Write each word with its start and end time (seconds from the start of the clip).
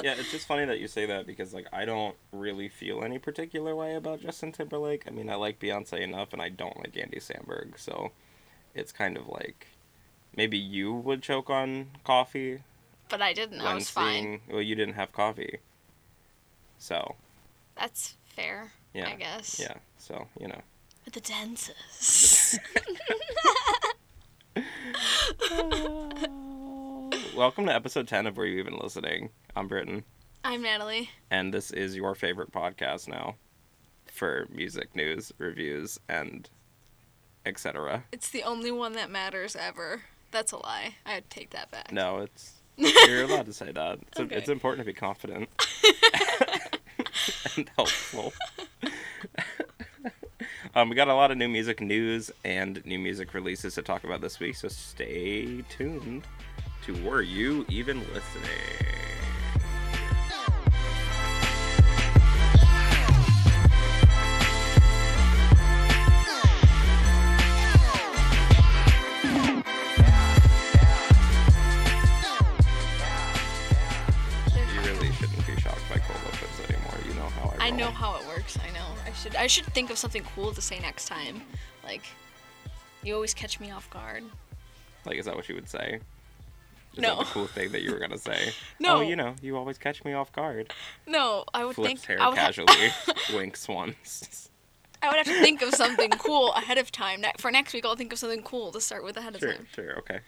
yeah, 0.04 0.14
it's 0.18 0.30
just 0.30 0.46
funny 0.46 0.64
that 0.64 0.80
you 0.80 0.88
say 0.88 1.06
that 1.06 1.26
because 1.26 1.52
like 1.52 1.66
I 1.72 1.84
don't 1.84 2.16
really 2.32 2.68
feel 2.68 3.02
any 3.04 3.18
particular 3.18 3.74
way 3.74 3.94
about 3.94 4.20
Justin 4.20 4.52
Timberlake. 4.52 5.04
I 5.06 5.10
mean, 5.10 5.28
I 5.28 5.34
like 5.34 5.58
Beyonce 5.58 6.00
enough, 6.00 6.32
and 6.32 6.40
I 6.40 6.48
don't 6.48 6.76
like 6.78 6.96
Andy 6.96 7.18
Samberg, 7.18 7.78
so 7.78 8.12
it's 8.74 8.92
kind 8.92 9.16
of 9.16 9.28
like 9.28 9.66
maybe 10.36 10.58
you 10.58 10.94
would 10.94 11.22
choke 11.22 11.50
on 11.50 11.90
coffee. 12.04 12.60
But 13.08 13.22
I 13.22 13.32
didn't. 13.32 13.60
I 13.60 13.74
was 13.74 13.90
fine. 13.90 14.40
Well, 14.48 14.62
you 14.62 14.74
didn't 14.74 14.94
have 14.94 15.12
coffee, 15.12 15.58
so 16.78 17.16
That's 17.76 18.14
fair. 18.24 18.72
yeah, 18.94 19.08
I 19.08 19.16
guess. 19.16 19.58
yeah. 19.60 19.74
So 19.98 20.26
you 20.38 20.48
know. 20.48 20.60
With 21.04 21.14
the 21.14 21.20
dancers. 21.20 22.58
Welcome 27.36 27.66
to 27.66 27.74
episode 27.74 28.06
ten 28.06 28.26
of 28.26 28.36
Were 28.36 28.46
You 28.46 28.58
Even 28.58 28.78
Listening? 28.78 29.30
I'm 29.56 29.68
Britton, 29.68 30.04
I'm 30.44 30.62
Natalie. 30.62 31.10
and 31.30 31.52
this 31.52 31.70
is 31.70 31.96
your 31.96 32.14
favorite 32.14 32.52
podcast 32.52 33.08
now 33.08 33.36
for 34.06 34.46
music 34.50 34.94
news, 34.94 35.32
reviews, 35.38 35.98
and 36.08 36.48
etc. 37.44 38.04
It's 38.12 38.30
the 38.30 38.42
only 38.42 38.70
one 38.70 38.92
that 38.94 39.10
matters 39.10 39.56
ever. 39.56 40.02
That's 40.30 40.52
a 40.52 40.58
lie. 40.58 40.94
I 41.04 41.22
take 41.30 41.50
that 41.50 41.70
back. 41.70 41.92
No, 41.92 42.18
it's 42.18 42.52
you're 42.76 43.24
allowed 43.24 43.46
to 43.46 43.52
say 43.52 43.72
that. 43.72 43.98
It's, 44.08 44.20
Okay. 44.20 44.36
it's 44.36 44.48
important 44.48 44.86
to 44.86 44.92
be 44.92 44.94
confident 44.94 45.48
and 47.56 47.70
helpful. 47.76 48.32
um, 50.74 50.88
we 50.88 50.94
got 50.94 51.08
a 51.08 51.14
lot 51.14 51.30
of 51.30 51.36
new 51.36 51.48
music 51.48 51.80
news 51.80 52.30
and 52.44 52.84
new 52.86 52.98
music 52.98 53.34
releases 53.34 53.74
to 53.74 53.82
talk 53.82 54.04
about 54.04 54.20
this 54.20 54.38
week, 54.40 54.56
so 54.56 54.68
stay 54.68 55.62
tuned 55.68 56.22
to 56.84 56.94
Were 57.04 57.22
You 57.22 57.66
Even 57.68 57.98
Listening? 58.14 58.50
Know 77.80 77.90
how 77.90 78.10
I 78.10 78.16
I 78.16 78.20
know 78.20 78.24
how 78.26 78.32
it 78.32 78.36
works. 78.36 78.58
I 78.58 78.70
know. 78.72 78.86
I 79.06 79.12
should. 79.12 79.36
I 79.36 79.46
should 79.46 79.66
think 79.66 79.90
of 79.90 79.98
something 79.98 80.22
cool 80.34 80.52
to 80.52 80.60
say 80.60 80.78
next 80.80 81.06
time. 81.06 81.42
Like, 81.84 82.02
you 83.02 83.14
always 83.14 83.34
catch 83.34 83.58
me 83.60 83.70
off 83.70 83.88
guard. 83.90 84.24
Like, 85.04 85.16
is 85.18 85.24
that 85.26 85.34
what 85.34 85.48
you 85.48 85.54
would 85.54 85.68
say? 85.68 86.00
Is 86.92 86.98
No. 86.98 87.16
that 87.16 87.26
the 87.26 87.32
cool 87.32 87.46
thing 87.46 87.70
that 87.72 87.82
you 87.82 87.92
were 87.92 87.98
gonna 87.98 88.18
say? 88.18 88.52
No. 88.78 88.96
Oh, 88.98 89.00
you 89.00 89.16
know, 89.16 89.34
you 89.42 89.56
always 89.56 89.78
catch 89.78 90.04
me 90.04 90.12
off 90.12 90.32
guard. 90.32 90.72
No, 91.06 91.44
I 91.54 91.64
would 91.64 91.74
Flips 91.76 91.88
think. 92.04 92.04
hair 92.04 92.20
I 92.22 92.28
would 92.28 92.38
ha- 92.38 92.46
casually, 92.46 92.90
winks 93.34 93.66
once. 93.68 94.50
I 95.02 95.08
would 95.08 95.16
have 95.16 95.26
to 95.26 95.40
think 95.40 95.62
of 95.62 95.74
something 95.74 96.10
cool 96.10 96.52
ahead 96.52 96.76
of 96.76 96.92
time. 96.92 97.24
For 97.38 97.50
next 97.50 97.72
week, 97.72 97.86
I'll 97.86 97.96
think 97.96 98.12
of 98.12 98.18
something 98.18 98.42
cool 98.42 98.70
to 98.72 98.80
start 98.82 99.02
with 99.04 99.16
ahead 99.16 99.34
of 99.34 99.40
Sure, 99.40 99.54
time. 99.54 99.66
sure, 99.74 99.98
okay, 100.00 100.18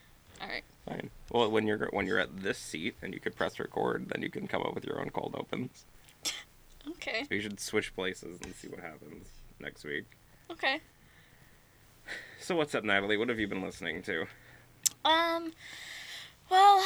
All 0.41 0.49
right. 0.49 0.63
fine. 0.89 1.11
Well, 1.31 1.51
when 1.51 1.67
you're 1.67 1.89
when 1.93 2.07
you're 2.07 2.19
at 2.21 2.43
this 2.43 2.57
seat 2.59 2.95
and 3.03 3.13
you 3.13 3.21
could 3.21 3.37
press 3.37 3.59
record, 3.59 4.09
then 4.09 4.23
you 4.23 4.31
can 4.31 4.47
come 4.49 4.63
up 4.63 4.75
with 4.75 4.85
your 4.87 4.99
own 5.01 5.11
cold 5.11 5.35
opens. 5.37 5.85
Okay. 6.91 7.27
We 7.31 7.41
should 7.41 7.61
switch 7.61 7.95
places 7.95 8.39
and 8.43 8.55
see 8.55 8.69
what 8.69 8.81
happens 8.81 9.27
next 9.61 9.85
week. 9.85 10.05
Okay. 10.51 10.81
So 12.41 12.57
what's 12.57 12.75
up, 12.75 12.85
Natalie? 12.85 13.17
What 13.17 13.29
have 13.29 13.39
you 13.39 13.47
been 13.47 13.63
listening 13.63 14.03
to? 14.03 14.27
Um. 15.05 15.53
Well, 16.51 16.85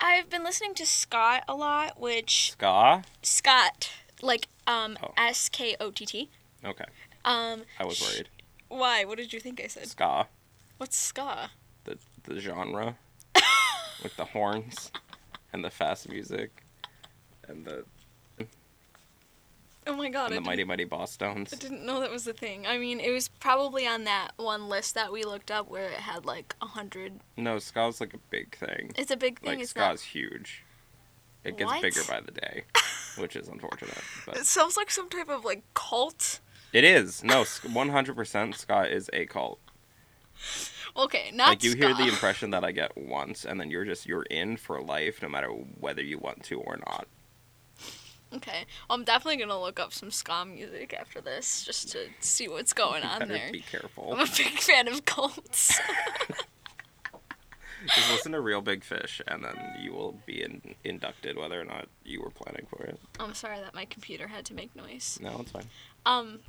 I've 0.00 0.28
been 0.28 0.42
listening 0.44 0.74
to 0.74 0.82
Skott 0.84 1.42
a 1.48 1.54
lot, 1.54 1.98
which 2.00 2.52
Ska? 2.52 3.02
Skott, 3.22 3.90
like 4.20 4.48
um 4.66 4.98
Oh. 5.02 5.12
S 5.16 5.48
K 5.48 5.76
O 5.80 5.90
T 5.90 6.04
T. 6.06 6.30
Okay, 6.64 6.84
Um. 7.24 7.62
I 7.78 7.84
was 7.84 7.96
sh- 7.98 8.12
worried. 8.14 8.28
Why? 8.68 9.04
What 9.04 9.18
did 9.18 9.32
you 9.32 9.40
think 9.40 9.60
I 9.62 9.68
said? 9.68 9.86
Ska, 9.86 10.26
What's 10.78 10.96
ska? 10.98 11.50
the 11.84 11.98
the 12.24 12.40
genre, 12.40 12.96
with 14.02 14.16
the 14.16 14.26
horns, 14.26 14.90
and 15.52 15.64
the 15.64 15.70
fast 15.70 16.08
music, 16.08 16.64
and 17.48 17.64
the 17.64 17.84
Oh 19.86 19.96
my 19.96 20.08
god! 20.10 20.30
and 20.32 20.36
the 20.36 20.48
mighty 20.48 20.64
mighty 20.64 20.84
Bosstones. 20.84 21.52
I 21.54 21.56
didn't 21.56 21.84
know 21.86 22.00
that 22.00 22.10
was 22.10 22.24
the 22.24 22.32
thing. 22.34 22.66
I 22.66 22.76
mean, 22.78 23.00
it 23.00 23.10
was 23.10 23.28
probably 23.28 23.86
on 23.86 24.04
that 24.04 24.32
one 24.36 24.68
list 24.68 24.94
that 24.94 25.10
we 25.12 25.24
looked 25.24 25.50
up 25.50 25.68
where 25.70 25.88
it 25.88 25.94
had 26.00 26.26
like 26.26 26.54
a 26.60 26.66
hundred. 26.66 27.20
No, 27.36 27.58
ska's 27.58 28.00
like 28.00 28.12
a 28.14 28.18
big 28.30 28.54
thing. 28.56 28.92
It's 28.96 29.10
a 29.10 29.16
big 29.16 29.40
thing. 29.40 29.48
Like 29.50 29.60
it's 29.60 29.70
ska's 29.70 29.78
not. 29.78 30.00
huge. 30.00 30.64
It 31.44 31.56
gets 31.56 31.70
What? 31.70 31.80
bigger 31.82 32.02
by 32.06 32.20
the 32.20 32.32
day, 32.32 32.64
which 33.16 33.34
is 33.36 33.48
unfortunate. 33.48 33.96
But 34.26 34.36
It 34.36 34.46
sounds 34.46 34.76
like 34.76 34.90
some 34.90 35.08
type 35.08 35.30
of 35.30 35.44
like 35.44 35.62
cult. 35.74 36.40
it 36.72 36.84
is 36.84 37.24
no, 37.24 37.44
one 37.72 37.88
hundred 37.88 38.16
percent. 38.16 38.54
Ska 38.56 38.82
is 38.92 39.08
a 39.14 39.24
cult. 39.26 39.58
Okay, 40.96 41.30
not 41.32 41.48
like 41.48 41.64
you 41.64 41.74
hear 41.74 41.94
the 41.94 42.08
impression 42.08 42.50
that 42.50 42.64
I 42.64 42.72
get 42.72 42.96
once, 42.96 43.44
and 43.44 43.58
then 43.60 43.70
you're 43.70 43.84
just 43.84 44.06
you're 44.06 44.24
in 44.24 44.56
for 44.56 44.80
life, 44.82 45.22
no 45.22 45.28
matter 45.28 45.48
whether 45.48 46.02
you 46.02 46.18
want 46.18 46.42
to 46.44 46.60
or 46.60 46.76
not. 46.76 47.06
Okay, 48.32 48.64
well, 48.88 48.96
I'm 48.96 49.04
definitely 49.04 49.38
gonna 49.38 49.60
look 49.60 49.80
up 49.80 49.92
some 49.92 50.10
ska 50.10 50.44
music 50.44 50.94
after 50.98 51.20
this 51.20 51.64
just 51.64 51.90
to 51.92 52.06
see 52.20 52.48
what's 52.48 52.72
going 52.72 53.02
on 53.02 53.26
there. 53.28 53.50
be 53.50 53.60
careful. 53.60 54.12
I'm 54.12 54.20
a 54.20 54.30
big 54.36 54.58
fan 54.58 54.86
of 54.88 55.04
cults. 55.04 55.80
Just 57.86 58.10
listen 58.10 58.32
to 58.32 58.40
Reel 58.40 58.60
Big 58.60 58.84
Fish, 58.84 59.22
and 59.26 59.42
then 59.42 59.56
you 59.80 59.92
will 59.92 60.18
be 60.26 60.42
in, 60.42 60.74
inducted, 60.84 61.36
whether 61.38 61.58
or 61.58 61.64
not 61.64 61.88
you 62.04 62.20
were 62.20 62.30
planning 62.30 62.66
for 62.68 62.84
it. 62.84 63.00
I'm 63.18 63.32
sorry 63.34 63.58
that 63.60 63.74
my 63.74 63.86
computer 63.86 64.28
had 64.28 64.44
to 64.46 64.54
make 64.54 64.76
noise. 64.76 65.18
No, 65.22 65.38
it's 65.40 65.50
fine. 65.50 65.64
Um, 66.04 66.40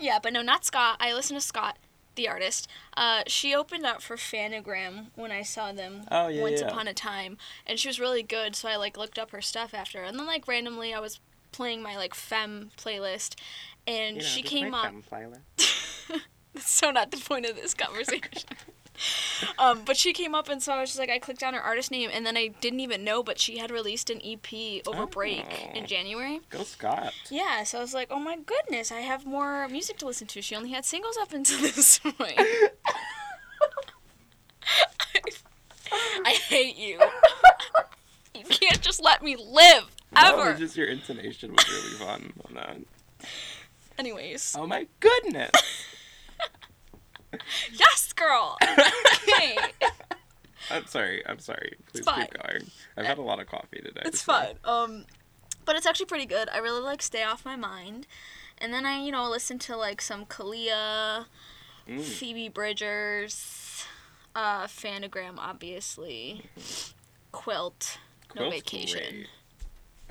yeah, 0.00 0.18
but 0.22 0.32
no, 0.32 0.40
not 0.42 0.62
Skott. 0.62 0.96
I 0.98 1.12
listen 1.12 1.38
to 1.38 1.42
Skott, 1.42 1.74
the 2.16 2.28
artist. 2.28 2.68
Uh, 2.96 3.22
she 3.26 3.54
opened 3.54 3.86
up 3.86 4.02
for 4.02 4.16
Phantogram 4.16 5.06
when 5.14 5.30
I 5.30 5.42
saw 5.42 5.72
them 5.72 6.02
Oh, 6.10 6.28
yeah, 6.28 6.42
once 6.42 6.60
yeah. 6.60 6.68
upon 6.68 6.88
a 6.88 6.94
time, 6.94 7.38
and 7.66 7.78
she 7.78 7.88
was 7.88 8.00
really 8.00 8.22
good. 8.22 8.56
So 8.56 8.68
I 8.68 8.76
like 8.76 8.96
looked 8.96 9.18
up 9.18 9.30
her 9.30 9.40
stuff 9.42 9.72
after, 9.74 10.02
and 10.02 10.18
then 10.18 10.26
like 10.26 10.48
randomly 10.48 10.92
I 10.92 11.00
was 11.00 11.20
playing 11.52 11.82
my 11.82 11.96
like 11.96 12.14
fem 12.14 12.70
playlist, 12.76 13.36
and 13.86 14.22
she 14.22 14.42
came 14.42 14.74
up. 14.74 14.92
That's 16.54 16.70
so 16.70 16.90
not 16.90 17.10
the 17.10 17.18
point 17.18 17.46
of 17.46 17.54
this 17.56 17.74
conversation. 17.74 18.48
um, 19.58 19.82
but 19.84 19.96
she 19.96 20.12
came 20.12 20.34
up, 20.34 20.48
and 20.48 20.62
so 20.62 20.72
I 20.72 20.80
was 20.80 20.90
just 20.90 20.98
like, 20.98 21.10
I 21.10 21.18
clicked 21.18 21.42
on 21.42 21.54
her 21.54 21.60
artist 21.60 21.90
name, 21.90 22.10
and 22.12 22.24
then 22.26 22.36
I 22.36 22.48
didn't 22.48 22.80
even 22.80 23.04
know, 23.04 23.22
but 23.22 23.38
she 23.38 23.58
had 23.58 23.70
released 23.70 24.10
an 24.10 24.20
EP 24.24 24.82
over 24.86 25.06
break 25.06 25.44
Oh. 25.72 25.76
in 25.78 25.86
January. 25.86 26.40
Go 26.50 26.60
Skott. 26.60 27.12
Yeah, 27.30 27.64
so 27.64 27.78
I 27.78 27.80
was 27.80 27.94
like, 27.94 28.08
oh 28.10 28.18
my 28.20 28.36
goodness, 28.36 28.90
I 28.92 29.00
have 29.00 29.26
more 29.26 29.66
music 29.68 29.98
to 29.98 30.06
listen 30.06 30.26
to. 30.28 30.42
She 30.42 30.54
only 30.54 30.70
had 30.70 30.84
singles 30.84 31.16
up 31.20 31.32
until 31.32 31.60
this 31.62 31.98
point. 31.98 32.40
I 36.24 36.30
hate 36.48 36.76
you. 36.76 37.00
You 38.34 38.44
can't 38.44 38.80
just 38.80 39.02
let 39.02 39.22
me 39.22 39.36
live 39.36 39.84
No, 40.12 40.40
ever. 40.40 40.50
it's 40.50 40.60
just 40.60 40.76
your 40.76 40.88
intonation 40.88 41.52
was 41.52 41.68
really 41.68 41.90
fun 42.06 42.32
on 42.48 42.54
that. 42.54 42.76
Anyways, 43.98 44.54
Oh 44.58 44.66
my 44.66 44.86
goodness! 45.00 45.50
yes, 47.72 48.12
girl. 48.12 48.56
Hey, 49.26 49.56
I'm 50.70 50.86
sorry. 50.86 51.24
I'm 51.26 51.38
sorry. 51.38 51.74
Please 51.92 52.04
keep 52.06 52.34
going. 52.42 52.70
I've 52.96 53.06
had 53.06 53.18
a 53.18 53.22
lot 53.22 53.40
of 53.40 53.46
coffee 53.46 53.80
today. 53.84 54.02
it's 54.04 54.22
so- 54.22 54.32
fine. 54.32 54.54
Um, 54.64 55.04
but 55.64 55.76
it's 55.76 55.86
actually 55.86 56.06
pretty 56.06 56.26
good. 56.26 56.48
I 56.48 56.58
really 56.58 56.80
like 56.80 57.02
"Stay 57.02 57.22
Off 57.22 57.44
My 57.44 57.56
Mind," 57.56 58.06
and 58.58 58.72
then 58.72 58.86
I, 58.86 59.00
you 59.00 59.10
know, 59.12 59.28
listen 59.28 59.58
to 59.60 59.76
like 59.76 60.00
some 60.00 60.24
Kalia, 60.26 61.26
Mm. 61.88 62.00
Phoebe 62.02 62.48
Bridgers, 62.48 63.84
uh, 64.34 64.66
Phantogram, 64.66 65.34
obviously, 65.38 66.42
Quilt, 67.32 67.98
No 68.34 68.48
Quilt's 68.48 68.56
Vacation. 68.56 68.98
great. 69.14 69.26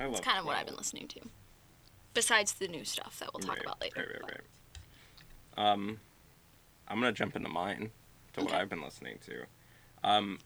I 0.00 0.04
love 0.04 0.12
It's 0.16 0.24
kind 0.24 0.38
of 0.38 0.46
what 0.46 0.56
I've 0.56 0.66
been 0.66 0.76
listening 0.76 1.06
to. 1.08 1.20
Besides 2.14 2.54
the 2.54 2.66
new 2.68 2.84
stuff 2.84 3.18
that 3.18 3.30
we'll 3.34 3.40
talk 3.40 3.56
Right, 3.56 3.64
about 3.64 3.80
later. 3.82 4.00
Right, 4.22 4.22
right, 4.22 4.40
right. 5.58 5.72
Um, 5.72 6.00
I'm 6.88 7.00
gonna 7.00 7.12
jump 7.12 7.36
into 7.36 7.48
mine 7.48 7.90
to 8.34 8.44
what 8.44 8.54
I've 8.54 8.68
been 8.68 8.82
listening 8.82 9.18
to. 9.26 9.44
Um, 10.04 10.38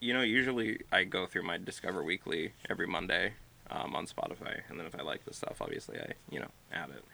you 0.00 0.12
know, 0.12 0.22
usually 0.22 0.80
I 0.90 1.04
go 1.04 1.26
through 1.26 1.44
my 1.44 1.58
Discover 1.58 2.02
Weekly 2.02 2.52
every 2.68 2.86
Monday 2.86 3.34
um, 3.70 3.94
on 3.94 4.06
Spotify, 4.06 4.60
and 4.68 4.78
then 4.78 4.86
if 4.86 4.98
I 4.98 5.02
like 5.02 5.24
the 5.24 5.34
stuff, 5.34 5.60
obviously 5.60 5.98
I 5.98 6.12
you 6.30 6.40
know 6.40 6.50
add 6.72 6.90
it 6.90 7.04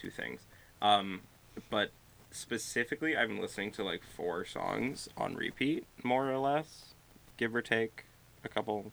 to 0.00 0.10
things. 0.10 0.40
Um, 0.82 1.22
but 1.70 1.90
specifically, 2.30 3.16
I've 3.16 3.28
been 3.28 3.40
listening 3.40 3.72
to 3.72 3.84
like 3.84 4.02
four 4.04 4.44
songs 4.44 5.08
on 5.16 5.34
repeat, 5.34 5.86
more 6.02 6.30
or 6.30 6.38
less, 6.38 6.94
give 7.36 7.54
or 7.54 7.62
take 7.62 8.04
a 8.44 8.48
couple 8.48 8.92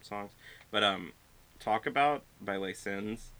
songs. 0.00 0.32
But 0.70 0.84
um, 0.84 1.12
Talk 1.58 1.86
About 1.86 2.22
by 2.40 2.56
Lay 2.56 2.72
Sins 2.72 3.32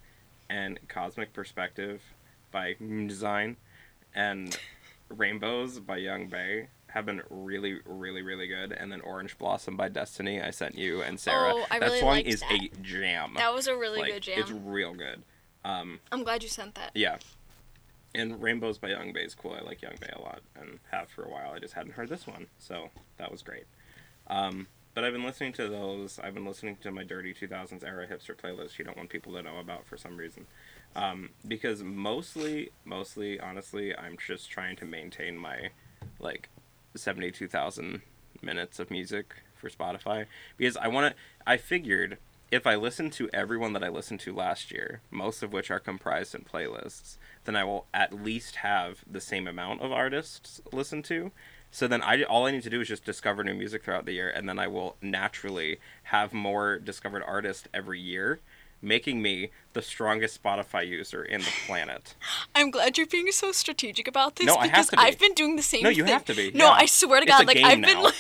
and 0.51 0.79
Cosmic 0.89 1.33
Perspective 1.33 2.03
by 2.51 2.75
Design 3.07 3.57
and 4.15 4.59
Rainbows 5.09 5.81
by 5.81 5.97
Young 5.99 6.29
Bay 6.29 6.69
have 6.89 7.05
been 7.07 7.23
really, 7.31 7.79
really, 7.85 8.23
really 8.23 8.47
good. 8.47 8.73
And 8.73 8.91
then 8.91 9.01
Orange 9.03 9.37
Blossom 9.39 9.77
by 9.77 9.89
Destiny, 9.89 10.41
I 10.41 10.51
sent 10.51 10.77
you 10.77 11.03
and 11.03 11.19
Sarah. 11.21 11.53
Oh, 11.55 11.67
I 11.71 11.79
that 11.79 11.87
really 11.87 12.01
song 12.01 12.19
is 12.21 12.41
that. 12.41 12.53
a 12.53 12.69
jam. 12.83 13.35
That 13.37 13.55
was 13.55 13.67
a 13.67 13.77
really 13.77 14.01
Like, 14.01 14.13
good 14.13 14.23
jam. 14.23 14.39
It's 14.39 14.51
real 14.51 14.95
good. 14.95 15.23
Um, 15.65 16.01
I'm 16.13 16.23
glad 16.25 16.43
you 16.43 16.49
sent 16.49 16.75
that. 16.77 16.93
yeah. 16.95 17.19
And 18.15 18.41
Rainbows 18.43 18.79
by 18.79 18.89
Young 18.89 19.13
Bay 19.13 19.21
is 19.25 19.35
cool. 19.35 19.53
I 19.53 19.61
like 19.63 19.83
Young 19.83 19.97
Bay 20.01 20.11
a 20.17 20.21
lot 20.21 20.41
and 20.59 20.79
have 20.91 21.09
for 21.11 21.25
a 21.25 21.29
while. 21.29 21.53
I 21.53 21.59
just 21.59 21.75
hadn't 21.75 21.93
heard 21.93 22.09
this 22.09 22.27
one, 22.27 22.47
so 22.59 22.89
that 23.19 23.31
was 23.31 23.43
great. 23.43 23.65
Um, 24.29 24.67
but 24.95 25.05
I've 25.05 25.13
been 25.13 25.25
listening 25.25 25.53
to 25.55 25.69
those. 25.69 26.19
I've 26.19 26.33
been 26.33 26.47
listening 26.47 26.77
to 26.83 26.91
my 26.91 27.05
Dirty 27.05 27.35
2000s 27.35 27.85
era 27.85 28.07
hipster 28.07 28.35
playlist 28.35 28.79
you 28.79 28.85
don't 28.85 28.97
want 28.97 29.11
people 29.11 29.35
to 29.35 29.43
know 29.43 29.59
about 29.59 29.87
for 29.87 29.99
some 29.99 30.17
reason. 30.17 30.47
Um, 30.97 31.31
because 31.47 31.83
mostly, 31.83 32.71
mostly, 32.85 33.39
honestly, 33.39 33.97
I'm 33.97 34.17
just 34.17 34.51
trying 34.51 34.77
to 34.77 34.85
maintain 34.85 35.37
my, 35.37 35.71
like, 36.19 36.49
72,000 36.97 38.03
minutes 38.43 38.79
of 38.79 38.91
music 38.91 39.35
for 39.57 39.69
Spotify. 39.71 40.27
Because 40.57 40.77
I 40.77 40.89
want 40.89 41.15
to, 41.15 41.21
I 41.47 41.57
figured 41.57 42.19
if 42.51 42.67
I 42.67 42.77
listen 42.77 43.11
to 43.11 43.29
everyone 43.33 43.75
that 43.75 43.85
I 43.85 43.89
listened 43.89 44.21
to 44.21 44.35
last 44.35 44.73
year, 44.73 45.01
most 45.11 45.43
of 45.43 45.53
which 45.53 45.71
are 45.71 45.81
comprised 45.81 46.35
in 46.35 46.43
playlists, 46.43 47.19
then 47.45 47.57
I 47.57 47.65
will 47.65 47.87
at 47.93 48.25
least 48.25 48.57
have 48.57 49.05
the 49.11 49.21
same 49.21 49.47
amount 49.47 49.83
of 49.83 49.93
artists 49.93 50.61
listened 50.73 51.05
to. 51.07 51.31
So 51.71 51.87
then 51.87 52.01
I 52.01 52.23
all 52.23 52.47
I 52.47 52.51
need 52.51 52.63
to 52.63 52.71
do 52.71 52.81
is 52.81 52.89
just 52.89 53.05
discover 53.05 53.45
new 53.45 53.53
music 53.53 53.85
throughout 53.85 54.07
the 54.07 54.13
year, 54.13 54.31
and 54.31 54.49
then 54.49 54.59
I 54.59 54.69
will 54.69 54.97
naturally 55.03 55.79
have 56.05 56.33
more 56.33 56.79
discovered 56.79 57.23
artists 57.23 57.69
every 57.75 58.01
year, 58.01 58.41
making 58.81 59.21
me 59.23 59.51
the 59.73 59.83
strongest 59.83 60.43
Spotify 60.43 60.87
user 60.87 61.23
in 61.23 61.41
the 61.41 61.51
planet. 61.67 62.15
I'm 62.55 62.71
glad 62.71 62.97
you're 62.99 63.07
being 63.07 63.31
so 63.33 63.53
strategic 63.53 64.07
about 64.09 64.37
this 64.37 64.47
No, 64.47 64.57
I 64.57 64.67
have 64.67 64.73
because 64.73 64.89
to 64.91 64.97
be. 64.97 65.03
I've 65.03 65.19
been 65.19 65.35
doing 65.35 65.57
the 65.57 65.63
same 65.63 65.83
No, 65.83 65.89
you 65.89 66.05
thing. 66.05 66.13
have 66.13 66.25
to 66.27 66.35
be, 66.35 66.51
No, 66.53 66.67
yeah. 66.67 66.73
I 66.73 66.87
swear 66.87 67.21
to 67.21 67.27
God, 67.27 67.47
like 67.47 67.59
I've 67.59 67.81
been 67.81 68.01
like 68.03 68.15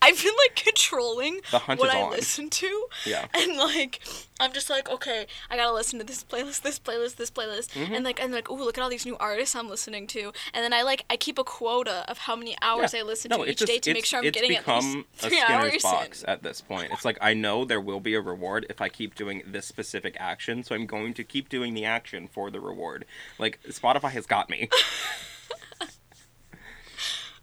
I've 0.00 0.22
been 0.22 0.32
like 0.46 0.56
controlling 0.56 1.40
what 1.50 1.90
I 1.90 2.02
on. 2.02 2.10
listen 2.12 2.50
to. 2.50 2.86
Yeah. 3.04 3.26
And 3.34 3.56
like 3.56 4.00
I'm 4.40 4.52
just 4.52 4.70
like, 4.70 4.88
okay, 4.88 5.26
I 5.50 5.56
gotta 5.56 5.72
listen 5.74 5.98
to 5.98 6.04
this 6.04 6.22
playlist, 6.24 6.62
this 6.62 6.78
playlist, 6.78 7.16
this 7.16 7.30
playlist. 7.30 7.70
Mm-hmm. 7.72 7.94
And 7.94 8.04
like 8.04 8.20
and 8.22 8.32
like, 8.32 8.48
ooh, 8.50 8.56
look 8.62 8.78
at 8.78 8.82
all 8.82 8.90
these 8.90 9.04
new 9.06 9.16
artists 9.18 9.56
I'm 9.56 9.68
listening 9.68 10.06
to. 10.08 10.32
And 10.54 10.62
then 10.64 10.72
I 10.72 10.82
like 10.82 11.04
I 11.10 11.16
keep 11.16 11.38
a 11.38 11.44
quota 11.44 12.04
of 12.08 12.18
how 12.18 12.36
many 12.36 12.56
hours 12.62 12.94
Yeah. 12.94 13.00
I 13.00 13.02
listen 13.02 13.30
No, 13.30 13.44
to 13.44 13.50
each 13.50 13.58
just- 13.58 13.70
day 13.72 13.78
to 13.80 13.92
make 13.92 14.04
sure 14.04 14.18
I'm 14.20 14.30
getting 14.30 14.54
at 14.56 14.66
least 14.66 14.96
a 15.24 15.28
three 15.28 15.40
hours 15.40 15.82
box 15.82 16.22
in. 16.22 16.28
at 16.28 16.42
this 16.42 16.60
point. 16.60 16.92
It's 16.92 17.04
like 17.04 17.18
I 17.20 17.34
know 17.34 17.64
there 17.64 17.80
will 17.80 18.00
be 18.00 18.14
a 18.14 18.20
reward 18.20 18.66
if 18.70 18.80
I 18.80 18.88
keep 18.88 19.14
doing 19.14 19.42
this 19.46 19.66
specific 19.66 20.16
action, 20.20 20.62
so 20.62 20.74
I'm 20.74 20.86
going 20.86 21.14
to 21.14 21.24
keep 21.24 21.48
doing 21.48 21.74
the 21.74 21.84
action 21.84 22.28
for 22.28 22.50
the 22.50 22.60
reward. 22.60 23.04
Like 23.38 23.58
Spotify 23.68 24.10
has 24.10 24.26
got 24.26 24.48
me. 24.48 24.68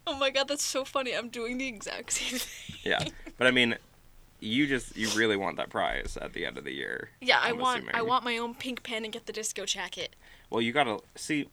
Oh 0.08 0.16
my 0.18 0.30
god, 0.30 0.48
that's 0.48 0.64
so 0.64 0.86
funny. 0.86 1.16
I'm 1.16 1.30
doing 1.30 1.58
the 1.58 1.68
exact 1.68 2.12
same 2.14 2.38
thing. 2.40 2.78
yeah, 2.84 3.04
but 3.38 3.48
I 3.48 3.52
mean, 3.52 3.76
you 4.40 4.68
just 4.68 4.96
you 4.96 5.10
really 5.10 5.36
want 5.36 5.58
that 5.58 5.70
prize 5.70 6.18
at 6.22 6.34
the 6.34 6.46
end 6.46 6.58
of 6.58 6.64
the 6.64 6.74
year. 6.74 7.10
Yeah, 7.22 7.40
I 7.42 7.50
I'm 7.50 7.58
want 7.60 7.86
I 7.94 8.02
want 8.04 8.24
my 8.24 8.38
own 8.38 8.54
pink 8.54 8.84
pen 8.84 9.04
and 9.04 9.12
get 9.12 9.26
the 9.26 9.34
disco 9.34 9.66
jacket. 9.66 10.16
Well, 10.50 10.62
you 10.62 10.72
gotta 10.74 11.00
see. 11.16 11.48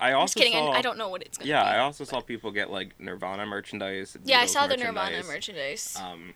I 0.00 0.10
I'm 0.10 0.16
also 0.20 0.40
just 0.40 0.52
kidding. 0.52 0.66
saw. 0.66 0.72
I, 0.72 0.78
I 0.78 0.82
don't 0.82 0.96
know 0.96 1.08
what 1.08 1.22
it's 1.22 1.36
gonna 1.36 1.50
Yeah, 1.50 1.62
be. 1.64 1.68
I 1.70 1.78
also 1.80 2.04
saw 2.04 2.20
people 2.20 2.50
get 2.50 2.70
like 2.70 2.98
Nirvana 2.98 3.44
merchandise. 3.46 4.16
Yeah, 4.24 4.40
I 4.40 4.46
saw 4.46 4.66
the 4.66 4.76
Nirvana 4.76 5.22
merchandise. 5.24 5.96
Um, 6.00 6.34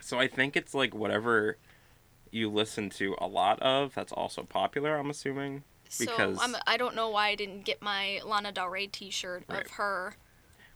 so 0.00 0.18
I 0.18 0.28
think 0.28 0.56
it's 0.56 0.74
like 0.74 0.94
whatever 0.94 1.56
you 2.30 2.48
listen 2.50 2.90
to 2.90 3.16
a 3.18 3.26
lot 3.26 3.60
of. 3.62 3.94
That's 3.94 4.12
also 4.12 4.42
popular. 4.42 4.96
I'm 4.96 5.10
assuming. 5.10 5.64
so 5.88 6.36
I'm, 6.40 6.56
I 6.66 6.76
don't 6.76 6.94
know 6.94 7.08
why 7.08 7.28
I 7.28 7.34
didn't 7.34 7.64
get 7.64 7.82
my 7.82 8.20
Lana 8.24 8.52
Del 8.52 8.68
Rey 8.68 8.86
T-shirt 8.86 9.44
Right. 9.48 9.64
of 9.64 9.70
her. 9.72 10.14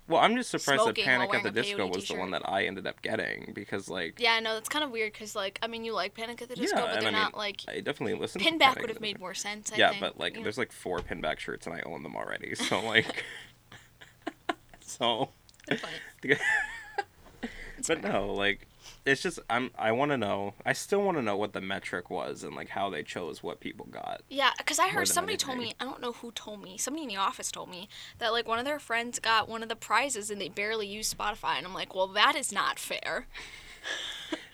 Well, 0.08 0.20
I'm 0.20 0.36
just 0.36 0.50
surprised 0.50 0.86
that 0.86 0.96
Panic 0.96 1.34
at 1.34 1.42
the 1.42 1.50
Disco 1.50 1.86
was 1.86 2.06
the 2.06 2.14
one 2.14 2.30
that 2.30 2.48
I 2.48 2.64
ended 2.64 2.86
up 2.86 3.02
getting 3.02 3.52
because 3.54 3.88
like 3.88 4.20
Yeah, 4.20 4.34
I 4.34 4.40
know 4.40 4.54
that's 4.54 4.68
kind 4.68 4.84
of 4.84 4.90
weird 4.90 5.12
because 5.12 5.34
like 5.34 5.58
I 5.62 5.66
mean 5.66 5.84
you 5.84 5.92
like 5.94 6.14
Panic 6.14 6.40
at 6.42 6.48
the 6.48 6.54
Disco, 6.54 6.78
yeah, 6.78 6.82
but 6.82 7.00
they're 7.00 7.08
I 7.08 7.12
mean 7.12 7.20
not 7.20 7.36
like 7.36 7.62
I 7.68 7.80
definitely 7.80 8.18
listened. 8.18 8.44
to 8.44 8.50
Pinback 8.50 8.80
would 8.80 8.90
have 8.90 9.00
made 9.00 9.18
more 9.18 9.34
sense. 9.34 9.72
I 9.72 9.76
yeah, 9.76 9.90
think, 9.90 10.00
but 10.00 10.18
like 10.18 10.36
know? 10.36 10.42
there's 10.42 10.58
like 10.58 10.72
four 10.72 10.98
pinback 10.98 11.38
shirts 11.38 11.66
and 11.66 11.74
I 11.74 11.80
own 11.86 12.02
them 12.02 12.16
already, 12.16 12.54
so 12.54 12.80
like 12.80 13.24
so. 14.80 15.30
Good 15.68 15.80
point. 15.82 16.40
It's 17.78 17.88
But 17.88 18.02
no, 18.02 18.32
like 18.32 18.66
it's 19.06 19.22
just 19.22 19.38
I'm 19.48 19.70
I 19.78 19.92
want 19.92 20.10
to 20.10 20.18
know. 20.18 20.54
I 20.66 20.72
still 20.72 21.00
want 21.02 21.16
to 21.16 21.22
know 21.22 21.36
what 21.36 21.52
the 21.52 21.60
metric 21.60 22.10
was 22.10 22.42
and 22.42 22.54
like 22.54 22.68
how 22.70 22.90
they 22.90 23.02
chose 23.02 23.42
what 23.42 23.60
people 23.60 23.86
got. 23.86 24.22
Yeah, 24.28 24.50
because 24.58 24.78
I 24.78 24.88
heard 24.88 25.08
somebody 25.08 25.36
told 25.36 25.58
me, 25.58 25.72
I 25.80 25.84
don't 25.84 26.02
know 26.02 26.12
who 26.12 26.32
told 26.32 26.62
me, 26.62 26.76
somebody 26.76 27.04
in 27.04 27.08
the 27.08 27.16
office 27.16 27.50
told 27.52 27.70
me 27.70 27.88
that 28.18 28.32
like 28.32 28.48
one 28.48 28.58
of 28.58 28.64
their 28.64 28.80
friends 28.80 29.18
got 29.20 29.48
one 29.48 29.62
of 29.62 29.68
the 29.68 29.76
prizes 29.76 30.30
and 30.30 30.40
they 30.40 30.48
barely 30.48 30.88
used 30.88 31.16
Spotify. 31.16 31.56
And 31.56 31.66
I'm 31.66 31.74
like, 31.74 31.94
well, 31.94 32.08
that 32.08 32.34
is 32.36 32.52
not 32.52 32.78
fair. 32.78 33.26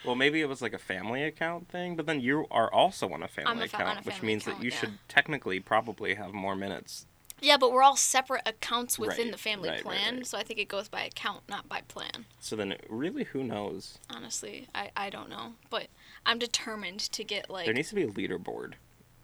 Well, 0.05 0.17
maybe 0.17 0.41
it 0.41 0.49
was 0.49 0.61
like 0.61 0.73
a 0.73 0.79
family 0.79 1.23
account 1.23 1.69
thing, 1.69 1.95
but 1.95 2.07
then 2.07 2.21
you 2.21 2.47
are 2.51 2.71
also 2.73 3.11
on 3.13 3.23
a 3.23 3.29
family 3.29 3.67
a 3.67 3.69
fa- 3.69 3.77
account, 3.77 4.01
a 4.01 4.03
which 4.03 4.21
means 4.21 4.43
account, 4.43 4.59
that 4.59 4.65
you 4.65 4.71
yeah. 4.71 4.77
should 4.77 4.99
technically 5.09 5.61
probably 5.61 6.15
have 6.15 6.33
more 6.33 6.57
minutes. 6.57 7.07
Yeah, 7.43 7.57
but 7.57 7.73
we're 7.73 7.83
all 7.83 7.97
separate 7.97 8.43
accounts 8.47 8.99
within 8.99 9.27
Right, 9.27 9.33
the 9.33 9.39
family 9.39 9.69
right, 9.69 9.83
plan, 9.83 10.17
right. 10.19 10.27
so 10.27 10.39
I 10.39 10.45
think 10.45 10.61
it 10.61 10.69
goes 10.69 10.89
by 10.89 11.03
account, 11.03 11.43
not 11.49 11.69
by 11.69 11.81
plan. 11.83 12.27
So 12.41 12.55
then, 12.57 12.75
really, 12.89 13.25
who 13.25 13.43
knows? 13.43 13.99
Honestly, 14.09 14.69
I, 14.75 14.91
I 14.97 15.11
don't 15.11 15.29
know, 15.29 15.55
but 15.69 15.89
I'm 16.25 16.39
determined 16.39 17.01
to 17.01 17.25
get 17.25 17.51
like 17.51 17.65
There 17.67 17.75
needs 17.75 17.89
to 17.91 17.95
be 17.97 18.05
a 18.05 18.09
leaderboard 18.09 18.75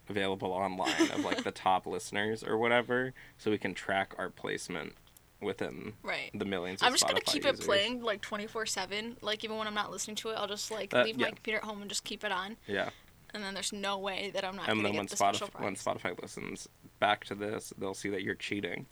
available 0.09 0.51
online 0.53 1.11
of 1.13 1.25
like 1.25 1.45
the 1.45 1.51
top 1.69 1.87
listeners 1.87 2.43
or 2.43 2.59
whatever, 2.59 3.15
so 3.39 3.51
we 3.51 3.59
can 3.59 3.73
track 3.75 4.15
our 4.19 4.31
placement 4.31 4.95
within 5.41 5.93
right. 6.03 6.31
the 6.35 6.45
millions. 6.45 6.83
Of 6.83 6.87
I'm 6.89 6.93
just 6.95 7.07
gonna 7.07 7.21
keep 7.21 7.45
users. 7.45 7.61
it 7.61 7.65
playing 7.65 8.03
like 8.03 8.21
24 8.23 8.67
seven. 8.67 9.17
Like 9.21 9.45
even 9.45 9.57
when 9.57 9.69
I'm 9.69 9.75
not 9.75 9.93
listening 9.93 10.17
to 10.17 10.31
it, 10.31 10.35
I'll 10.37 10.49
just 10.49 10.71
like 10.73 10.93
Uh, 10.93 11.05
leave 11.05 11.17
my 11.17 11.31
computer 11.31 11.59
at 11.59 11.65
home 11.65 11.81
and 11.81 11.89
just 11.89 12.03
keep 12.03 12.25
it 12.25 12.33
on, 12.33 12.57
Yeah, 12.67 12.91
and 13.35 13.43
then 13.43 13.55
there's 13.55 13.73
no 13.73 13.99
way 13.99 14.31
that 14.35 14.45
I'm 14.45 14.57
not 14.57 14.69
and 14.69 14.85
then 14.85 14.93
get 14.93 14.99
when 14.99 15.07
Spotify 15.07 15.61
when. 15.63 15.75
Spotify 15.77 16.21
listens 16.21 16.69
back 16.99 17.25
to 17.27 17.35
this, 17.35 17.73
they'll 17.79 17.95
see 17.95 18.09
that 18.11 18.23
you're 18.23 18.35
cheating, 18.35 18.87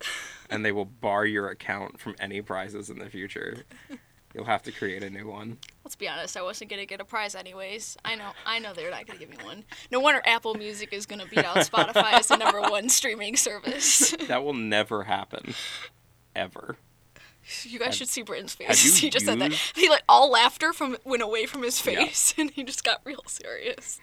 and 0.49 0.63
they 0.65 0.71
will 0.71 0.85
bar 0.85 1.25
your 1.25 1.49
account 1.49 1.99
from 1.99 2.15
any 2.19 2.41
prizes 2.41 2.89
in 2.89 2.99
the 2.99 3.09
future. 3.09 3.63
You'll 4.33 4.45
have 4.45 4.61
to 4.63 4.71
create 4.71 5.01
a 5.03 5.09
new 5.09 5.27
one. 5.27 5.57
Let's 5.83 5.95
be 5.95 6.07
honest, 6.07 6.37
I 6.37 6.41
wasn't 6.43 6.69
gonna 6.69 6.85
get 6.85 7.01
a 7.01 7.05
prize 7.05 7.33
anyways. 7.33 7.97
I 8.05 8.15
know, 8.15 8.31
I 8.45 8.59
know 8.59 8.73
they're 8.73 8.91
not 8.91 9.07
gonna 9.07 9.17
give 9.19 9.29
me 9.29 9.37
one. 9.43 9.63
No 9.89 9.99
wonder 9.99 10.21
Apple 10.25 10.53
Music 10.53 10.93
is 10.93 11.05
gonna 11.05 11.25
beat 11.25 11.43
out 11.45 11.57
Spotify 11.57 12.13
as 12.13 12.27
the 12.27 12.37
number 12.37 12.61
one 12.61 12.89
streaming 12.89 13.35
service. 13.35 14.13
That 14.27 14.43
will 14.43 14.53
never 14.53 15.03
happen, 15.03 15.53
ever. 16.35 16.77
you 17.63 17.79
guys 17.79 17.87
Have- 17.87 17.95
should 17.95 18.09
see 18.09 18.21
Britton's 18.21 18.55
have 18.55 18.67
face. 18.77 18.97
he 18.99 19.09
just 19.09 19.25
said 19.25 19.39
that. 19.39 19.53
He 19.53 19.89
like 19.89 20.03
all 20.07 20.29
laughter 20.29 20.73
from 20.73 20.97
went 21.03 21.23
away 21.23 21.45
from 21.45 21.63
his 21.63 21.83
Yeah. 21.85 21.95
face, 22.05 22.33
and 22.37 22.51
he 22.51 22.63
just 22.63 22.83
got 22.83 23.01
real 23.05 23.23
serious. 23.27 23.99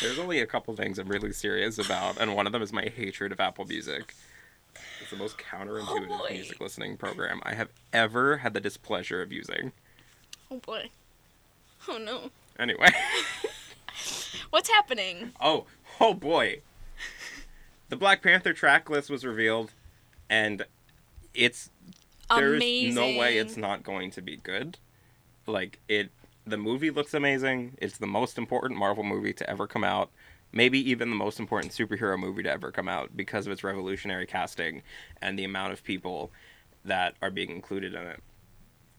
There's 0.00 0.18
only 0.18 0.40
a 0.40 0.46
couple 0.46 0.74
things 0.76 0.98
I'm 0.98 1.08
really 1.08 1.32
serious 1.32 1.78
about, 1.78 2.18
and 2.18 2.34
one 2.34 2.46
of 2.46 2.52
them 2.52 2.62
is 2.62 2.72
my 2.72 2.84
hatred 2.84 3.32
of 3.32 3.40
Apple 3.40 3.64
Music. 3.64 4.14
It's 5.00 5.10
the 5.10 5.16
most 5.16 5.36
counterintuitive 5.38 6.08
Oh, 6.10 6.26
music 6.30 6.60
listening 6.60 6.96
program 6.96 7.40
I 7.44 7.54
have 7.54 7.68
ever 7.92 8.38
had 8.38 8.54
the 8.54 8.60
displeasure 8.60 9.20
of 9.22 9.32
using. 9.32 9.72
Oh 10.50 10.58
boy. 10.58 10.90
Oh 11.88 11.98
no. 11.98 12.30
Anyway. 12.58 12.88
What's 14.50 14.68
happening? 14.70 15.32
oh, 15.40 15.66
oh 16.00 16.14
boy. 16.14 16.60
The 17.88 17.96
Black 17.96 18.22
Panther 18.22 18.52
track 18.52 18.88
list 18.88 19.10
was 19.10 19.24
revealed, 19.24 19.72
and 20.28 20.64
it's 21.34 21.70
there's 22.32 22.94
no 22.94 23.16
way 23.18 23.38
it's 23.38 23.56
not 23.56 23.82
going 23.82 24.12
to 24.12 24.22
be 24.22 24.36
good. 24.36 24.78
Like 25.46 25.80
it 25.88 26.10
the 26.50 26.56
movie 26.58 26.90
looks 26.90 27.14
amazing. 27.14 27.76
It's 27.78 27.98
the 27.98 28.06
most 28.06 28.36
important 28.38 28.78
Marvel 28.78 29.04
movie 29.04 29.32
to 29.34 29.48
ever 29.48 29.66
come 29.66 29.84
out. 29.84 30.10
Maybe 30.52 30.78
even 30.90 31.10
the 31.10 31.16
most 31.16 31.38
important 31.38 31.72
superhero 31.72 32.18
movie 32.18 32.42
to 32.42 32.50
ever 32.50 32.72
come 32.72 32.88
out 32.88 33.16
because 33.16 33.46
of 33.46 33.52
its 33.52 33.62
revolutionary 33.62 34.26
casting 34.26 34.82
and 35.22 35.38
the 35.38 35.44
amount 35.44 35.72
of 35.72 35.84
people 35.84 36.30
that 36.84 37.14
are 37.22 37.30
being 37.30 37.50
included 37.50 37.94
in 37.94 38.02
it. 38.02 38.20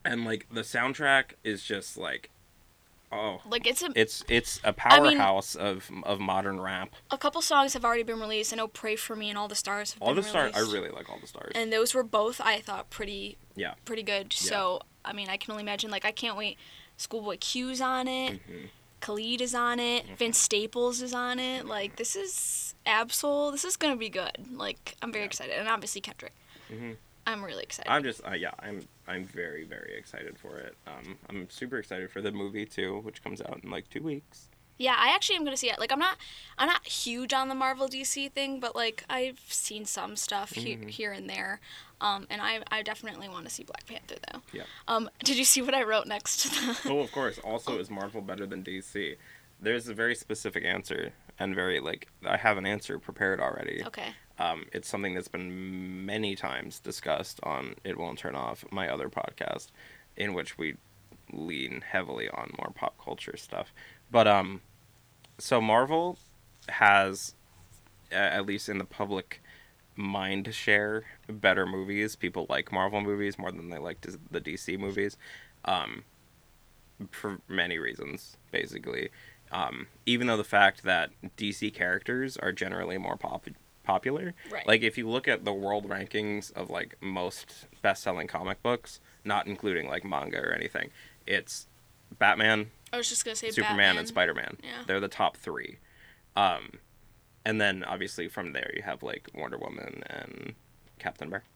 And 0.05 0.24
like 0.25 0.48
the 0.51 0.62
soundtrack 0.62 1.34
is 1.43 1.62
just 1.63 1.98
like 1.98 2.29
oh, 3.12 3.41
Like 3.48 3.67
it's 3.67 3.81
a 3.84 3.89
it's 3.96 4.24
it's 4.29 4.62
a 4.63 4.74
I 4.86 5.00
mean- 5.01 5.17
powerhouse 5.17 5.55
of 5.55 5.91
of 6.03 6.20
modern 6.22 6.62
rap. 6.62 6.93
a 7.12 7.17
couple 7.17 7.41
songs 7.41 7.74
have 7.74 7.84
already 7.84 8.03
been 8.03 8.20
released. 8.20 8.53
I 8.53 8.55
know 8.55 8.67
"Pray 8.70 8.96
for 8.96 9.15
Me" 9.17 9.27
and 9.29 9.38
"All 9.38 9.50
the 9.50 9.55
Stars" 9.55 9.91
have 9.93 10.01
All 10.01 10.13
been 10.15 10.24
the 10.24 10.29
stars, 10.29 10.53
I 10.55 10.60
really 10.62 10.89
like 10.89 11.10
all 11.10 11.20
the 11.20 11.27
stars. 11.27 11.51
and 11.53 11.72
those 11.74 11.93
were 11.93 12.03
both 12.03 12.39
I 12.39 12.62
thought 12.62 12.89
pretty 12.89 13.38
Yeah. 13.55 13.74
pretty 13.84 14.03
good. 14.03 14.34
Yeah. 14.39 14.50
So 14.50 14.81
I 15.03 15.12
mean, 15.13 15.27
I 15.29 15.36
can 15.38 15.51
only 15.51 15.63
imagine. 15.63 15.91
Like 15.91 16.05
I 16.05 16.12
can't 16.12 16.38
wait. 16.38 16.58
Schoolboy 17.01 17.38
Q's 17.39 17.81
on 17.81 18.08
it. 18.08 18.34
Mhm. 18.48 18.70
Khalid 19.01 19.41
is 19.41 19.55
on 19.55 19.79
it. 19.79 20.05
Mm-hmm. 20.05 20.15
Vince 20.15 20.38
Staples 20.38 21.01
is 21.01 21.13
on 21.13 21.39
it. 21.39 21.65
Like 21.65 21.96
this 21.96 22.15
is 22.15 22.75
Absol. 22.86 23.51
This 23.51 23.65
is 23.65 23.75
gonna 23.77 23.96
be 23.96 24.10
good. 24.10 24.38
Like 24.51 24.96
I'm 25.01 25.12
very 25.12 25.24
Yeah. 25.24 25.27
excited, 25.27 25.58
and 25.58 25.67
obviously 25.67 26.01
Kendrick. 26.01 26.34
Mhm. 26.72 26.98
I'm 27.27 27.43
really 27.43 27.63
excited. 27.63 27.89
I'm 27.91 28.03
just 28.03 28.22
uh, 28.25 28.31
yeah, 28.34 28.51
I'm 28.60 28.88
I'm 29.08 29.25
very 29.25 29.63
very 29.63 29.96
excited 29.98 30.38
for 30.39 30.58
it. 30.60 30.75
Um, 30.88 31.17
I'm 31.29 31.50
super 31.50 31.77
excited 31.77 32.10
for 32.12 32.22
the 32.22 32.31
movie 32.31 32.65
too, 32.65 33.00
which 33.00 33.24
comes 33.24 33.41
out 33.41 33.60
in 33.63 33.70
like 33.72 33.89
two 33.89 34.01
weeks. 34.03 34.48
Yeah, 34.81 34.95
I 34.97 35.13
actually 35.13 35.35
am 35.35 35.43
gonna 35.43 35.57
see 35.57 35.69
it. 35.69 35.79
Like, 35.79 35.91
I'm 35.91 36.00
not, 36.00 36.17
I'm 36.57 36.67
not 36.67 36.85
huge 36.85 37.33
on 37.33 37.50
the 37.50 37.55
Marvel 37.55 37.88
DC 37.88 38.31
thing, 38.31 38.59
but 38.59 38.75
like 38.75 39.03
I've 39.09 39.39
seen 39.47 39.85
some 39.85 40.15
stuff 40.15 40.53
mm-hmm. 40.53 40.88
here 40.88 41.11
and 41.11 41.29
there. 41.29 41.59
Um, 42.01 42.25
and 42.31 42.41
I, 42.41 42.61
I 42.71 42.81
definitely 42.81 43.29
want 43.29 43.45
to 43.45 43.51
see 43.51 43.63
Black 43.63 43.85
Panther 43.85 44.15
though. 44.31 44.41
Yeah. 44.51 44.63
Um, 44.88 45.09
did 45.23 45.38
you 45.38 45.45
see 45.45 45.61
what 45.61 45.75
I 45.75 45.83
wrote 45.83 46.07
next 46.07 46.41
to 46.41 46.50
the? 46.50 46.89
oh, 46.89 47.00
of 47.00 47.11
course. 47.11 47.39
Also, 47.43 47.77
is 47.77 47.91
Marvel 47.91 48.21
better 48.21 48.47
than 48.47 48.63
DC? 48.63 49.17
There's 49.61 49.88
a 49.88 49.93
very 49.93 50.15
specific 50.15 50.65
answer, 50.65 51.13
and 51.38 51.53
very 51.53 51.79
like 51.79 52.07
I 52.25 52.38
have 52.38 52.57
an 52.57 52.65
answer 52.65 52.97
prepared 52.97 53.39
already. 53.39 53.83
Okay. 53.85 54.13
Um, 54.39 54.65
it's 54.73 54.88
something 54.88 55.13
that's 55.13 55.27
been 55.27 56.05
many 56.05 56.35
times 56.35 56.79
discussed 56.79 57.39
on 57.43 57.75
It 57.83 58.00
Won't 58.00 58.17
Turn 58.17 58.33
Off, 58.33 58.65
my 58.71 58.89
other 58.89 59.07
podcast, 59.07 59.67
in 60.17 60.33
which 60.33 60.57
we 60.57 60.77
lean 61.31 61.83
heavily 61.88 62.27
on 62.29 62.51
more 62.57 62.71
pop 62.73 62.95
culture 63.03 63.38
stuff. 63.38 63.71
But 64.09 64.27
um, 64.27 64.61
so 65.41 65.60
Marvel 65.60 66.17
has, 66.69 67.33
at 68.12 68.45
least 68.45 68.69
in 68.69 68.77
the 68.77 68.86
public 68.86 69.41
mind 69.95 70.53
share, 70.53 71.03
better 71.27 71.65
movies. 71.65 72.15
People 72.15 72.45
like 72.50 72.71
Marvel 72.71 73.01
movies 73.01 73.38
more 73.39 73.51
than 73.51 73.69
they 73.69 73.77
like 73.77 74.01
the 74.01 74.41
DC 74.41 74.77
movies, 74.79 75.17
um, 75.65 76.03
for 77.10 77.39
many 77.48 77.77
reasons, 77.77 78.38
basically. 78.51 79.10
Um, 79.51 79.88
even 80.05 80.27
though 80.27 80.38
the 80.38 80.43
fact 80.43 80.83
that 80.83 81.10
DC 81.38 81.74
characters 81.74 82.38
are 82.38 82.51
generally 82.51 82.98
more 82.98 83.17
pop- 83.17 83.48
popular, 83.83 84.33
right. 84.51 84.65
like 84.67 84.81
if 84.81 84.98
you 84.98 85.10
look 85.10 85.27
at 85.27 85.43
the 85.43 85.53
world 85.53 85.89
rankings 85.89 86.53
of 86.53 86.69
like 86.69 86.95
most 87.01 87.67
best-selling 87.81 88.27
comic 88.27 88.62
books, 88.63 89.00
not 89.25 89.48
including 89.48 89.88
like 89.88 90.05
manga 90.05 90.38
or 90.38 90.53
anything, 90.53 90.89
it's 91.25 91.67
Batman. 92.17 92.71
I 92.93 92.98
was 92.98 93.10
just 93.10 93.24
gonna 93.25 93.36
say 93.36 93.50
Superman 93.51 93.77
Batman. 93.77 93.98
and 94.00 94.07
Spider 94.07 94.33
Man. 94.33 94.57
Yeah. 94.63 94.83
They're 94.86 95.00
the 95.00 95.07
top 95.07 95.38
three. 95.38 95.77
Um, 96.36 96.74
and 97.45 97.60
then 97.60 97.83
obviously 97.83 98.27
from 98.27 98.53
there 98.53 98.71
you 98.75 98.81
have 98.83 99.01
like 99.03 99.27
Wonder 99.33 99.57
Woman 99.57 100.03
and 100.07 100.53
Captain 101.00 101.27
America. 101.27 101.48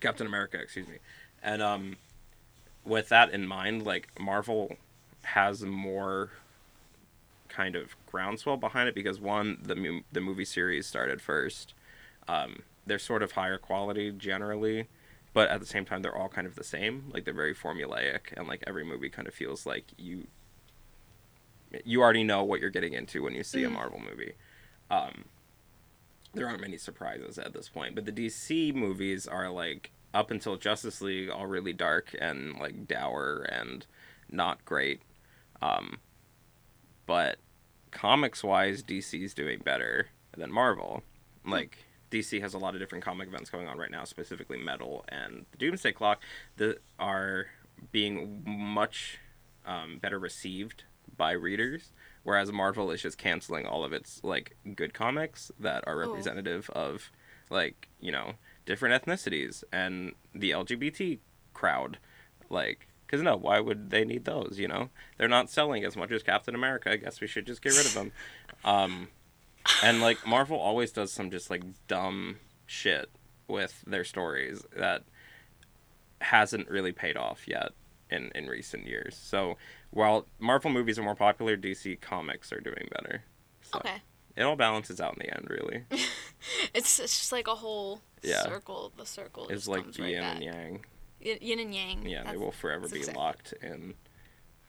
Captain 0.00 0.26
America, 0.26 0.58
excuse 0.60 0.88
me. 0.88 0.96
And 1.42 1.62
um, 1.62 1.96
with 2.84 3.08
that 3.10 3.30
in 3.30 3.46
mind, 3.46 3.84
like 3.84 4.08
Marvel 4.20 4.76
has 5.22 5.62
more 5.62 6.30
kind 7.48 7.76
of 7.76 7.94
groundswell 8.06 8.56
behind 8.56 8.88
it 8.88 8.94
because 8.94 9.20
one, 9.20 9.58
the 9.62 9.74
mu- 9.76 10.00
the 10.12 10.20
movie 10.20 10.44
series 10.44 10.86
started 10.86 11.20
first. 11.20 11.74
Um, 12.28 12.62
they're 12.86 12.98
sort 12.98 13.22
of 13.22 13.32
higher 13.32 13.58
quality 13.58 14.10
generally, 14.10 14.88
but 15.34 15.48
at 15.50 15.60
the 15.60 15.66
same 15.66 15.84
time 15.84 16.02
they're 16.02 16.16
all 16.16 16.28
kind 16.28 16.46
of 16.46 16.54
the 16.56 16.64
same. 16.64 17.10
Like 17.12 17.24
they're 17.24 17.34
very 17.34 17.54
formulaic, 17.54 18.32
and 18.36 18.48
like 18.48 18.64
every 18.66 18.84
movie 18.84 19.08
kind 19.10 19.28
of 19.28 19.34
feels 19.34 19.66
like 19.66 19.84
you 19.96 20.26
you 21.84 22.02
already 22.02 22.24
know 22.24 22.44
what 22.44 22.60
you're 22.60 22.70
getting 22.70 22.92
into 22.92 23.22
when 23.22 23.34
you 23.34 23.42
see 23.42 23.64
a 23.64 23.70
Marvel 23.70 24.00
movie. 24.00 24.32
Um, 24.90 25.24
there 26.34 26.46
aren't 26.46 26.60
many 26.60 26.78
surprises 26.78 27.38
at 27.38 27.52
this 27.52 27.68
point, 27.68 27.94
but 27.94 28.04
the 28.04 28.12
DC 28.12 28.74
movies 28.74 29.26
are 29.26 29.50
like 29.50 29.90
up 30.14 30.30
until 30.30 30.56
Justice 30.56 31.00
League 31.00 31.30
all 31.30 31.46
really 31.46 31.72
dark 31.72 32.14
and 32.20 32.58
like 32.58 32.86
dour 32.86 33.46
and 33.50 33.86
not 34.30 34.64
great. 34.64 35.00
Um, 35.60 35.98
but 37.06 37.38
comics 37.90 38.42
wise, 38.42 38.82
DC's 38.82 39.34
doing 39.34 39.60
better 39.60 40.08
than 40.36 40.52
Marvel. 40.52 41.02
Like 41.46 41.78
DC 42.10 42.40
has 42.40 42.54
a 42.54 42.58
lot 42.58 42.74
of 42.74 42.80
different 42.80 43.04
comic 43.04 43.28
events 43.28 43.50
going 43.50 43.68
on 43.68 43.78
right 43.78 43.90
now, 43.90 44.04
specifically 44.04 44.58
Metal 44.58 45.04
and 45.08 45.46
the 45.50 45.58
Doomsday 45.58 45.92
Clock, 45.92 46.20
that 46.56 46.80
are 46.98 47.46
being 47.90 48.42
much 48.46 49.18
um, 49.66 49.98
better 50.00 50.18
received 50.18 50.84
by 51.16 51.32
readers. 51.32 51.92
Whereas 52.24 52.52
Marvel 52.52 52.90
is 52.90 53.02
just 53.02 53.18
canceling 53.18 53.66
all 53.66 53.84
of 53.84 53.92
its 53.92 54.20
like 54.22 54.56
good 54.76 54.94
comics 54.94 55.50
that 55.58 55.84
are 55.86 55.94
oh. 55.94 56.08
representative 56.08 56.70
oh. 56.74 56.80
of 56.80 57.10
like 57.50 57.88
you 58.00 58.12
know 58.12 58.34
different 58.64 59.04
ethnicities 59.04 59.64
and 59.72 60.12
the 60.34 60.50
LGBT 60.50 61.18
crowd, 61.52 61.98
like 62.48 62.88
because 63.06 63.22
no, 63.22 63.36
why 63.36 63.60
would 63.60 63.90
they 63.90 64.04
need 64.04 64.24
those? 64.24 64.58
You 64.58 64.68
know, 64.68 64.88
they're 65.18 65.28
not 65.28 65.50
selling 65.50 65.84
as 65.84 65.96
much 65.96 66.10
as 66.12 66.22
Captain 66.22 66.54
America. 66.54 66.90
I 66.90 66.96
guess 66.96 67.20
we 67.20 67.26
should 67.26 67.46
just 67.46 67.60
get 67.62 67.76
rid 67.76 67.86
of 67.86 67.94
them. 67.94 68.12
Um, 68.64 69.08
and 69.82 70.00
like 70.00 70.26
Marvel 70.26 70.58
always 70.58 70.92
does 70.92 71.12
some 71.12 71.30
just 71.30 71.50
like 71.50 71.62
dumb 71.88 72.36
shit 72.66 73.10
with 73.48 73.84
their 73.86 74.04
stories 74.04 74.64
that 74.76 75.02
hasn't 76.20 76.70
really 76.70 76.92
paid 76.92 77.16
off 77.16 77.46
yet 77.46 77.72
in 78.10 78.30
in 78.34 78.46
recent 78.46 78.86
years. 78.86 79.14
So 79.14 79.56
while 79.92 80.26
Marvel 80.40 80.70
movies 80.70 80.98
are 80.98 81.02
more 81.02 81.14
popular, 81.14 81.56
DC 81.56 82.00
comics 82.00 82.52
are 82.52 82.60
doing 82.60 82.88
better. 82.90 83.22
So 83.62 83.78
okay. 83.78 84.02
It 84.34 84.42
all 84.42 84.56
balances 84.56 85.00
out 85.00 85.12
in 85.12 85.18
the 85.20 85.34
end, 85.34 85.46
really. 85.50 85.84
it's, 86.74 86.98
it's 86.98 87.18
just 87.18 87.32
like 87.32 87.46
a 87.46 87.54
whole 87.54 88.00
yeah. 88.22 88.42
circle. 88.42 88.92
The 88.96 89.04
circle 89.04 89.48
is 89.48 89.68
like 89.68 89.96
yin 89.98 90.22
right 90.22 90.24
and 90.24 90.42
yang. 90.42 90.84
Yin 91.20 91.60
and 91.60 91.74
yang. 91.74 92.06
Yeah, 92.06 92.30
they 92.30 92.38
will 92.38 92.52
forever 92.52 92.88
be 92.88 92.98
exactly. 92.98 93.22
locked 93.22 93.54
in 93.62 93.94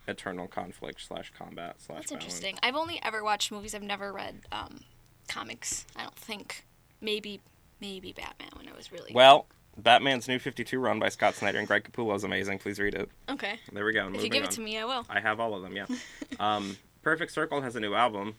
eternal 0.08 0.48
conflict 0.48 1.02
slash 1.02 1.32
combat 1.38 1.76
slash. 1.78 2.00
That's 2.00 2.12
balance. 2.12 2.24
interesting. 2.26 2.60
I've 2.62 2.76
only 2.76 3.00
ever 3.02 3.24
watched 3.24 3.52
movies. 3.52 3.74
I've 3.74 3.82
never 3.82 4.12
read 4.12 4.42
um, 4.52 4.82
comics. 5.30 5.86
I 5.96 6.04
don't 6.04 6.16
think. 6.16 6.66
Maybe, 7.00 7.42
maybe 7.80 8.14
Batman 8.14 8.50
when 8.56 8.68
I 8.68 8.76
was 8.76 8.92
really. 8.92 9.12
Well, 9.14 9.48
Batman's 9.78 10.28
New 10.28 10.40
52 10.40 10.80
run 10.80 11.00
by 11.00 11.10
Scott 11.10 11.36
Snyder 11.36 11.60
and 11.60 11.68
Greg 11.68 11.84
Capullo 11.84 12.16
is 12.16 12.24
amazing. 12.24 12.60
Please 12.60 12.80
read 12.80 12.94
it. 12.94 13.10
Okay. 13.30 13.60
There 13.72 13.86
we 13.86 13.94
go. 13.94 14.10
If 14.14 14.24
you 14.24 14.30
give 14.30 14.44
on. 14.44 14.50
it 14.50 14.52
to 14.52 14.62
me, 14.62 14.78
I 14.78 14.86
will. 14.86 15.06
I 15.10 15.20
have 15.20 15.40
all 15.40 15.56
of 15.56 15.64
them, 15.64 15.76
yeah. 15.76 15.86
um, 16.40 16.78
Perfect 17.02 17.32
Circle 17.32 17.62
has 17.62 17.76
a 17.76 17.80
new 17.80 17.94
album 17.94 18.36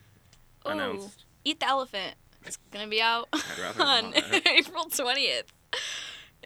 Ooh, 0.66 0.70
announced. 0.70 1.24
Eat 1.44 1.60
the 1.60 1.66
Elephant. 1.66 2.14
It's 2.46 2.58
going 2.70 2.84
to 2.84 2.90
be 2.90 3.02
out 3.02 3.28
on 3.80 4.14
April 4.46 4.84
20th 4.86 5.44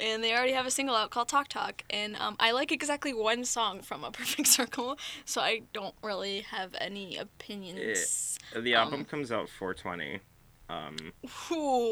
and 0.00 0.22
they 0.22 0.32
already 0.32 0.52
have 0.52 0.66
a 0.66 0.70
single 0.70 0.94
out 0.94 1.10
called 1.10 1.28
Talk 1.28 1.48
Talk. 1.48 1.82
And 1.90 2.16
um, 2.16 2.36
I 2.38 2.52
like 2.52 2.72
exactly 2.72 3.12
one 3.12 3.44
song 3.44 3.80
from 3.82 4.04
A 4.04 4.10
Perfect 4.10 4.48
Circle, 4.48 4.98
so 5.24 5.40
I 5.40 5.62
don't 5.72 5.94
really 6.02 6.40
have 6.42 6.74
any 6.80 7.16
opinions. 7.16 8.38
It, 8.54 8.62
the 8.62 8.74
album 8.74 9.00
um, 9.00 9.04
comes 9.04 9.32
out 9.32 9.48
420. 9.48 10.20
Um, 10.70 10.96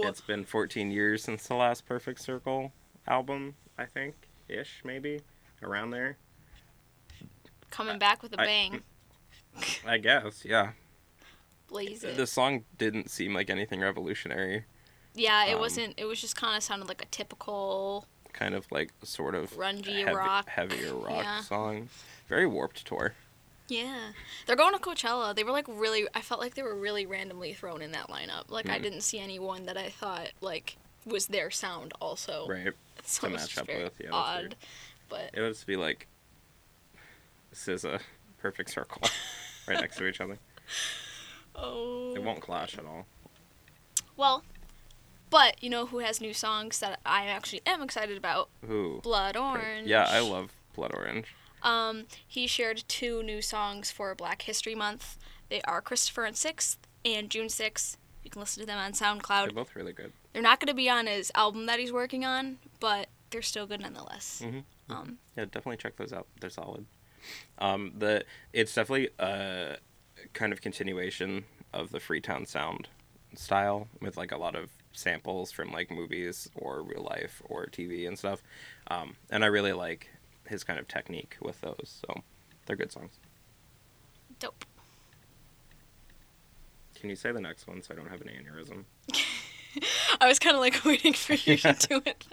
it's 0.06 0.20
been 0.20 0.44
14 0.44 0.90
years 0.90 1.22
since 1.22 1.48
the 1.48 1.54
last 1.54 1.86
Perfect 1.86 2.20
Circle 2.20 2.72
album, 3.06 3.54
I 3.78 3.84
think, 3.84 4.14
ish, 4.48 4.82
maybe, 4.84 5.20
around 5.62 5.90
there. 5.90 6.16
Coming 7.70 7.98
back 7.98 8.22
with 8.22 8.32
a 8.32 8.36
bang. 8.36 8.82
I, 9.86 9.98
guess, 9.98 10.44
yeah. 10.44 10.72
Blaze 11.68 12.04
it. 12.04 12.16
The 12.16 12.26
song 12.26 12.64
didn't 12.78 13.10
seem 13.10 13.34
like 13.34 13.50
anything 13.50 13.80
revolutionary. 13.80 14.64
Yeah, 15.14 15.46
it 15.46 15.54
um, 15.54 15.60
wasn't. 15.60 15.94
It 15.96 16.04
was 16.04 16.20
just 16.20 16.36
kind 16.36 16.56
of 16.56 16.62
sounded 16.62 16.88
like 16.88 17.02
a 17.02 17.06
typical. 17.06 18.06
Kind 18.32 18.54
of 18.54 18.70
like 18.70 18.92
sort 19.02 19.34
of 19.34 19.50
grungy 19.50 20.04
heavy, 20.04 20.14
rock, 20.14 20.48
heavier 20.48 20.94
rock 20.94 21.24
yeah. 21.24 21.40
song. 21.40 21.88
Very 22.28 22.46
warped 22.46 22.86
tour. 22.86 23.14
Yeah, 23.68 24.10
they're 24.46 24.56
going 24.56 24.74
to 24.74 24.78
Coachella. 24.78 25.34
They 25.34 25.42
were 25.42 25.52
like 25.52 25.66
really. 25.68 26.06
I 26.14 26.20
felt 26.20 26.40
like 26.40 26.54
they 26.54 26.62
were 26.62 26.74
really 26.74 27.06
randomly 27.06 27.54
thrown 27.54 27.82
in 27.82 27.92
that 27.92 28.08
lineup. 28.08 28.50
Like 28.50 28.66
mm. 28.66 28.72
I 28.72 28.76
hmm. 28.76 28.82
didn't 28.82 29.00
see 29.00 29.18
anyone 29.18 29.66
that 29.66 29.76
I 29.76 29.88
thought 29.88 30.32
like 30.40 30.76
was 31.04 31.26
their 31.26 31.50
sound 31.50 31.94
also. 32.00 32.46
Right. 32.48 32.72
So 33.06 33.28
to 33.28 33.34
match 33.34 33.56
up 33.58 33.68
with. 33.68 33.92
Yeah. 34.02 34.10
Odd, 34.12 34.56
but 35.08 35.30
it 35.32 35.40
would 35.40 35.52
just 35.52 35.66
be 35.66 35.76
like. 35.76 36.06
This 37.50 37.68
is 37.68 37.84
a 37.84 38.00
perfect 38.38 38.70
circle, 38.70 39.00
right 39.68 39.80
next 39.80 39.96
to 39.96 40.06
each 40.06 40.20
other. 40.20 40.38
Oh. 41.58 42.12
It 42.14 42.22
won't 42.22 42.40
clash 42.40 42.76
at 42.76 42.84
all. 42.84 43.06
Well, 44.14 44.44
but 45.30 45.62
you 45.62 45.70
know 45.70 45.86
who 45.86 45.98
has 46.00 46.20
new 46.20 46.34
songs 46.34 46.78
that 46.80 47.00
I 47.04 47.26
actually 47.26 47.62
am 47.66 47.82
excited 47.82 48.16
about? 48.16 48.50
Who? 48.66 49.00
Blood 49.02 49.36
Orange. 49.36 49.88
Yeah, 49.88 50.06
I 50.06 50.20
love 50.20 50.52
Blood 50.74 50.92
Orange. 50.94 51.34
Um, 51.62 52.04
he 52.26 52.46
shared 52.46 52.84
two 52.88 53.22
new 53.22 53.40
songs 53.42 53.90
for 53.90 54.14
Black 54.14 54.42
History 54.42 54.74
Month. 54.74 55.16
They 55.48 55.60
are 55.62 55.80
Christopher 55.80 56.24
and 56.24 56.36
Sixth 56.36 56.78
and 57.04 57.30
June 57.30 57.48
Sixth. 57.48 57.96
You 58.22 58.30
can 58.30 58.40
listen 58.40 58.60
to 58.60 58.66
them 58.66 58.78
on 58.78 58.92
SoundCloud. 58.92 59.44
They're 59.46 59.52
both 59.52 59.74
really 59.74 59.92
good. 59.92 60.12
They're 60.36 60.42
not 60.42 60.60
going 60.60 60.68
to 60.68 60.74
be 60.74 60.90
on 60.90 61.06
his 61.06 61.32
album 61.34 61.64
that 61.64 61.78
he's 61.78 61.90
working 61.90 62.26
on, 62.26 62.58
but 62.78 63.08
they're 63.30 63.40
still 63.40 63.66
good 63.66 63.80
nonetheless. 63.80 64.42
Mm-hmm. 64.44 64.92
Um, 64.92 65.16
yeah, 65.34 65.46
definitely 65.46 65.78
check 65.78 65.96
those 65.96 66.12
out. 66.12 66.26
They're 66.38 66.50
solid. 66.50 66.84
Um, 67.58 67.94
the 67.96 68.22
it's 68.52 68.74
definitely 68.74 69.08
a 69.18 69.78
kind 70.34 70.52
of 70.52 70.60
continuation 70.60 71.46
of 71.72 71.90
the 71.90 72.00
Freetown 72.00 72.44
sound 72.44 72.88
style 73.34 73.88
with 74.02 74.18
like 74.18 74.30
a 74.30 74.36
lot 74.36 74.56
of 74.56 74.68
samples 74.92 75.52
from 75.52 75.72
like 75.72 75.90
movies 75.90 76.50
or 76.54 76.82
real 76.82 77.02
life 77.02 77.40
or 77.46 77.64
TV 77.64 78.06
and 78.06 78.18
stuff. 78.18 78.42
Um, 78.88 79.16
and 79.30 79.42
I 79.42 79.46
really 79.46 79.72
like 79.72 80.10
his 80.46 80.64
kind 80.64 80.78
of 80.78 80.86
technique 80.86 81.38
with 81.40 81.62
those. 81.62 82.02
So 82.06 82.22
they're 82.66 82.76
good 82.76 82.92
songs. 82.92 83.12
Dope. 84.38 84.66
Can 86.94 87.08
you 87.08 87.16
say 87.16 87.32
the 87.32 87.40
next 87.40 87.66
one 87.66 87.80
so 87.80 87.94
I 87.94 87.96
don't 87.96 88.10
have 88.10 88.20
an 88.20 88.28
aneurysm? 88.28 88.84
I 90.20 90.28
was 90.28 90.38
kind 90.38 90.54
of 90.54 90.60
like 90.60 90.80
waiting 90.84 91.12
for 91.12 91.34
you 91.34 91.58
yeah. 91.62 91.72
to 91.72 91.88
do 91.88 92.02
it. 92.04 92.26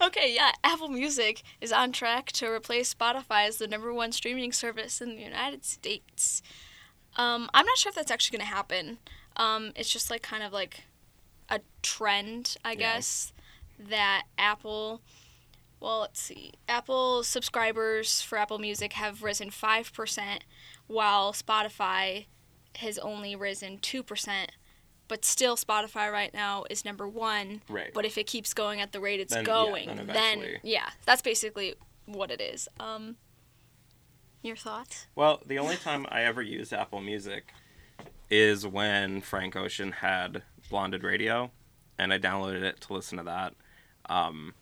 Okay, 0.00 0.34
yeah, 0.34 0.52
Apple 0.64 0.88
Music 0.88 1.42
is 1.60 1.72
on 1.72 1.92
track 1.92 2.32
to 2.32 2.50
replace 2.50 2.92
Spotify 2.92 3.46
as 3.46 3.58
the 3.58 3.68
number 3.68 3.92
one 3.92 4.12
streaming 4.12 4.52
service 4.52 5.00
in 5.00 5.16
the 5.16 5.22
United 5.22 5.64
States. 5.64 6.42
Um, 7.16 7.50
I'm 7.52 7.66
not 7.66 7.76
sure 7.76 7.90
if 7.90 7.96
that's 7.96 8.10
actually 8.10 8.38
gonna 8.38 8.50
happen. 8.50 8.98
Um, 9.36 9.72
it's 9.76 9.92
just 9.92 10.10
like 10.10 10.22
kind 10.22 10.42
of 10.42 10.52
like 10.52 10.84
a 11.48 11.60
trend, 11.82 12.56
I 12.64 12.72
yeah. 12.72 12.78
guess, 12.78 13.32
that 13.78 14.24
Apple. 14.38 15.02
Well, 15.80 16.00
let's 16.00 16.20
see. 16.20 16.52
Apple 16.68 17.24
subscribers 17.24 18.22
for 18.22 18.38
Apple 18.38 18.58
Music 18.58 18.92
have 18.94 19.22
risen 19.22 19.50
five 19.50 19.92
percent, 19.92 20.44
while 20.86 21.32
Spotify 21.32 22.26
has 22.76 22.98
only 22.98 23.36
risen 23.36 23.78
two 23.78 24.02
percent 24.02 24.52
but 25.12 25.26
still 25.26 25.58
Spotify 25.58 26.10
right 26.10 26.32
now 26.32 26.64
is 26.70 26.86
number 26.86 27.06
one. 27.06 27.60
Right. 27.68 27.92
But 27.92 28.06
if 28.06 28.16
it 28.16 28.26
keeps 28.26 28.54
going 28.54 28.80
at 28.80 28.92
the 28.92 29.00
rate 29.00 29.20
it's 29.20 29.34
then, 29.34 29.44
going, 29.44 29.90
yeah, 29.90 29.94
then, 29.96 30.06
then, 30.06 30.44
yeah, 30.62 30.88
that's 31.04 31.20
basically 31.20 31.74
what 32.06 32.30
it 32.30 32.40
is. 32.40 32.66
Um, 32.80 33.16
your 34.40 34.56
thoughts? 34.56 35.08
Well, 35.14 35.42
the 35.44 35.58
only 35.58 35.76
time 35.76 36.06
I 36.08 36.22
ever 36.22 36.40
used 36.40 36.72
Apple 36.72 37.02
Music 37.02 37.52
is 38.30 38.66
when 38.66 39.20
Frank 39.20 39.54
Ocean 39.54 39.92
had 39.92 40.44
Blonded 40.70 41.02
Radio, 41.02 41.50
and 41.98 42.10
I 42.10 42.18
downloaded 42.18 42.62
it 42.62 42.80
to 42.80 42.94
listen 42.94 43.18
to 43.18 43.24
that. 43.24 43.52
Um, 44.08 44.54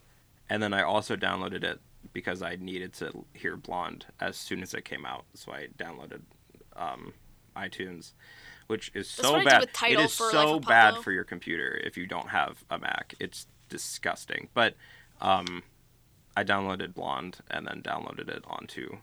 and 0.48 0.60
then 0.60 0.74
I 0.74 0.82
also 0.82 1.14
downloaded 1.14 1.62
it 1.62 1.78
because 2.12 2.42
I 2.42 2.56
needed 2.56 2.92
to 2.94 3.24
hear 3.34 3.56
Blonde 3.56 4.06
as 4.18 4.36
soon 4.36 4.64
as 4.64 4.74
it 4.74 4.84
came 4.84 5.06
out, 5.06 5.26
so 5.32 5.52
I 5.52 5.68
downloaded 5.78 6.22
um, 6.74 7.12
iTunes 7.56 8.14
which 8.70 8.92
is 8.94 9.12
That's 9.16 9.28
so 9.28 9.44
bad. 9.44 9.68
It 9.88 9.98
is 9.98 10.12
so 10.12 10.60
bad 10.60 10.98
for 10.98 11.10
your 11.10 11.24
computer 11.24 11.80
if 11.84 11.96
you 11.96 12.06
don't 12.06 12.28
have 12.28 12.62
a 12.70 12.78
Mac. 12.78 13.16
It's 13.18 13.48
disgusting. 13.68 14.48
But 14.54 14.74
um, 15.20 15.64
I 16.36 16.44
downloaded 16.44 16.94
Blonde 16.94 17.38
and 17.50 17.66
then 17.66 17.82
downloaded 17.82 18.28
it 18.28 18.44
onto 18.46 18.98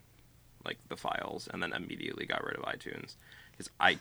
like 0.63 0.77
the 0.87 0.95
files 0.95 1.49
and 1.51 1.61
then 1.61 1.73
immediately 1.73 2.25
got 2.25 2.45
rid 2.45 2.55
of 2.55 2.63
iTunes 2.63 3.15
because 3.51 3.69
I. 3.77 3.99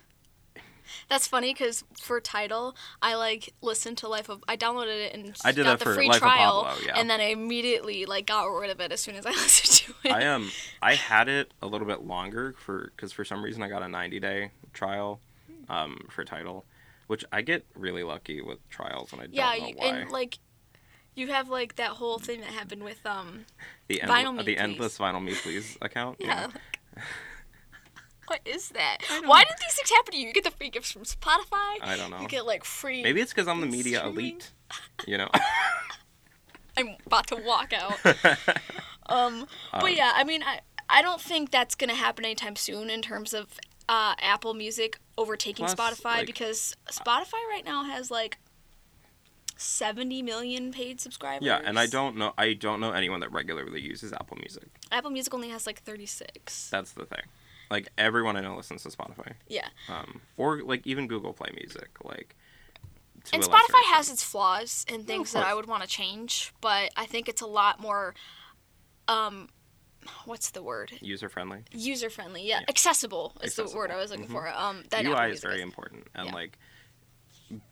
That's 1.09 1.27
funny 1.27 1.53
because 1.53 1.83
for 2.01 2.21
Tidal, 2.21 2.77
I 3.03 3.17
like 3.17 3.53
listened 3.61 3.99
to 3.99 4.09
Life 4.09 4.29
of. 4.29 4.45
I 4.47 4.57
downloaded 4.57 5.07
it 5.07 5.15
and 5.15 5.37
I 5.45 5.51
did 5.51 5.65
got 5.65 5.81
the 5.81 5.85
free 5.85 6.09
Life 6.09 6.21
trial, 6.21 6.63
Pablo, 6.63 6.87
yeah. 6.87 6.93
and 6.97 7.11
then 7.11 7.21
I 7.21 7.31
immediately 7.31 8.07
like 8.07 8.29
got 8.29 8.45
rid 8.45 8.71
of 8.71 8.81
it 8.81 8.93
as 8.93 9.01
soon 9.01 9.17
as 9.17 9.27
I 9.27 9.31
listened 9.33 9.97
to 10.03 10.09
it. 10.09 10.13
I 10.13 10.27
um 10.29 10.49
I 10.81 10.95
had 10.95 11.29
it 11.29 11.53
a 11.61 11.67
little 11.67 11.89
bit 11.89 12.03
longer 12.03 12.55
for 12.57 12.93
because 12.95 13.11
for 13.11 13.25
some 13.25 13.43
reason 13.43 13.65
I 13.65 13.69
got 13.69 13.83
a 13.83 13.89
ninety 13.89 14.21
day 14.21 14.53
trial 14.73 15.19
um, 15.69 16.07
for 16.11 16.25
Tidal, 16.25 16.65
which 17.07 17.25
I 17.33 17.43
get 17.43 17.67
really 17.75 18.03
lucky 18.03 18.41
with 18.43 18.67
trials 18.69 19.13
and 19.13 19.23
I 19.23 19.27
yeah, 19.31 19.55
don't 19.57 19.63
know 19.63 19.73
why. 19.77 19.87
and 19.87 20.11
like 20.11 20.39
you 21.15 21.29
have 21.29 21.49
like 21.49 21.77
that 21.77 21.93
whole 21.93 22.19
thing 22.19 22.41
that 22.41 22.51
happened 22.51 22.83
with 22.85 23.05
um 23.07 23.47
the 23.89 24.03
end, 24.03 24.11
vinyl 24.11 24.45
the 24.45 24.59
endless 24.59 24.99
vinyl 24.99 25.23
me 25.23 25.35
please 25.35 25.77
account. 25.81 26.19
yeah. 26.21 26.49
yeah. 26.97 27.03
what 28.27 28.41
is 28.45 28.69
that? 28.71 28.99
Why 29.25 29.45
did 29.45 29.55
these 29.61 29.75
things 29.75 29.91
happen 29.91 30.13
to 30.13 30.19
you? 30.19 30.29
You 30.29 30.33
get 30.33 30.45
the 30.45 30.51
free 30.51 30.71
gifts 30.71 30.93
from 30.93 31.03
Spotify. 31.03 31.79
I 31.81 31.97
don't 31.97 32.11
know. 32.11 32.21
You 32.21 32.29
get 32.29 32.47
like 32.47 32.65
free. 32.65 33.03
Maybe 33.03 33.21
it's 33.21 33.33
because 33.33 33.49
I'm 33.49 33.61
the 33.61 33.67
media 33.67 33.99
streaming. 33.99 34.19
elite. 34.19 34.53
You 35.07 35.17
know. 35.17 35.29
I'm 36.77 36.97
about 37.07 37.29
to 37.29 37.37
walk 37.37 37.73
out. 37.73 37.99
um, 39.07 39.47
but 39.73 39.85
um, 39.85 39.89
yeah, 39.95 40.13
I 40.15 40.25
mean, 40.25 40.43
I 40.43 40.61
I 40.89 41.03
don't 41.03 41.21
think 41.21 41.51
that's 41.51 41.75
gonna 41.75 41.95
happen 41.95 42.25
anytime 42.25 42.57
soon 42.57 42.91
in 42.91 43.03
terms 43.03 43.33
of 43.33 43.59
uh, 43.88 44.14
Apple 44.19 44.55
Music 44.55 44.99
overtaking 45.16 45.66
Plus, 45.66 45.75
Spotify 45.75 46.16
like, 46.16 46.26
because 46.26 46.76
Spotify 46.90 47.45
right 47.50 47.64
now 47.64 47.85
has 47.85 48.11
like 48.11 48.38
70 49.57 50.23
million 50.23 50.73
paid 50.73 51.00
subscribers. 51.00 51.47
Yeah, 51.47 51.61
and 51.64 51.78
I 51.78 51.87
don't 51.87 52.16
know 52.16 52.33
I 52.37 52.52
don't 52.52 52.81
know 52.81 52.93
anyone 52.93 53.21
that 53.21 53.33
regularly 53.33 53.81
uses 53.81 54.12
Apple 54.12 54.37
Music. 54.38 54.69
Apple 54.93 55.11
Music 55.11 55.33
only 55.33 55.49
has 55.49 55.66
like 55.66 55.81
36. 55.83 56.71
That's 56.71 56.93
the 56.93 57.07
thing. 57.07 57.23
Like 57.71 57.88
everyone 57.99 58.37
I 58.37 58.40
know 58.40 58.57
listens 58.57 58.83
to 58.83 58.90
Spotify. 58.90 59.33
Yeah. 59.49 59.69
Um 59.88 60.21
or 60.37 60.62
like 60.62 60.87
even 60.87 61.07
Google 61.07 61.33
Play 61.33 61.50
Music 61.57 61.88
like 62.05 62.37
and 63.33 63.43
Spotify 63.43 63.83
has 63.95 64.09
its 64.09 64.23
flaws 64.23 64.87
and 64.88 65.05
things 65.05 65.33
that 65.33 65.45
I 65.45 65.52
would 65.52 65.66
want 65.66 65.83
to 65.83 65.88
change, 65.88 66.52
but 66.61 66.90
I 66.97 67.07
think 67.07 67.28
it's 67.28 67.43
a 67.43 67.47
lot 67.47 67.81
more 67.81 68.14
um 69.09 69.49
what's 70.25 70.50
the 70.50 70.62
word? 70.62 70.93
User 71.00 71.29
friendly. 71.29 71.65
User 71.73 72.11
friendly, 72.11 72.47
yeah. 72.47 72.61
yeah. 72.61 72.67
Accessible 72.69 73.33
is 73.43 73.53
Accessible. 73.53 73.71
the 73.71 73.76
word 73.76 73.91
I 73.91 73.97
was 73.97 74.11
looking 74.11 74.26
mm-hmm. 74.26 74.35
for. 74.35 74.49
Um, 74.49 74.85
that 74.91 75.05
UI 75.05 75.33
is 75.33 75.41
very 75.41 75.62
important, 75.62 76.09
and 76.15 76.29
yeah. 76.29 76.35
like 76.35 76.59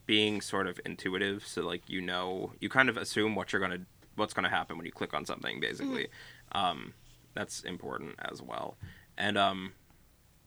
being 0.06 0.40
sort 0.40 0.66
of 0.66 0.80
intuitive, 0.84 1.46
so 1.46 1.62
like 1.62 1.88
you 1.88 2.00
know, 2.00 2.52
you 2.60 2.68
kind 2.68 2.88
of 2.88 2.96
assume 2.96 3.34
what 3.34 3.52
you're 3.52 3.60
gonna, 3.60 3.80
what's 4.16 4.34
gonna 4.34 4.48
happen 4.48 4.76
when 4.76 4.86
you 4.86 4.92
click 4.92 5.14
on 5.14 5.24
something, 5.24 5.60
basically. 5.60 6.04
Mm-hmm. 6.04 6.58
Um, 6.58 6.94
that's 7.34 7.62
important 7.62 8.14
as 8.30 8.40
well, 8.40 8.76
and 9.18 9.36
um, 9.36 9.72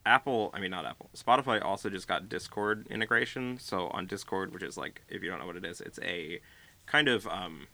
Apple, 0.08 0.52
I 0.54 0.62
mean 0.62 0.72
not 0.72 0.86
Apple, 0.86 1.10
Spotify 1.16 1.63
also 1.63 1.90
just 1.90 2.08
got 2.08 2.30
Discord 2.30 2.88
integration. 2.90 3.58
So 3.60 3.88
on 3.90 4.08
Discord, 4.08 4.54
which 4.54 4.63
is 4.63 4.78
like, 4.78 5.02
if 5.10 5.22
you 5.22 5.30
don't 5.30 5.40
know 5.40 5.46
what 5.46 5.58
it 5.58 5.66
is, 5.66 5.82
it's 5.82 6.00
a 6.02 6.40
kind 6.86 7.10
of 7.10 7.28
um, 7.28 7.68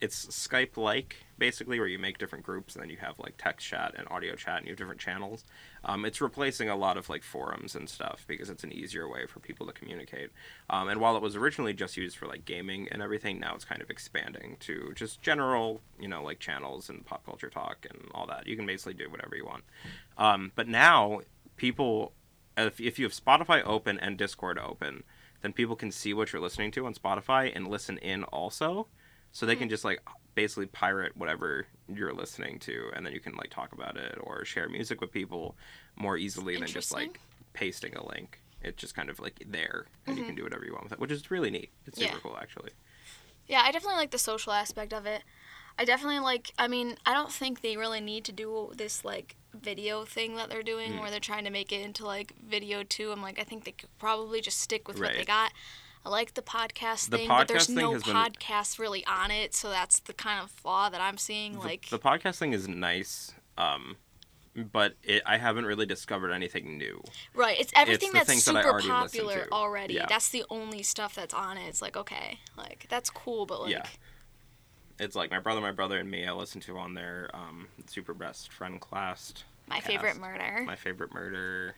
it's 0.00 0.26
Skype 0.26 0.76
like 0.76 1.16
basically, 1.40 1.80
where 1.80 1.88
you 1.88 1.98
make 1.98 2.18
different 2.18 2.44
groups 2.44 2.74
and 2.74 2.82
then 2.82 2.90
you 2.90 2.98
have 2.98 3.18
like 3.18 3.34
text 3.38 3.66
chat 3.66 3.94
and 3.96 4.06
audio 4.08 4.36
chat 4.36 4.58
and 4.58 4.66
you 4.66 4.72
have 4.72 4.78
different 4.78 5.00
channels. 5.00 5.44
Um, 5.84 6.04
it's 6.04 6.20
replacing 6.20 6.68
a 6.68 6.76
lot 6.76 6.96
of 6.96 7.08
like 7.08 7.24
forums 7.24 7.74
and 7.74 7.88
stuff 7.88 8.24
because 8.28 8.50
it's 8.50 8.62
an 8.62 8.72
easier 8.72 9.08
way 9.08 9.26
for 9.26 9.40
people 9.40 9.66
to 9.66 9.72
communicate. 9.72 10.30
Um, 10.68 10.88
and 10.88 11.00
while 11.00 11.16
it 11.16 11.22
was 11.22 11.34
originally 11.34 11.72
just 11.72 11.96
used 11.96 12.16
for 12.16 12.26
like 12.26 12.44
gaming 12.44 12.88
and 12.90 13.02
everything, 13.02 13.40
now 13.40 13.54
it's 13.54 13.64
kind 13.64 13.82
of 13.82 13.90
expanding 13.90 14.58
to 14.60 14.92
just 14.94 15.22
general, 15.22 15.80
you 15.98 16.08
know, 16.08 16.22
like 16.22 16.38
channels 16.38 16.88
and 16.88 17.04
pop 17.04 17.24
culture 17.24 17.50
talk 17.50 17.86
and 17.88 18.10
all 18.14 18.26
that. 18.26 18.46
You 18.46 18.54
can 18.54 18.66
basically 18.66 18.94
do 18.94 19.10
whatever 19.10 19.34
you 19.34 19.46
want. 19.46 19.64
Um, 20.18 20.52
but 20.54 20.68
now 20.68 21.22
people, 21.56 22.12
if, 22.56 22.78
if 22.80 22.98
you 22.98 23.06
have 23.06 23.14
Spotify 23.14 23.62
open 23.64 23.98
and 23.98 24.18
Discord 24.18 24.58
open, 24.58 25.04
then 25.40 25.54
people 25.54 25.74
can 25.74 25.90
see 25.90 26.12
what 26.12 26.32
you're 26.32 26.42
listening 26.42 26.70
to 26.72 26.84
on 26.84 26.92
Spotify 26.92 27.50
and 27.54 27.66
listen 27.66 27.96
in 27.98 28.24
also 28.24 28.86
so 29.32 29.46
they 29.46 29.56
can 29.56 29.68
hmm. 29.68 29.70
just 29.70 29.84
like 29.84 30.00
basically 30.34 30.66
pirate 30.66 31.16
whatever 31.16 31.66
you're 31.92 32.12
listening 32.12 32.58
to 32.58 32.90
and 32.94 33.04
then 33.04 33.12
you 33.12 33.20
can 33.20 33.34
like 33.34 33.50
talk 33.50 33.72
about 33.72 33.96
it 33.96 34.16
or 34.22 34.44
share 34.44 34.68
music 34.68 35.00
with 35.00 35.10
people 35.10 35.56
more 35.96 36.16
easily 36.16 36.56
than 36.56 36.66
just 36.66 36.92
like 36.94 37.20
pasting 37.52 37.94
a 37.96 38.06
link 38.08 38.40
it's 38.62 38.80
just 38.80 38.94
kind 38.94 39.10
of 39.10 39.18
like 39.20 39.42
there 39.46 39.86
and 40.06 40.14
mm-hmm. 40.14 40.20
you 40.20 40.26
can 40.26 40.34
do 40.34 40.44
whatever 40.44 40.64
you 40.64 40.72
want 40.72 40.84
with 40.84 40.92
it 40.92 41.00
which 41.00 41.10
is 41.10 41.30
really 41.30 41.50
neat 41.50 41.70
it's 41.86 41.98
super 41.98 42.12
yeah. 42.14 42.18
cool 42.22 42.38
actually 42.40 42.70
yeah 43.48 43.62
i 43.64 43.72
definitely 43.72 43.96
like 43.98 44.12
the 44.12 44.18
social 44.18 44.52
aspect 44.52 44.92
of 44.92 45.04
it 45.04 45.22
i 45.78 45.84
definitely 45.84 46.20
like 46.20 46.52
i 46.58 46.68
mean 46.68 46.96
i 47.04 47.12
don't 47.12 47.32
think 47.32 47.60
they 47.60 47.76
really 47.76 48.00
need 48.00 48.24
to 48.24 48.32
do 48.32 48.70
this 48.76 49.04
like 49.04 49.36
video 49.52 50.04
thing 50.04 50.36
that 50.36 50.48
they're 50.48 50.62
doing 50.62 50.92
mm. 50.92 51.00
where 51.00 51.10
they're 51.10 51.18
trying 51.18 51.44
to 51.44 51.50
make 51.50 51.72
it 51.72 51.80
into 51.80 52.06
like 52.06 52.34
video 52.48 52.84
too 52.84 53.10
i'm 53.10 53.20
like 53.20 53.38
i 53.38 53.42
think 53.42 53.64
they 53.64 53.72
could 53.72 53.88
probably 53.98 54.40
just 54.40 54.60
stick 54.60 54.86
with 54.86 54.98
right. 54.98 55.08
what 55.08 55.16
they 55.16 55.24
got 55.24 55.50
I 56.04 56.08
like 56.08 56.34
the 56.34 56.42
podcast 56.42 57.10
the 57.10 57.18
thing, 57.18 57.28
podcast 57.28 57.38
but 57.38 57.48
there's 57.48 57.68
no 57.68 57.92
podcast 57.92 58.76
been... 58.76 58.82
really 58.82 59.04
on 59.06 59.30
it, 59.30 59.54
so 59.54 59.68
that's 59.70 59.98
the 60.00 60.14
kind 60.14 60.42
of 60.42 60.50
flaw 60.50 60.88
that 60.88 61.00
I'm 61.00 61.18
seeing. 61.18 61.54
The, 61.54 61.58
like 61.60 61.88
the 61.90 61.98
podcast 61.98 62.38
thing 62.38 62.52
is 62.54 62.66
nice, 62.66 63.32
um, 63.58 63.96
but 64.54 64.94
it, 65.02 65.22
I 65.26 65.36
haven't 65.36 65.66
really 65.66 65.84
discovered 65.86 66.32
anything 66.32 66.78
new. 66.78 67.02
Right, 67.34 67.60
it's 67.60 67.72
everything 67.76 68.10
it's 68.14 68.26
that's 68.28 68.42
super 68.42 68.62
that 68.62 68.66
already 68.66 68.88
popular 68.88 69.46
already. 69.52 69.94
Yeah. 69.94 70.06
That's 70.08 70.30
the 70.30 70.44
only 70.48 70.82
stuff 70.82 71.14
that's 71.14 71.34
on 71.34 71.58
it. 71.58 71.68
It's 71.68 71.82
like 71.82 71.96
okay, 71.96 72.38
like 72.56 72.86
that's 72.88 73.10
cool, 73.10 73.46
but 73.46 73.62
like. 73.62 73.72
Yeah. 73.72 73.86
It's 74.98 75.16
like 75.16 75.30
my 75.30 75.38
brother, 75.40 75.62
my 75.62 75.72
brother, 75.72 75.98
and 75.98 76.10
me. 76.10 76.26
I 76.26 76.32
listen 76.32 76.60
to 76.62 76.76
on 76.76 76.92
their 76.92 77.30
um, 77.32 77.68
super 77.86 78.12
best 78.12 78.52
friend 78.52 78.78
class. 78.78 79.32
My 79.66 79.76
cast. 79.76 79.86
favorite 79.86 80.18
murder. 80.18 80.62
My 80.66 80.76
favorite 80.76 81.14
murder. 81.14 81.74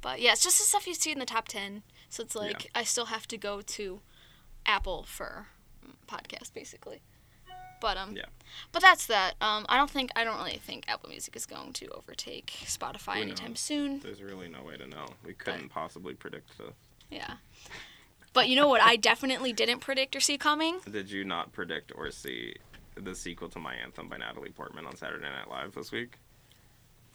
But 0.00 0.20
yeah, 0.20 0.32
it's 0.32 0.42
just 0.42 0.58
the 0.58 0.64
stuff 0.64 0.86
you 0.86 0.94
see 0.94 1.12
in 1.12 1.18
the 1.18 1.26
top 1.26 1.46
ten. 1.46 1.82
So 2.14 2.22
it's 2.22 2.36
like 2.36 2.64
yeah. 2.64 2.70
I 2.76 2.84
still 2.84 3.06
have 3.06 3.26
to 3.26 3.36
go 3.36 3.60
to 3.60 4.00
Apple 4.66 5.02
for 5.02 5.48
podcast 6.06 6.54
basically. 6.54 7.00
But 7.80 7.96
um 7.96 8.14
yeah. 8.16 8.26
But 8.70 8.82
that's 8.82 9.06
that. 9.06 9.34
Um 9.40 9.66
I 9.68 9.76
don't 9.76 9.90
think 9.90 10.12
I 10.14 10.22
don't 10.22 10.36
really 10.36 10.58
think 10.58 10.84
Apple 10.86 11.10
Music 11.10 11.34
is 11.34 11.44
going 11.44 11.72
to 11.72 11.88
overtake 11.88 12.52
Spotify 12.66 13.16
we 13.16 13.22
anytime 13.22 13.50
know. 13.50 13.56
soon. 13.56 13.98
There's 13.98 14.22
really 14.22 14.46
no 14.48 14.62
way 14.62 14.76
to 14.76 14.86
know. 14.86 15.06
We 15.26 15.34
couldn't 15.34 15.62
but, 15.62 15.70
possibly 15.70 16.14
predict 16.14 16.56
the 16.56 16.72
Yeah. 17.10 17.34
But 18.32 18.48
you 18.48 18.54
know 18.54 18.68
what 18.68 18.80
I 18.80 18.94
definitely 18.94 19.52
didn't 19.52 19.80
predict 19.80 20.14
or 20.14 20.20
see 20.20 20.38
coming? 20.38 20.78
Did 20.88 21.10
you 21.10 21.24
not 21.24 21.52
predict 21.52 21.90
or 21.96 22.12
see 22.12 22.54
the 22.94 23.16
sequel 23.16 23.48
to 23.48 23.58
My 23.58 23.74
Anthem 23.74 24.08
by 24.08 24.18
Natalie 24.18 24.50
Portman 24.50 24.86
on 24.86 24.94
Saturday 24.94 25.24
Night 25.24 25.50
Live 25.50 25.74
this 25.74 25.90
week? 25.90 26.18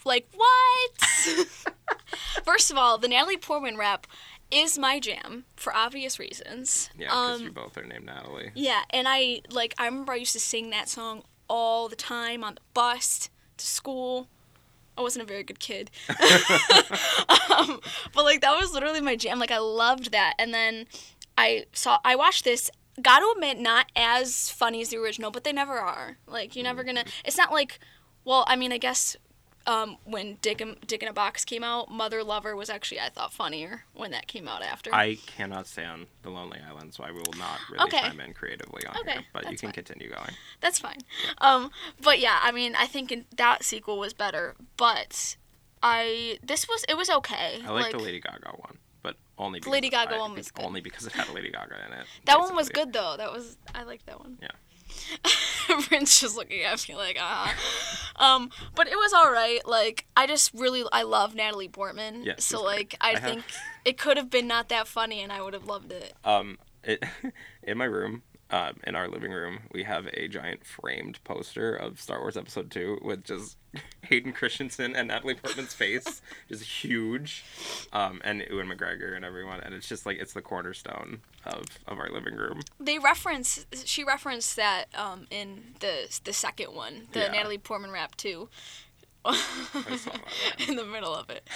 Like 0.03 0.27
what? 0.35 1.65
First 2.43 2.71
of 2.71 2.77
all, 2.77 2.97
the 2.97 3.07
Natalie 3.07 3.37
Portman 3.37 3.77
rap 3.77 4.07
is 4.51 4.77
my 4.77 4.99
jam 4.99 5.45
for 5.55 5.75
obvious 5.75 6.19
reasons. 6.19 6.89
Yeah, 6.97 7.07
because 7.07 7.39
um, 7.39 7.45
you 7.45 7.51
both 7.51 7.77
are 7.77 7.83
named 7.83 8.05
Natalie. 8.05 8.51
Yeah, 8.55 8.81
and 8.89 9.07
I 9.07 9.41
like 9.49 9.73
I 9.77 9.85
remember 9.85 10.13
I 10.13 10.17
used 10.17 10.33
to 10.33 10.39
sing 10.39 10.69
that 10.71 10.89
song 10.89 11.23
all 11.47 11.87
the 11.87 11.95
time 11.95 12.43
on 12.43 12.55
the 12.55 12.61
bus 12.73 13.29
to 13.57 13.65
school. 13.65 14.27
I 14.97 15.01
wasn't 15.01 15.23
a 15.23 15.27
very 15.27 15.43
good 15.43 15.59
kid, 15.59 15.91
um, 16.09 17.79
but 18.13 18.25
like 18.25 18.41
that 18.41 18.57
was 18.59 18.73
literally 18.73 19.01
my 19.01 19.15
jam. 19.15 19.39
Like 19.39 19.51
I 19.51 19.59
loved 19.59 20.11
that, 20.11 20.33
and 20.37 20.53
then 20.53 20.87
I 21.37 21.65
saw 21.73 21.99
I 22.03 22.15
watched 22.15 22.43
this. 22.43 22.69
Got 23.01 23.19
to 23.19 23.31
admit, 23.33 23.57
not 23.57 23.89
as 23.95 24.49
funny 24.49 24.81
as 24.81 24.89
the 24.89 24.97
original, 24.97 25.31
but 25.31 25.45
they 25.45 25.53
never 25.53 25.79
are. 25.79 26.17
Like 26.27 26.55
you're 26.55 26.65
never 26.65 26.83
gonna. 26.83 27.05
It's 27.23 27.37
not 27.37 27.51
like, 27.53 27.79
well, 28.25 28.43
I 28.47 28.57
mean, 28.57 28.73
I 28.73 28.77
guess 28.77 29.15
um, 29.67 29.97
when 30.05 30.37
Dick 30.41 30.63
Dick 30.87 31.03
in 31.03 31.09
a 31.09 31.13
Box 31.13 31.45
came 31.45 31.63
out, 31.63 31.91
Mother 31.91 32.23
Lover 32.23 32.55
was 32.55 32.69
actually 32.69 32.99
I 32.99 33.09
thought 33.09 33.33
funnier 33.33 33.83
when 33.93 34.11
that 34.11 34.27
came 34.27 34.47
out 34.47 34.61
after. 34.63 34.93
I 34.93 35.15
cannot 35.15 35.67
stand 35.67 36.07
The 36.23 36.29
Lonely 36.29 36.59
Island, 36.67 36.93
so 36.93 37.03
I 37.03 37.11
will 37.11 37.33
not 37.37 37.59
really 37.71 37.83
Okay. 37.85 37.99
chime 38.01 38.19
in 38.19 38.33
creatively 38.33 38.85
on 38.87 38.97
Okay, 39.01 39.11
here. 39.13 39.21
But 39.33 39.43
you 39.51 39.57
can 39.57 39.67
fine. 39.67 39.71
continue 39.73 40.09
going. 40.09 40.31
That's 40.61 40.79
fine. 40.79 40.97
Um, 41.39 41.71
but 42.01 42.19
yeah, 42.19 42.39
I 42.41 42.51
mean, 42.51 42.75
I 42.75 42.85
think 42.87 43.11
in, 43.11 43.25
that 43.35 43.63
sequel 43.63 43.99
was 43.99 44.13
better, 44.13 44.55
but 44.77 45.35
I 45.83 46.39
this 46.43 46.67
was 46.67 46.83
it 46.89 46.95
was 46.97 47.09
okay. 47.09 47.59
I 47.65 47.71
like, 47.71 47.91
the 47.91 47.99
Lady 47.99 48.19
Gaga 48.19 48.49
one, 48.57 48.77
but 49.01 49.15
only 49.37 49.59
because 49.59 49.71
Lady 49.71 49.89
Gaga 49.89 50.15
I- 50.15 50.19
one 50.19 50.33
was 50.33 50.51
good. 50.51 50.65
only 50.65 50.81
because 50.81 51.05
it 51.05 51.13
had 51.13 51.29
Lady 51.29 51.51
Gaga 51.51 51.75
in 51.87 51.93
it. 51.99 52.05
That 52.25 52.39
one 52.39 52.55
was 52.55 52.69
good 52.69 52.91
though. 52.93 53.15
That 53.17 53.31
was 53.31 53.57
I 53.75 53.83
liked 53.83 54.05
that 54.07 54.19
one. 54.19 54.37
Yeah. 54.41 54.49
Prince 55.87 56.19
just 56.19 56.35
looking 56.35 56.61
at 56.63 56.87
me 56.87 56.95
like 56.95 57.17
ah. 57.19 57.55
um, 58.15 58.49
but 58.75 58.87
it 58.87 58.95
was 58.95 59.13
all 59.13 59.31
right. 59.31 59.65
Like 59.67 60.05
I 60.15 60.27
just 60.27 60.53
really 60.53 60.83
I 60.91 61.03
love 61.03 61.35
Natalie 61.35 61.69
Portman. 61.69 62.23
Yeah, 62.23 62.33
so 62.37 62.61
like 62.61 62.95
I, 63.01 63.09
I 63.09 63.11
have- 63.11 63.21
think 63.23 63.43
it 63.85 63.97
could 63.97 64.17
have 64.17 64.29
been 64.29 64.47
not 64.47 64.69
that 64.69 64.87
funny, 64.87 65.21
and 65.21 65.31
I 65.31 65.41
would 65.41 65.53
have 65.53 65.65
loved 65.65 65.91
it. 65.91 66.13
Um, 66.23 66.57
it, 66.83 67.03
in 67.63 67.77
my 67.77 67.85
room, 67.85 68.23
um, 68.51 68.77
in 68.83 68.95
our 68.95 69.07
living 69.07 69.31
room, 69.31 69.59
we 69.71 69.83
have 69.83 70.07
a 70.13 70.27
giant 70.27 70.65
framed 70.65 71.23
poster 71.23 71.73
of 71.75 72.01
Star 72.01 72.19
Wars 72.19 72.35
Episode 72.37 72.71
Two 72.71 72.99
with 73.03 73.23
just 73.23 73.57
Hayden 74.03 74.33
Christensen 74.33 74.95
and 74.95 75.07
Natalie 75.09 75.35
Portman's 75.35 75.73
face, 75.73 76.21
just 76.49 76.63
huge, 76.63 77.43
um, 77.93 78.21
and 78.23 78.43
Ewan 78.49 78.67
McGregor 78.67 79.15
and 79.15 79.23
everyone, 79.23 79.59
and 79.61 79.73
it's 79.75 79.87
just 79.87 80.05
like 80.05 80.17
it's 80.17 80.33
the 80.33 80.41
cornerstone 80.41 81.21
of 81.45 81.65
of 81.87 81.99
our 81.99 82.09
living 82.09 82.35
room. 82.35 82.61
They 82.79 82.97
reference 82.99 83.65
she 83.85 84.03
referenced 84.03 84.55
that 84.55 84.85
um, 84.95 85.27
in 85.29 85.75
the 85.79 86.19
the 86.23 86.33
second 86.33 86.73
one, 86.73 87.07
the 87.11 87.19
Yeah. 87.19 87.27
Natalie 87.31 87.57
Portman 87.59 87.91
rap 87.91 88.15
too. 88.15 88.49
I 89.25 89.35
saw 89.97 90.11
that. 90.57 90.67
in 90.69 90.75
the 90.77 90.85
middle 90.85 91.13
of 91.13 91.29
it. 91.29 91.47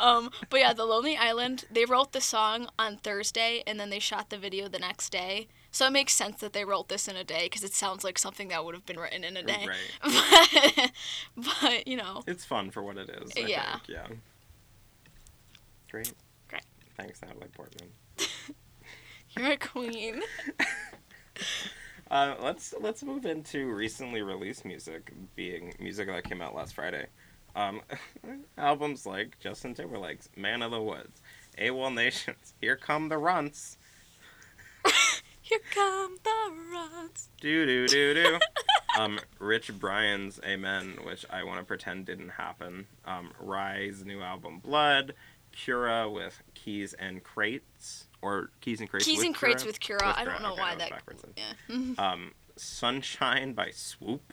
Um, 0.00 0.30
but 0.48 0.58
yeah, 0.60 0.72
The 0.72 0.86
Lonely 0.86 1.16
Island, 1.18 1.66
they 1.70 1.84
wrote 1.84 2.12
the 2.12 2.20
song 2.20 2.68
on 2.78 2.96
Thursday 2.96 3.62
and 3.66 3.78
then 3.78 3.90
they 3.90 3.98
shot 3.98 4.30
the 4.30 4.38
video 4.38 4.68
the 4.68 4.78
next 4.78 5.10
day. 5.10 5.46
So 5.72 5.86
it 5.86 5.92
makes 5.92 6.12
sense 6.14 6.40
that 6.40 6.52
they 6.52 6.64
wrote 6.64 6.88
this 6.88 7.06
in 7.06 7.14
a 7.16 7.22
day 7.24 7.44
because 7.46 7.62
it 7.62 7.72
sounds 7.74 8.02
like 8.02 8.18
something 8.18 8.48
that 8.48 8.64
would 8.64 8.74
have 8.74 8.84
been 8.86 8.98
written 8.98 9.22
in 9.22 9.36
a 9.36 9.42
day. 9.42 9.66
Right. 9.68 9.78
But, 11.36 11.46
but 11.62 11.86
you 11.88 11.96
know, 11.96 12.22
It's 12.26 12.44
fun 12.44 12.70
for 12.70 12.82
what 12.82 12.96
it 12.96 13.08
is. 13.08 13.30
I 13.36 13.40
Yeah. 13.40 13.72
Think. 13.72 13.88
Yeah. 13.88 14.06
Great. 15.90 16.12
Great. 16.48 16.62
Thanks, 16.96 17.22
Natalie 17.22 17.48
Portman. 17.54 17.88
you're 19.36 19.52
a 19.52 19.56
queen. 19.56 20.22
Uh, 22.10 22.34
let's 22.42 22.74
let's 22.80 23.02
move 23.04 23.24
into 23.24 23.72
recently 23.72 24.22
released 24.22 24.64
music, 24.64 25.12
being 25.36 25.72
music 25.78 26.08
that 26.08 26.24
came 26.24 26.42
out 26.42 26.54
last 26.54 26.74
Friday. 26.74 27.06
Um, 27.54 27.82
albums 28.58 29.06
like 29.06 29.38
Justin 29.38 29.74
Timberlake's 29.74 30.28
"Man 30.36 30.62
of 30.62 30.72
the 30.72 30.82
Woods," 30.82 31.22
AWOL 31.58 31.94
Nations, 31.94 32.54
"Here 32.60 32.76
Come 32.76 33.08
the 33.08 33.18
Runts," 33.18 33.76
Here 35.50 35.58
come 35.74 36.16
the 36.22 36.52
runs. 36.72 37.28
do 37.40 37.66
do 37.66 37.86
do 37.88 38.14
do. 38.14 38.38
Um, 38.98 39.20
Rich 39.38 39.78
Brian's 39.78 40.40
"Amen," 40.44 40.98
which 41.04 41.24
I 41.30 41.44
want 41.44 41.60
to 41.60 41.64
pretend 41.64 42.06
didn't 42.06 42.30
happen. 42.30 42.86
Um, 43.04 43.30
Rhye's 43.38 44.04
new 44.04 44.20
album 44.20 44.58
"Blood," 44.58 45.14
Cura 45.52 46.10
with 46.10 46.42
Keys 46.54 46.92
N 46.98 47.20
Krates, 47.20 48.08
or 48.20 48.50
Keys 48.60 48.80
N 48.80 48.88
Krates. 48.88 49.06
Keys 49.06 49.18
with 49.18 49.26
and 49.26 49.34
Crates 49.34 49.62
Cura? 49.62 49.68
with 49.68 49.80
Cura. 49.80 50.14
I 50.16 50.24
don't 50.24 50.42
know 50.42 50.52
Okay, 50.54 50.60
why 50.60 50.74
that. 50.74 50.90
backwards. 50.90 51.22
Yeah. 51.36 51.76
um, 51.98 52.32
Sunshine 52.56 53.52
by 53.52 53.70
Swoop 53.70 54.32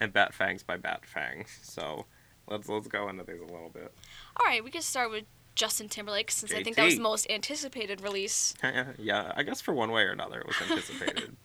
and 0.00 0.10
Bat 0.12 0.32
Fangs 0.34 0.62
by 0.62 0.78
Bat 0.78 1.04
Fangs. 1.04 1.58
So 1.62 2.06
let's 2.48 2.66
let's 2.68 2.88
go 2.88 3.10
into 3.10 3.24
these 3.24 3.40
a 3.40 3.44
little 3.44 3.70
bit. 3.72 3.92
All 4.40 4.46
right, 4.46 4.64
we 4.64 4.70
can 4.70 4.82
start 4.82 5.10
with 5.10 5.24
Justin 5.58 5.88
Timberlake 5.88 6.30
since 6.30 6.54
I 6.54 6.62
think 6.62 6.76
that 6.76 6.84
was 6.84 6.94
the 6.94 7.02
most 7.02 7.28
anticipated 7.28 8.00
release. 8.00 8.54
yeah, 8.98 9.32
I 9.36 9.42
guess 9.42 9.60
for 9.60 9.74
one 9.74 9.90
way 9.90 10.02
or 10.02 10.12
another 10.12 10.40
it 10.40 10.46
was 10.46 10.56
anticipated. 10.70 11.36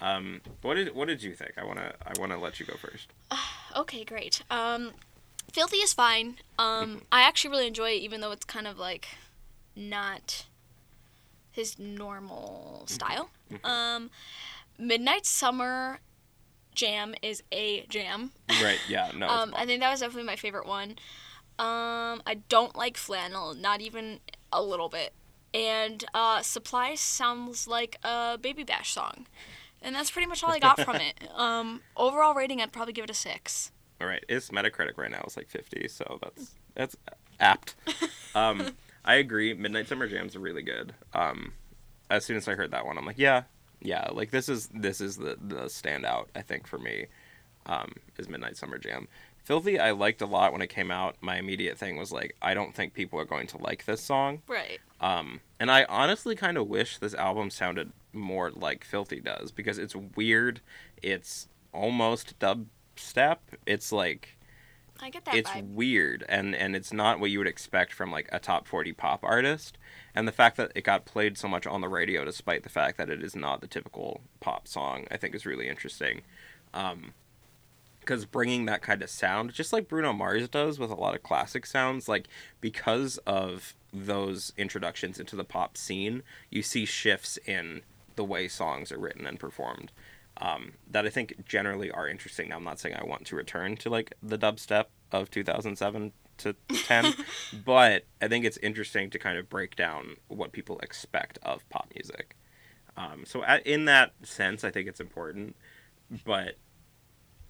um, 0.00 0.40
what 0.62 0.74
did 0.74 0.94
what 0.94 1.06
did 1.06 1.22
you 1.22 1.34
think? 1.34 1.52
I 1.58 1.64
wanna 1.64 1.92
I 2.04 2.18
wanna 2.18 2.38
let 2.40 2.58
you 2.58 2.66
go 2.66 2.74
first. 2.74 3.12
Okay, 3.74 4.04
great. 4.04 4.42
Um, 4.50 4.90
Filthy 5.50 5.78
is 5.78 5.94
fine. 5.94 6.36
Um, 6.58 7.02
I 7.10 7.22
actually 7.22 7.52
really 7.52 7.66
enjoy 7.66 7.92
it, 7.92 8.02
even 8.02 8.20
though 8.20 8.30
it's 8.32 8.44
kind 8.44 8.66
of 8.66 8.78
like 8.78 9.08
not 9.74 10.44
his 11.50 11.78
normal 11.78 12.84
style. 12.86 13.30
Mhm. 13.50 13.64
Um, 13.66 14.10
Midnight 14.78 15.24
Summer 15.24 16.00
Jam 16.74 17.14
is 17.22 17.42
a 17.50 17.86
jam. 17.88 18.32
Right? 18.62 18.78
Yeah. 18.88 19.10
No. 19.16 19.26
um. 19.30 19.54
I 19.56 19.64
think 19.64 19.80
that 19.80 19.90
was 19.90 20.00
definitely 20.00 20.26
my 20.26 20.36
favorite 20.36 20.66
one. 20.66 20.96
Um, 21.58 22.22
I 22.26 22.38
don't 22.48 22.74
like 22.76 22.96
flannel, 22.96 23.54
not 23.54 23.80
even 23.80 24.20
a 24.52 24.62
little 24.62 24.88
bit. 24.88 25.12
And 25.54 26.04
uh, 26.14 26.42
Supply 26.42 26.94
sounds 26.94 27.68
like 27.68 27.96
a 28.02 28.38
Baby 28.40 28.64
Bash 28.64 28.92
song. 28.92 29.26
And 29.82 29.94
that's 29.94 30.10
pretty 30.10 30.26
much 30.26 30.42
all 30.42 30.50
I 30.50 30.58
got 30.58 30.80
from 30.80 30.96
it. 30.96 31.14
Um, 31.34 31.80
overall 31.96 32.34
rating, 32.34 32.60
I'd 32.60 32.72
probably 32.72 32.92
give 32.92 33.04
it 33.04 33.10
a 33.10 33.14
six. 33.14 33.72
All 34.00 34.06
right, 34.06 34.22
its 34.28 34.50
Metacritic 34.50 34.96
right 34.96 35.10
now 35.10 35.24
is 35.26 35.36
like 35.36 35.48
50, 35.48 35.88
so 35.88 36.18
that's 36.22 36.52
that's 36.74 36.96
apt. 37.40 37.74
Um, 38.34 38.70
I 39.04 39.16
agree. 39.16 39.52
Midnight 39.52 39.88
Summer 39.88 40.08
Jam's 40.08 40.36
are 40.36 40.40
really 40.40 40.62
good. 40.62 40.94
Um, 41.12 41.52
as 42.08 42.24
soon 42.24 42.38
as 42.38 42.48
I 42.48 42.54
heard 42.54 42.70
that 42.70 42.86
one, 42.86 42.96
I'm 42.96 43.04
like, 43.04 43.18
yeah, 43.18 43.42
yeah. 43.80 44.08
Like 44.10 44.30
this 44.30 44.48
is 44.48 44.68
this 44.68 45.02
is 45.02 45.16
the 45.18 45.36
the 45.40 45.64
standout. 45.64 46.26
I 46.34 46.40
think 46.40 46.66
for 46.66 46.78
me, 46.78 47.06
um, 47.66 47.92
is 48.16 48.28
Midnight 48.28 48.56
Summer 48.56 48.78
Jam. 48.78 49.08
Filthy, 49.44 49.78
I 49.78 49.90
liked 49.90 50.22
a 50.22 50.26
lot 50.26 50.52
when 50.52 50.62
it 50.62 50.68
came 50.68 50.90
out. 50.90 51.16
My 51.20 51.36
immediate 51.36 51.76
thing 51.76 51.96
was 51.96 52.12
like, 52.12 52.36
I 52.40 52.54
don't 52.54 52.74
think 52.74 52.94
people 52.94 53.18
are 53.18 53.24
going 53.24 53.48
to 53.48 53.58
like 53.58 53.84
this 53.84 54.00
song. 54.00 54.42
Right. 54.46 54.80
Um, 55.00 55.40
and 55.58 55.70
I 55.70 55.84
honestly 55.84 56.36
kind 56.36 56.56
of 56.56 56.68
wish 56.68 56.98
this 56.98 57.14
album 57.14 57.50
sounded 57.50 57.92
more 58.12 58.50
like 58.50 58.84
Filthy 58.84 59.20
does 59.20 59.50
because 59.50 59.78
it's 59.78 59.96
weird. 59.96 60.60
It's 61.02 61.48
almost 61.72 62.38
dubstep. 62.38 63.38
It's 63.66 63.90
like 63.90 64.38
I 65.02 65.10
get 65.10 65.24
that 65.24 65.34
it's 65.34 65.50
vibe. 65.50 65.74
weird 65.74 66.24
and 66.28 66.54
and 66.54 66.76
it's 66.76 66.92
not 66.92 67.18
what 67.18 67.30
you 67.30 67.38
would 67.38 67.48
expect 67.48 67.92
from 67.92 68.12
like 68.12 68.28
a 68.30 68.38
top 68.38 68.68
40 68.68 68.92
pop 68.92 69.24
artist 69.24 69.76
and 70.14 70.28
the 70.28 70.32
fact 70.32 70.56
that 70.58 70.70
it 70.76 70.84
got 70.84 71.04
played 71.04 71.36
so 71.36 71.48
much 71.48 71.66
on 71.66 71.80
the 71.80 71.88
radio 71.88 72.24
despite 72.24 72.62
the 72.62 72.68
fact 72.68 72.98
that 72.98 73.10
it 73.10 73.22
is 73.22 73.34
not 73.34 73.60
the 73.60 73.66
typical 73.66 74.20
pop 74.38 74.68
song 74.68 75.06
i 75.10 75.16
think 75.16 75.34
is 75.34 75.44
really 75.44 75.68
interesting 75.68 76.22
um 76.72 77.14
because 78.02 78.24
bringing 78.24 78.66
that 78.66 78.82
kind 78.82 79.02
of 79.02 79.08
sound 79.08 79.52
just 79.52 79.72
like 79.72 79.88
bruno 79.88 80.12
mars 80.12 80.48
does 80.48 80.78
with 80.78 80.90
a 80.90 80.94
lot 80.94 81.14
of 81.14 81.22
classic 81.22 81.64
sounds 81.64 82.08
like 82.08 82.28
because 82.60 83.18
of 83.26 83.74
those 83.92 84.52
introductions 84.56 85.18
into 85.18 85.36
the 85.36 85.44
pop 85.44 85.76
scene 85.76 86.22
you 86.50 86.62
see 86.62 86.84
shifts 86.84 87.38
in 87.46 87.82
the 88.16 88.24
way 88.24 88.46
songs 88.48 88.92
are 88.92 88.98
written 88.98 89.26
and 89.26 89.38
performed 89.40 89.90
um, 90.38 90.72
that 90.90 91.06
I 91.06 91.10
think 91.10 91.44
generally 91.46 91.90
are 91.90 92.08
interesting. 92.08 92.48
Now, 92.48 92.56
I'm 92.56 92.64
not 92.64 92.80
saying 92.80 92.96
I 92.96 93.04
want 93.04 93.26
to 93.26 93.36
return 93.36 93.76
to 93.78 93.90
like 93.90 94.14
the 94.22 94.38
dubstep 94.38 94.86
of 95.10 95.30
2007 95.30 96.12
to 96.38 96.56
10, 96.68 97.14
but 97.64 98.04
I 98.20 98.28
think 98.28 98.44
it's 98.44 98.56
interesting 98.58 99.10
to 99.10 99.18
kind 99.18 99.38
of 99.38 99.48
break 99.48 99.76
down 99.76 100.16
what 100.28 100.52
people 100.52 100.78
expect 100.80 101.38
of 101.42 101.68
pop 101.68 101.92
music. 101.94 102.36
Um, 102.96 103.24
so, 103.26 103.44
in 103.64 103.84
that 103.86 104.12
sense, 104.22 104.64
I 104.64 104.70
think 104.70 104.88
it's 104.88 105.00
important. 105.00 105.56
But 106.24 106.56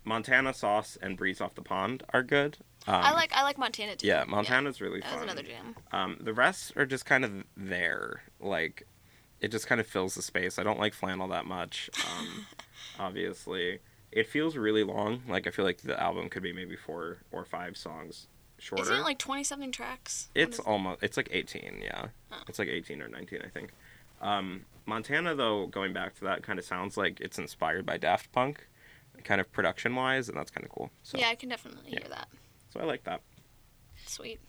Montana 0.05 0.53
Sauce 0.55 0.99
and 1.01 1.17
Breeze 1.17 1.41
Off 1.41 1.55
the 1.55 1.63
Pond 1.63 2.03
are 2.13 2.23
good. 2.23 2.59
Um, 2.87 2.95
I 2.97 3.13
like 3.13 3.33
I 3.33 3.43
like 3.45 3.59
Montana 3.59 3.95
too. 3.97 4.07
Yeah, 4.07 4.25
Montana's 4.27 4.81
really 4.81 5.01
That 5.01 5.11
fun. 5.11 5.15
was 5.21 5.23
another 5.25 5.43
jam. 5.43 5.77
Um, 5.93 6.17
the 6.21 6.33
rest 6.33 6.77
are 6.77 6.87
just 6.87 7.07
kind 7.07 7.25
of 7.25 7.45
there. 7.57 8.23
Like, 8.41 8.87
it 9.41 9.53
just 9.53 9.67
kind 9.69 9.81
of 9.81 9.87
fills 9.87 10.15
the 10.17 10.23
space. 10.23 10.59
I 10.59 10.65
don't 10.65 10.81
like 10.81 10.93
flannel 10.93 11.29
that 11.29 11.47
much. 11.47 11.91
Um, 12.19 12.47
obviously, 12.99 13.79
it 14.11 14.27
feels 14.27 14.57
really 14.57 14.83
long. 14.85 15.23
Like 15.29 15.47
I 15.47 15.51
feel 15.51 15.65
like 15.65 15.79
the 15.83 16.01
album 16.01 16.29
could 16.29 16.43
be 16.43 16.53
maybe 16.53 16.77
four 16.77 17.19
or 17.31 17.45
five 17.45 17.77
songs 17.77 18.27
shorter. 18.59 18.83
Isn't 18.83 18.97
it 18.97 19.03
like 19.05 19.19
twenty 19.19 19.45
something 19.45 19.71
tracks? 19.73 20.29
It's 20.35 20.59
it? 20.59 20.67
almost. 20.67 21.03
It's 21.03 21.17
like 21.17 21.29
eighteen. 21.31 21.81
Yeah, 21.83 22.07
Oh. 22.33 22.37
it's 22.49 22.59
like 22.59 22.69
eighteen 22.69 23.01
or 23.01 23.09
nineteen, 23.09 23.41
I 23.45 23.49
think. 23.49 23.71
Um, 24.21 24.67
Montana, 24.87 25.35
though, 25.37 25.67
going 25.69 25.93
back 25.93 26.15
to 26.17 26.25
that, 26.25 26.43
kind 26.43 26.59
of 26.59 26.65
sounds 26.65 26.97
like 26.97 27.21
it's 27.21 27.39
inspired 27.39 27.87
by 27.87 27.97
Daft 27.97 28.31
Punk, 28.33 28.67
kind 29.25 29.41
of 29.41 29.51
production 29.53 29.95
wise, 29.95 30.29
and 30.29 30.37
that's 30.37 30.51
kind 30.51 30.65
of 30.65 30.71
cool. 30.71 30.91
So, 31.03 31.19
yeah, 31.19 31.29
I 31.29 31.35
can 31.35 31.49
definitely 31.49 31.91
yeah. 31.93 32.01
hear 32.01 32.09
that. 32.11 32.29
so 32.73 32.81
I 32.81 32.85
like 32.85 33.05
that. 33.05 33.21
Sweet. 34.07 34.41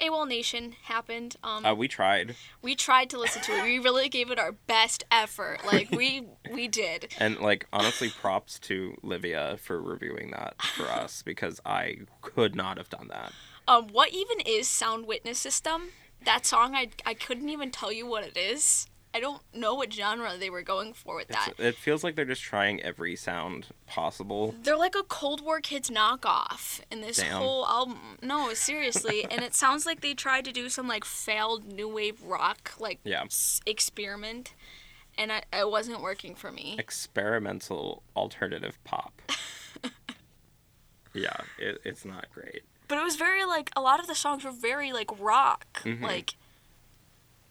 AWOL 0.00 0.26
Nation 0.26 0.74
happened. 0.84 1.36
Um, 1.44 1.64
Uh, 1.66 1.74
we 1.74 1.86
tried, 1.86 2.34
we 2.62 2.74
tried 2.74 3.10
to 3.10 3.18
listen 3.18 3.42
to 3.42 3.52
it. 3.52 3.64
We 3.64 3.78
really 3.78 4.08
gave 4.08 4.30
it 4.30 4.38
our 4.38 4.52
best 4.52 5.04
effort. 5.10 5.58
Like 5.66 5.90
we 5.90 6.26
we 6.50 6.66
did. 6.68 7.12
and 7.18 7.38
like 7.40 7.66
honestly, 7.72 8.08
props 8.08 8.58
to 8.60 8.96
Livia 9.02 9.58
for 9.58 9.80
reviewing 9.80 10.30
that 10.30 10.60
for 10.62 10.84
us 10.90 11.22
because 11.22 11.60
I 11.66 11.98
could 12.22 12.54
not 12.54 12.78
have 12.78 12.88
done 12.88 13.08
that. 13.08 13.32
Um, 13.68 13.88
what 13.88 14.10
even 14.12 14.40
is 14.46 14.66
Sound 14.66 15.06
Witness 15.06 15.38
System? 15.38 15.90
That 16.24 16.46
song, 16.46 16.74
I 16.74 16.90
I 17.04 17.14
couldn't 17.14 17.48
even 17.50 17.70
tell 17.70 17.92
you 17.92 18.06
what 18.06 18.24
it 18.24 18.36
is. 18.36 18.86
I 19.14 19.20
don't 19.20 19.42
know 19.54 19.74
what 19.74 19.92
genre 19.92 20.36
they 20.38 20.48
were 20.48 20.62
going 20.62 20.94
for 20.94 21.16
with 21.16 21.28
that. 21.28 21.48
It's, 21.50 21.60
it 21.60 21.74
feels 21.76 22.02
like 22.02 22.16
they're 22.16 22.24
just 22.24 22.42
trying 22.42 22.82
every 22.82 23.14
sound 23.14 23.66
possible. 23.86 24.54
They're 24.62 24.76
like 24.76 24.94
a 24.94 25.02
Cold 25.02 25.42
War 25.42 25.60
Kids 25.60 25.90
knockoff 25.90 26.80
in 26.90 27.02
this 27.02 27.18
Damn. 27.18 27.36
whole 27.36 27.66
album. 27.66 28.16
No, 28.22 28.54
seriously, 28.54 29.24
and 29.30 29.42
it 29.42 29.54
sounds 29.54 29.84
like 29.84 30.00
they 30.00 30.14
tried 30.14 30.44
to 30.46 30.52
do 30.52 30.68
some 30.70 30.88
like 30.88 31.04
failed 31.04 31.70
new 31.70 31.88
wave 31.88 32.22
rock 32.22 32.72
like 32.78 33.00
Yeah. 33.04 33.24
s- 33.24 33.60
experiment, 33.66 34.54
and 35.18 35.30
I, 35.30 35.42
it 35.52 35.70
wasn't 35.70 36.00
working 36.00 36.34
for 36.34 36.50
me. 36.50 36.76
Experimental 36.78 38.02
alternative 38.16 38.78
pop. 38.84 39.20
yeah, 41.14 41.36
it, 41.58 41.80
it's 41.84 42.04
not 42.04 42.26
great. 42.32 42.62
But 42.88 42.98
it 42.98 43.04
was 43.04 43.16
very 43.16 43.44
like 43.44 43.70
a 43.76 43.80
lot 43.80 44.00
of 44.00 44.06
the 44.06 44.14
songs 44.14 44.44
were 44.44 44.50
very 44.50 44.92
like 44.92 45.10
rock, 45.20 45.82
Mhm. 45.84 46.00
like 46.02 46.34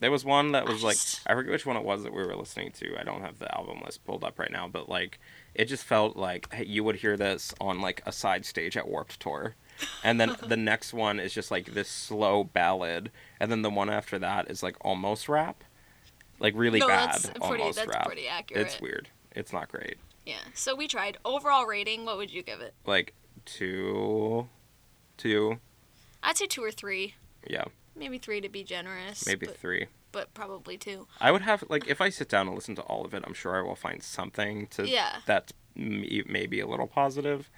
There 0.02 0.12
was 0.12 0.26
one 0.26 0.52
that 0.52 0.68
was 0.68 0.84
like 0.84 0.98
I 1.26 1.34
forget 1.34 1.52
which 1.52 1.66
one 1.66 1.78
it 1.78 1.84
was 1.84 2.04
that 2.04 2.14
we 2.14 2.22
were 2.26 2.36
listening 2.36 2.72
to. 2.74 3.00
I 3.00 3.04
don't 3.04 3.22
have 3.22 3.40
the 3.40 3.54
album 3.56 3.82
list 3.86 4.04
pulled 4.04 4.24
up 4.24 4.38
right 4.38 4.52
now, 4.52 4.68
but 4.68 4.90
like 4.90 5.20
it 5.56 5.66
just 5.66 5.84
felt 5.86 6.18
like 6.18 6.52
hey, 6.54 6.66
you 6.66 6.84
would 6.84 6.98
hear 6.98 7.16
this 7.16 7.54
on 7.62 7.80
like 7.82 8.02
a 8.06 8.12
side 8.12 8.44
stage 8.46 8.76
at 8.76 8.88
Warped 8.88 9.20
Tour. 9.20 9.56
And 10.04 10.20
then 10.20 10.36
the 10.48 10.58
next 10.58 10.94
one 10.94 11.20
is 11.20 11.34
just 11.34 11.50
like 11.52 11.74
this 11.74 11.88
slow 11.88 12.44
ballad, 12.44 13.12
and 13.40 13.52
then 13.52 13.62
the 13.62 13.70
one 13.70 13.90
after 13.90 14.20
that 14.20 14.50
is 14.52 14.62
like 14.62 14.76
almost 14.82 15.30
rap. 15.30 15.64
Like 16.40 16.54
really 16.56 16.80
no, 16.80 16.88
bad 16.88 17.14
that's 17.14 17.30
pretty. 17.30 17.62
almost 17.62 17.78
That's 17.78 17.88
rap. 17.88 18.06
pretty 18.08 18.28
accurate. 18.28 18.66
It's 18.66 18.82
weird. 18.82 19.08
It's 19.34 19.54
not 19.54 19.70
great. 19.70 19.98
Yeah. 20.26 20.40
So 20.56 20.76
we 20.76 20.88
tried. 20.88 21.18
Overall 21.24 21.66
rating, 21.68 22.06
what 22.06 22.18
would 22.18 22.32
you 22.32 22.42
give 22.42 22.60
it? 22.62 22.74
Like 22.86 23.14
two 23.46 24.48
two, 25.18 25.60
I'd 26.24 26.38
say 26.38 26.48
two 26.48 26.64
or 26.64 26.72
three. 26.72 27.14
yeah, 27.48 27.66
Maybe 27.96 28.18
three 28.18 28.42
to 28.42 28.50
be 28.50 28.64
generous. 28.64 29.26
maybe 29.26 29.46
but, 29.48 29.58
three. 29.58 29.88
but 30.12 30.34
probably 30.34 30.78
two. 30.78 31.08
I 31.20 31.32
would 31.32 31.42
have 31.42 31.64
like 31.70 31.88
if 31.88 32.02
I 32.02 32.10
sit 32.10 32.30
down 32.30 32.48
and 32.48 32.56
listen 32.56 32.76
to 32.76 32.82
all 32.84 33.06
of 33.06 33.14
it, 33.14 33.24
I'm 33.26 33.34
sure 33.34 33.58
I 33.58 33.62
will 33.62 33.76
find 33.76 34.02
something 34.02 34.68
to 34.68 34.88
Yeah. 34.88 35.18
that's 35.26 35.54
maybe 35.76 36.60
a 36.60 36.68
little 36.68 36.88
positive, 36.88 37.50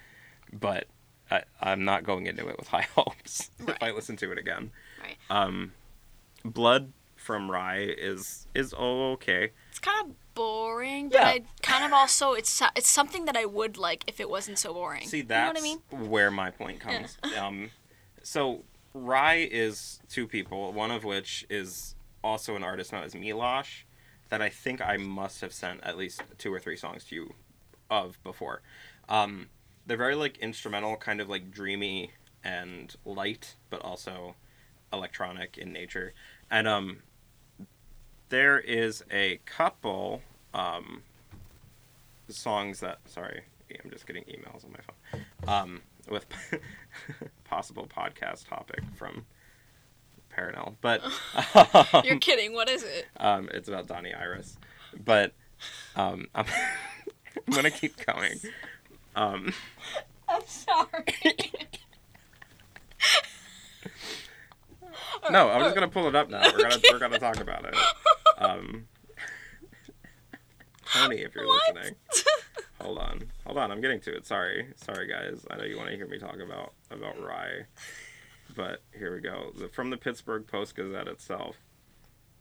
but 0.52 0.86
I, 1.30 1.42
I'm 1.60 1.84
not 1.84 2.04
going 2.04 2.26
into 2.26 2.48
it 2.48 2.58
with 2.58 2.68
high 2.68 2.86
hopes 2.94 3.50
if 3.60 3.76
I 3.82 3.90
listen 3.90 4.16
to 4.18 4.32
it 4.32 4.38
again. 4.38 4.72
Right. 5.02 5.16
Um, 5.30 5.72
Blood 6.44 6.92
from 7.16 7.48
Rhye 7.50 7.94
is 7.96 8.46
is 8.54 8.74
okay. 8.74 9.50
It's 9.70 9.78
kind 9.78 10.06
of 10.10 10.14
boring, 10.34 11.08
but 11.08 11.20
Yeah. 11.20 11.26
I 11.28 11.42
kind 11.62 11.84
of 11.84 11.92
also 11.92 12.32
it's 12.32 12.60
it's 12.76 12.88
something 12.88 13.24
that 13.24 13.36
I 13.36 13.46
would 13.46 13.76
like 13.78 14.04
if 14.06 14.20
it 14.20 14.28
wasn't 14.28 14.58
so 14.58 14.74
boring. 14.74 15.06
See, 15.08 15.18
you 15.18 15.24
know 15.24 15.46
what 15.46 15.58
I 15.58 15.62
mean? 15.62 15.78
where 15.90 16.30
my 16.30 16.50
point 16.50 16.80
comes. 16.80 17.16
um, 17.38 17.70
so 18.22 18.64
Rhye 18.94 19.48
is 19.50 20.00
two 20.08 20.26
people, 20.26 20.72
one 20.72 20.90
of 20.90 21.04
which 21.04 21.44
is 21.50 21.94
also 22.22 22.56
an 22.56 22.62
artist 22.62 22.92
known 22.92 23.02
as 23.04 23.14
Milosh, 23.14 23.82
that 24.28 24.40
I 24.40 24.48
think 24.48 24.80
I 24.80 24.96
must 24.96 25.40
have 25.40 25.52
sent 25.52 25.82
at 25.82 25.96
least 25.96 26.22
two 26.38 26.52
or 26.52 26.60
three 26.60 26.76
songs 26.76 27.04
to 27.04 27.14
you 27.14 27.34
of 27.90 28.22
before. 28.22 28.62
Um, 29.08 29.48
they're 29.86 29.96
very 29.96 30.14
like 30.14 30.38
instrumental, 30.38 30.96
kind 30.96 31.20
of 31.20 31.28
like 31.28 31.50
dreamy 31.50 32.12
and 32.42 32.94
light, 33.04 33.56
but 33.68 33.82
also 33.82 34.36
electronic 34.92 35.58
in 35.58 35.72
nature. 35.72 36.14
And 36.50 36.68
um, 36.68 36.98
there 38.28 38.58
is 38.58 39.04
a 39.10 39.40
couple 39.44 40.22
um, 40.54 41.02
songs 42.28 42.80
that 42.80 42.98
sorry, 43.06 43.42
I'm 43.82 43.90
just 43.90 44.06
getting 44.06 44.24
emails 44.24 44.64
on 44.64 44.72
my 44.72 44.80
phone. 44.80 45.24
Um, 45.46 45.82
with 46.08 46.26
possible 47.44 47.86
podcast 47.86 48.48
topic 48.48 48.80
from 48.96 49.24
Paranel, 50.32 50.74
but 50.80 51.02
You're 52.04 52.18
kidding. 52.18 52.52
What 52.54 52.68
is 52.68 52.82
it? 52.82 53.06
um, 53.18 53.48
it's 53.52 53.68
about 53.68 53.86
Donnie 53.86 54.12
Iris. 54.12 54.56
But 55.04 55.32
um, 55.96 56.28
I'm, 56.34 56.46
I'm 57.46 57.54
gonna 57.54 57.70
keep 57.70 58.04
going. 58.04 58.38
Um, 59.16 59.52
I'm 60.28 60.42
sorry. 60.46 61.04
no, 65.30 65.50
I'm 65.50 65.60
just 65.62 65.74
gonna 65.74 65.88
pull 65.88 66.08
it 66.08 66.14
up 66.14 66.30
now. 66.30 66.42
We're 66.52 66.62
gonna 66.62 66.80
we're 66.92 66.98
gonna 66.98 67.18
talk 67.18 67.40
about 67.40 67.64
it. 67.66 67.76
Um, 68.38 68.86
Tony, 70.92 71.16
if 71.22 71.34
you're 71.34 71.46
What? 71.46 71.74
listening, 71.74 71.96
hold 72.80 72.98
on, 72.98 73.22
hold 73.46 73.58
on. 73.58 73.70
I'm 73.72 73.80
getting 73.80 74.00
to 74.00 74.14
it. 74.16 74.26
Sorry, 74.26 74.68
sorry 74.76 75.06
guys. 75.06 75.44
I 75.50 75.56
know 75.56 75.64
you 75.64 75.76
want 75.76 75.90
to 75.90 75.96
hear 75.96 76.06
me 76.06 76.18
talk 76.18 76.38
about 76.38 76.72
about 76.90 77.16
Rhye, 77.20 77.64
but 78.56 78.82
here 78.96 79.14
we 79.14 79.20
go. 79.20 79.52
The, 79.58 79.68
from 79.68 79.90
the 79.90 79.96
Pittsburgh 79.96 80.46
Post 80.46 80.74
Gazette 80.76 81.08
itself. 81.08 81.56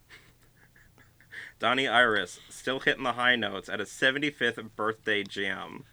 Donnie 1.59 1.87
Iris 1.87 2.39
still 2.49 2.79
hitting 2.79 3.03
the 3.03 3.13
high 3.13 3.35
notes 3.35 3.69
at 3.69 3.79
a 3.81 3.85
75th 3.85 4.69
birthday 4.75 5.23
jam. 5.23 5.85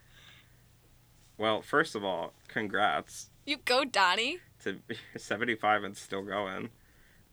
Well, 1.38 1.62
first 1.62 1.94
of 1.94 2.04
all, 2.04 2.34
congrats 2.48 3.30
You 3.46 3.56
go, 3.64 3.84
Donnie. 3.84 4.38
to 4.64 4.78
75 5.16 5.84
and 5.84 5.96
still 5.96 6.22
going. 6.22 6.70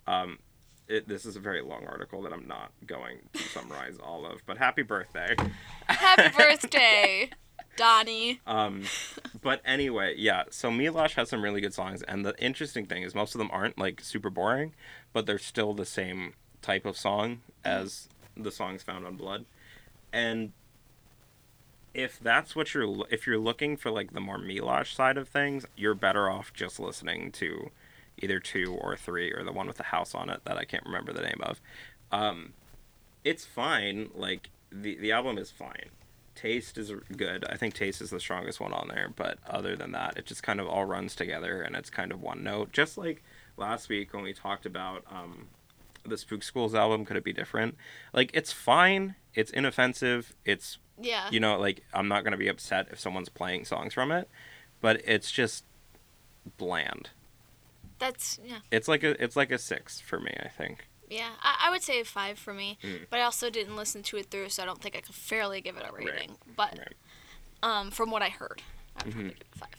Um, 0.06 0.40
it, 0.88 1.08
this 1.08 1.26
is 1.26 1.36
a 1.36 1.40
very 1.40 1.62
long 1.62 1.86
article 1.86 2.22
that 2.22 2.34
I'm 2.34 2.48
not 2.48 2.72
going 2.86 3.18
to 3.34 3.44
summarize 3.44 3.98
all 4.02 4.26
of, 4.26 4.46
but 4.46 4.58
happy 4.58 4.84
birthday. 4.84 5.36
Happy 5.88 6.36
birthday, 6.38 7.30
Donnie. 7.76 8.40
Um, 8.48 8.84
but 9.42 9.62
anyway, 9.66 10.16
yeah. 10.18 10.44
So 10.50 10.70
Milosh 10.70 11.14
has 11.16 11.30
some 11.30 11.44
really 11.44 11.62
good 11.62 11.74
songs, 11.74 12.04
and 12.04 12.26
the 12.26 12.38
interesting 12.42 12.86
thing 12.86 13.04
is 13.04 13.14
most 13.14 13.36
of 13.36 13.40
them 13.40 13.50
aren't 13.52 13.78
like 13.78 14.02
super 14.02 14.30
boring, 14.30 14.74
but 15.14 15.26
they're 15.26 15.38
still 15.38 15.74
the 15.74 15.86
same 15.86 16.34
type 16.62 16.86
of 16.86 16.98
song 16.98 17.42
as 17.64 18.08
the 18.36 18.52
songs 18.52 18.84
found 18.84 19.06
on 19.06 19.16
Blood. 19.16 19.46
And 20.14 20.54
if 21.94 22.20
that's 22.20 22.56
what 22.56 22.74
you're, 22.74 23.06
if 23.10 23.28
you're 23.28 23.40
looking 23.40 23.76
for 23.76 23.92
like 23.92 24.14
the 24.14 24.22
more 24.22 24.38
Milosh 24.38 24.94
side 24.96 25.18
of 25.18 25.28
things, 25.28 25.66
you're 25.76 25.96
better 25.96 26.30
off 26.30 26.54
just 26.54 26.80
listening 26.80 27.32
to 27.34 27.72
either 28.20 28.40
two 28.40 28.74
or 28.82 28.96
three 28.96 29.32
or 29.32 29.44
the 29.44 29.52
one 29.52 29.68
with 29.68 29.78
the 29.78 29.84
house 29.84 30.16
on 30.16 30.30
it 30.30 30.42
that 30.46 30.58
I 30.58 30.66
can't 30.66 30.86
remember 30.86 31.14
the 31.14 31.22
name 31.22 31.40
of. 31.42 31.62
Um, 32.12 32.54
it's 33.24 33.46
fine. 33.46 34.10
Like 34.16 34.50
the 34.72 34.98
the 34.98 35.12
album 35.12 35.38
is 35.38 35.52
fine. 35.52 35.90
Taste 36.36 36.78
is 36.78 36.92
good. 37.16 37.46
I 37.50 37.58
think 37.58 37.74
Taste 37.74 38.00
is 38.02 38.12
the 38.12 38.20
strongest 38.20 38.60
one 38.60 38.72
on 38.72 38.88
there, 38.90 39.10
but 39.16 39.40
other 39.48 39.76
than 39.76 39.92
that, 39.94 40.18
it 40.18 40.26
just 40.28 40.44
kind 40.44 40.60
of 40.60 40.68
all 40.68 40.86
runs 40.86 41.16
together 41.16 41.62
and 41.62 41.76
it's 41.76 41.90
kind 41.90 42.12
of 42.12 42.22
one 42.22 42.44
note. 42.44 42.72
Just 42.72 42.98
like 42.98 43.24
last 43.58 43.90
week 43.90 44.14
when 44.14 44.22
we 44.24 44.34
talked 44.34 44.66
about 44.68 45.04
um, 45.10 45.48
the 46.04 46.16
Spook 46.18 46.44
Schools 46.44 46.76
album, 46.76 47.06
could 47.06 47.18
it 47.18 47.24
be 47.24 47.34
different? 47.34 47.76
Like 48.14 48.30
it's 48.36 48.52
fine. 48.54 49.16
It's 49.34 49.52
inoffensive. 49.52 50.34
It's 50.46 50.78
Yeah. 51.02 51.28
you 51.32 51.40
know 51.40 51.60
like 51.60 51.84
I'm 51.94 52.08
not 52.08 52.24
gonna 52.24 52.38
be 52.38 52.48
upset 52.50 52.88
if 52.92 53.00
someone's 53.00 53.30
playing 53.30 53.66
songs 53.66 53.94
from 53.96 54.12
it, 54.12 54.30
but 54.80 55.02
it's 55.06 55.32
just 55.32 55.64
bland. 56.58 57.10
That's 58.00 58.40
yeah. 58.44 58.60
It's 58.72 58.88
like 58.88 59.04
a 59.04 59.22
it's 59.24 59.36
like 59.36 59.52
a 59.52 59.58
six 59.58 60.00
for 60.00 60.20
me. 60.20 60.34
I 60.44 60.48
think. 60.50 60.88
Yeah, 61.10 61.30
I, 61.42 61.68
I 61.68 61.72
would 61.72 61.82
say 61.84 62.02
a 62.02 62.06
five 62.06 62.38
for 62.38 62.54
me, 62.54 62.78
Mm. 62.84 63.06
but 63.10 63.20
I 63.20 63.24
also 63.24 63.50
didn't 63.50 63.78
listen 63.78 64.04
to 64.04 64.18
it 64.18 64.30
through, 64.30 64.50
so 64.50 64.62
I 64.64 64.66
don't 64.66 64.82
think 64.82 64.96
I 64.96 65.00
could 65.00 65.16
fairly 65.16 65.62
give 65.62 65.78
it 65.78 65.86
a 65.88 65.92
Right, 65.94 66.06
rating. 66.06 66.36
But 66.56 66.78
right. 66.78 66.96
um, 67.64 67.92
from 67.92 68.12
what 68.12 68.22
I 68.22 68.28
heard, 68.30 68.62
I 68.98 69.06
would 69.06 69.14
probably 69.14 69.30
Mhm. 69.32 69.34
give 69.34 69.42
it 69.42 69.56
five. 69.56 69.70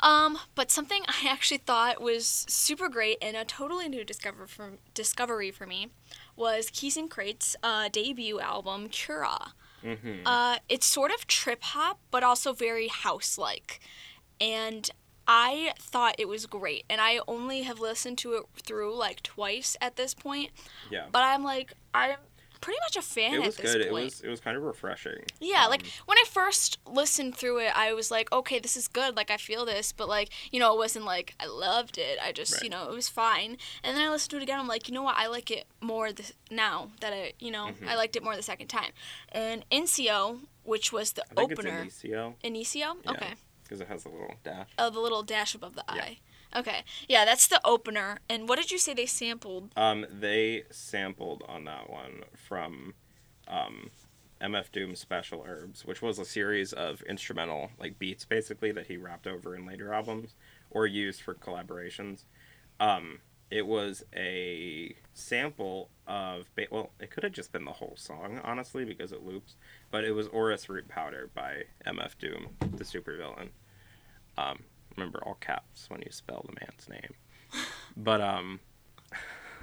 Um, 0.00 0.38
but 0.54 0.70
something 0.70 1.04
I 1.08 1.28
actually 1.28 1.58
thought 1.58 2.00
was 2.02 2.44
super 2.48 2.88
great 2.88 3.18
and 3.22 3.36
a 3.36 3.44
totally 3.44 3.88
new 3.88 4.04
discover 4.04 4.46
from 4.46 4.78
discovery 4.94 5.50
for 5.50 5.66
me 5.66 5.88
was 6.34 6.70
Keys 6.70 6.96
N 6.96 7.08
Krates' 7.08 7.56
uh, 7.62 7.88
debut 7.88 8.40
album 8.40 8.88
Cura. 8.88 9.52
Mm-hmm. 9.84 10.26
Uh, 10.26 10.58
it's 10.68 10.86
sort 10.86 11.12
of 11.12 11.26
trip 11.28 11.62
hop, 11.62 12.00
but 12.10 12.22
also 12.24 12.52
very 12.52 12.88
house 12.88 13.38
like. 13.38 13.80
And 14.40 14.90
I 15.28 15.72
thought 15.78 16.14
it 16.18 16.28
was 16.28 16.46
great. 16.46 16.84
And 16.88 17.00
I 17.00 17.20
only 17.26 17.62
have 17.62 17.80
listened 17.80 18.18
to 18.18 18.34
it 18.34 18.44
through 18.62 18.94
like 18.96 19.22
twice 19.22 19.76
at 19.80 19.96
this 19.96 20.14
point. 20.14 20.50
yeah. 20.90 21.06
But 21.10 21.22
I'm 21.24 21.42
like, 21.44 21.72
I'm 21.94 22.16
pretty 22.60 22.78
much 22.86 22.96
a 22.96 23.02
fan 23.02 23.34
It 23.34 23.40
at 23.40 23.46
was 23.46 23.56
this 23.56 23.72
good. 23.72 23.80
It 23.82 23.92
was 23.92 24.20
it 24.22 24.28
was 24.28 24.40
kind 24.40 24.56
of 24.56 24.62
refreshing. 24.62 25.22
Yeah, 25.40 25.66
like 25.66 25.82
Um, 25.82 25.88
when 26.06 26.18
I 26.18 26.24
first 26.28 26.78
listened 26.86 27.36
through 27.36 27.58
it, 27.58 27.72
I 27.76 27.92
was 27.92 28.10
like, 28.10 28.32
okay, 28.32 28.58
this 28.58 28.76
is 28.76 28.88
good. 28.88 29.14
Like 29.16 29.30
I 29.30 29.36
feel 29.36 29.64
this, 29.64 29.92
but 29.92 30.08
like 30.08 30.30
you 30.50 30.58
know, 30.58 30.72
it 30.74 30.78
wasn't 30.78 31.04
like 31.04 31.34
I 31.38 31.46
loved 31.46 31.98
it. 31.98 32.18
I 32.20 32.32
just 32.32 32.54
Right. 32.54 32.62
you 32.64 32.70
know 32.70 32.84
it 32.90 32.92
was 32.94 33.08
fine. 33.08 33.58
And 33.84 33.96
then 33.96 34.04
I 34.06 34.10
listened 34.10 34.30
to 34.30 34.36
it 34.38 34.42
again. 34.42 34.58
I'm 34.58 34.66
like, 34.68 34.88
you 34.88 34.94
know 34.94 35.02
what? 35.02 35.16
I 35.18 35.26
like 35.28 35.50
it 35.50 35.66
more 35.80 36.12
this, 36.12 36.32
now 36.50 36.90
that 37.00 37.12
I 37.12 37.34
you 37.38 37.50
know 37.50 37.66
Mhm. 37.66 37.88
I 37.88 37.94
liked 37.96 38.16
it 38.16 38.22
more 38.24 38.34
the 38.36 38.42
second 38.42 38.68
time. 38.68 38.92
And 39.30 39.64
Incio, 39.70 40.40
which 40.64 40.92
was 40.92 41.12
the 41.12 41.24
opener, 41.36 41.84
it's 41.86 42.02
Inicio 42.02 42.34
Inicio, 42.42 42.96
Yeah. 43.04 43.10
okay, 43.12 43.34
because 43.66 43.80
it 43.80 43.88
has 43.88 44.04
a 44.04 44.08
little 44.08 44.34
dash. 44.44 44.68
oh 44.78 44.90
the 44.90 45.00
little 45.00 45.22
dash 45.22 45.54
above 45.54 45.74
the 45.74 45.84
Yeah. 45.94 46.02
eye. 46.02 46.18
Okay, 46.54 46.84
yeah, 47.08 47.24
that's 47.24 47.48
the 47.48 47.60
opener. 47.64 48.18
And 48.30 48.48
what 48.48 48.56
did 48.58 48.70
you 48.70 48.78
say 48.78 48.94
they 48.94 49.04
sampled? 49.06 49.72
Um, 49.76 50.06
they 50.08 50.62
sampled 50.70 51.42
on 51.48 51.64
that 51.64 51.90
one 51.90 52.22
from 52.34 52.94
um, 53.48 53.90
MF 54.40 54.70
Doom's 54.72 55.00
Special 55.00 55.44
Herbs, 55.46 55.84
which 55.84 56.00
was 56.00 56.18
a 56.18 56.24
series 56.24 56.72
of 56.72 57.02
instrumental 57.02 57.70
like 57.78 57.98
beats 57.98 58.24
basically 58.24 58.70
that 58.72 58.86
he 58.86 58.96
rapped 58.96 59.26
over 59.26 59.54
in 59.54 59.66
later 59.66 59.92
albums 59.92 60.34
or 60.70 60.86
used 60.86 61.20
for 61.20 61.34
collaborations. 61.34 62.24
Um, 62.80 63.18
it 63.50 63.66
was 63.66 64.04
a 64.14 64.94
sample 65.14 65.90
of 66.06 66.46
ba- 66.56 66.66
well, 66.70 66.90
it 67.00 67.10
could 67.10 67.22
have 67.22 67.32
just 67.32 67.52
been 67.52 67.64
the 67.64 67.72
whole 67.72 67.94
song, 67.96 68.40
honestly, 68.44 68.84
because 68.84 69.12
it 69.12 69.24
loops. 69.24 69.54
But 69.90 70.04
it 70.04 70.12
was 70.12 70.26
Orris 70.28 70.68
Root 70.68 70.88
Powder 70.88 71.30
by 71.34 71.64
MF 71.86 72.18
Doom, 72.18 72.48
the 72.60 72.84
supervillain. 72.84 73.48
Um, 74.36 74.64
remember 74.96 75.22
all 75.24 75.36
caps 75.40 75.88
when 75.88 76.02
you 76.02 76.10
spell 76.10 76.44
the 76.46 76.58
man's 76.60 76.88
name. 76.88 77.14
But 77.98 78.20
um, 78.20 78.60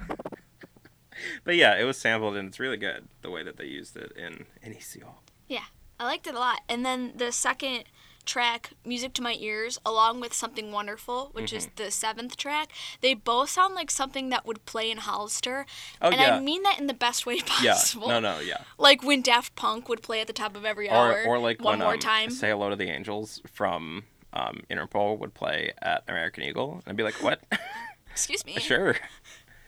but 1.44 1.54
yeah, 1.54 1.78
it 1.78 1.84
was 1.84 1.96
sampled 1.96 2.36
and 2.36 2.48
it's 2.48 2.58
really 2.58 2.76
good 2.76 3.06
the 3.22 3.30
way 3.30 3.44
that 3.44 3.56
they 3.56 3.66
used 3.66 3.96
it 3.96 4.10
in 4.16 4.46
Inicial. 4.64 5.14
Yeah, 5.46 5.66
I 6.00 6.04
liked 6.04 6.26
it 6.26 6.34
a 6.34 6.38
lot. 6.38 6.60
And 6.68 6.84
then 6.84 7.12
the 7.16 7.30
second 7.30 7.84
track, 8.24 8.70
Music 8.84 9.12
to 9.14 9.22
My 9.22 9.36
Ears, 9.38 9.78
along 9.84 10.20
with 10.20 10.32
Something 10.32 10.72
Wonderful, 10.72 11.30
which 11.32 11.46
mm-hmm. 11.46 11.56
is 11.56 11.68
the 11.76 11.90
seventh 11.90 12.36
track, 12.36 12.70
they 13.00 13.14
both 13.14 13.50
sound 13.50 13.74
like 13.74 13.90
something 13.90 14.28
that 14.30 14.46
would 14.46 14.64
play 14.66 14.90
in 14.90 14.98
Hollister. 14.98 15.66
Oh, 16.00 16.08
and 16.08 16.20
yeah. 16.20 16.36
I 16.36 16.40
mean 16.40 16.62
that 16.62 16.78
in 16.78 16.86
the 16.86 16.94
best 16.94 17.26
way 17.26 17.40
possible. 17.40 18.08
Yeah. 18.08 18.20
No, 18.20 18.36
no, 18.36 18.40
yeah. 18.40 18.58
Like 18.78 19.02
when 19.02 19.22
Daft 19.22 19.54
Punk 19.56 19.88
would 19.88 20.02
play 20.02 20.20
at 20.20 20.26
the 20.26 20.32
top 20.32 20.56
of 20.56 20.64
every 20.64 20.90
hour. 20.90 21.22
Or, 21.26 21.36
or 21.36 21.38
like 21.38 21.62
one 21.62 21.78
when, 21.78 21.86
more 21.86 21.94
um, 21.94 22.00
time. 22.00 22.30
Say 22.30 22.48
Hello 22.48 22.70
to 22.70 22.76
the 22.76 22.88
Angels 22.88 23.40
from 23.50 24.04
um, 24.32 24.62
Interpol 24.70 25.18
would 25.18 25.34
play 25.34 25.72
at 25.80 26.02
American 26.08 26.42
Eagle. 26.42 26.82
And 26.84 26.92
I'd 26.92 26.96
be 26.96 27.02
like, 27.02 27.22
what? 27.22 27.40
Excuse 28.10 28.44
me. 28.44 28.54
sure. 28.58 28.96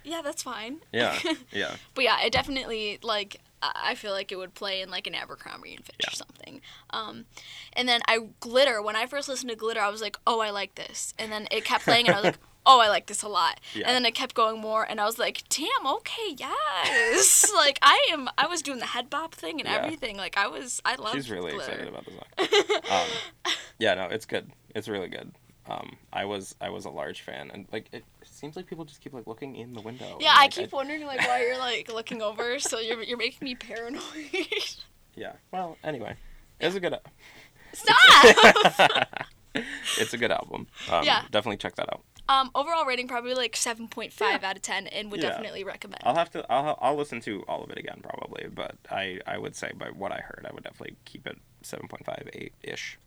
Yeah, 0.04 0.22
that's 0.22 0.42
fine. 0.42 0.78
Yeah, 0.92 1.18
yeah. 1.50 1.74
but 1.94 2.04
yeah, 2.04 2.22
it 2.24 2.32
definitely 2.32 3.00
like 3.02 3.40
I 3.74 3.94
feel 3.94 4.12
like 4.12 4.30
it 4.30 4.36
would 4.36 4.54
play 4.54 4.80
in 4.80 4.90
like 4.90 5.06
an 5.06 5.14
Abercrombie 5.14 5.74
and 5.74 5.84
Fitch 5.84 5.96
Yeah. 6.02 6.12
or 6.12 6.14
something. 6.14 6.60
Um, 6.90 7.24
and 7.72 7.88
then 7.88 8.00
I 8.06 8.20
glitter. 8.40 8.80
When 8.82 8.96
I 8.96 9.06
first 9.06 9.28
listened 9.28 9.50
to 9.50 9.56
glitter, 9.56 9.80
I 9.80 9.88
was 9.88 10.00
like, 10.00 10.16
oh, 10.26 10.40
I 10.40 10.50
like 10.50 10.74
this. 10.74 11.14
And 11.18 11.32
then 11.32 11.48
it 11.50 11.64
kept 11.64 11.84
playing, 11.84 12.06
and 12.06 12.14
I 12.14 12.18
was 12.18 12.24
like. 12.24 12.38
Oh, 12.68 12.80
I 12.80 12.88
like 12.88 13.06
this 13.06 13.22
a 13.22 13.28
lot. 13.28 13.60
Yeah. 13.74 13.86
And 13.86 13.94
then 13.94 14.04
it 14.04 14.16
kept 14.16 14.34
going 14.34 14.60
more, 14.60 14.82
and 14.82 15.00
I 15.00 15.04
was 15.04 15.20
like, 15.20 15.44
"Damn, 15.48 15.86
okay, 15.86 16.34
yes." 16.36 17.48
like 17.54 17.78
I 17.80 18.08
am, 18.10 18.28
I 18.36 18.48
was 18.48 18.60
doing 18.60 18.80
the 18.80 18.86
head 18.86 19.08
bop 19.08 19.36
thing 19.36 19.60
and 19.60 19.68
Yeah. 19.68 19.76
everything. 19.76 20.16
Like 20.16 20.36
I 20.36 20.48
was, 20.48 20.82
I 20.84 20.96
love. 20.96 21.14
She's 21.14 21.30
really 21.30 21.52
glitter. 21.52 21.70
excited 21.70 21.86
about 21.86 22.04
the 22.06 22.10
song. 22.10 22.80
um, 23.46 23.52
yeah, 23.78 23.94
no, 23.94 24.06
it's 24.06 24.26
good. 24.26 24.50
It's 24.74 24.88
really 24.88 25.06
good. 25.06 25.30
Um, 25.68 25.96
I 26.12 26.24
was 26.24 26.54
I 26.60 26.70
was 26.70 26.84
a 26.84 26.90
large 26.90 27.22
fan, 27.22 27.50
and 27.52 27.66
like 27.72 27.86
it, 27.92 28.04
it 28.22 28.28
seems 28.28 28.54
like 28.56 28.66
people 28.66 28.84
just 28.84 29.00
keep 29.00 29.12
like 29.12 29.26
looking 29.26 29.56
in 29.56 29.72
the 29.72 29.80
window. 29.80 30.18
Yeah, 30.20 30.30
and, 30.30 30.38
I 30.38 30.42
like, 30.42 30.50
keep 30.52 30.72
wondering 30.72 31.04
like 31.06 31.20
why 31.26 31.42
you're 31.44 31.58
like 31.58 31.92
looking 31.92 32.22
over. 32.22 32.58
So 32.60 32.78
you're 32.78 33.02
you're 33.02 33.18
making 33.18 33.44
me 33.44 33.54
paranoid. 33.54 34.02
Yeah. 35.18 35.32
Well, 35.50 35.78
anyway, 35.82 36.14
it's 36.60 36.76
a 36.76 36.80
good. 36.80 36.94
Stop. 37.72 39.08
it's 39.98 40.12
a 40.12 40.18
good 40.18 40.30
album. 40.30 40.66
Um, 40.90 41.04
Yeah. 41.04 41.22
Definitely 41.30 41.56
check 41.56 41.74
that 41.76 41.88
out. 41.90 42.02
um, 42.28 42.50
overall 42.54 42.84
rating 42.84 43.08
probably 43.08 43.32
like 43.32 43.56
seven 43.56 43.88
point 43.88 44.12
five 44.12 44.42
Yeah. 44.42 44.50
out 44.50 44.56
of 44.56 44.62
ten, 44.62 44.86
and 44.88 45.10
would 45.10 45.22
Yeah. 45.22 45.30
definitely 45.30 45.64
recommend. 45.64 46.02
I'll 46.04 46.14
have 46.14 46.30
to. 46.32 46.44
I'll 46.52 46.78
I'll 46.82 46.96
listen 46.96 47.20
to 47.22 47.44
all 47.48 47.64
of 47.64 47.70
it 47.70 47.78
again 47.78 48.00
probably, 48.02 48.46
but 48.54 48.76
I 48.90 49.20
I 49.26 49.38
would 49.38 49.56
say 49.56 49.72
by 49.74 49.86
what 49.88 50.12
I 50.12 50.18
heard, 50.18 50.46
I 50.48 50.52
would 50.52 50.64
definitely 50.64 50.96
keep 51.06 51.26
it 51.26 51.38
7.5, 51.62 52.28
8 52.34 52.52
ish. 52.62 52.98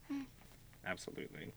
Absolutely. 0.86 1.54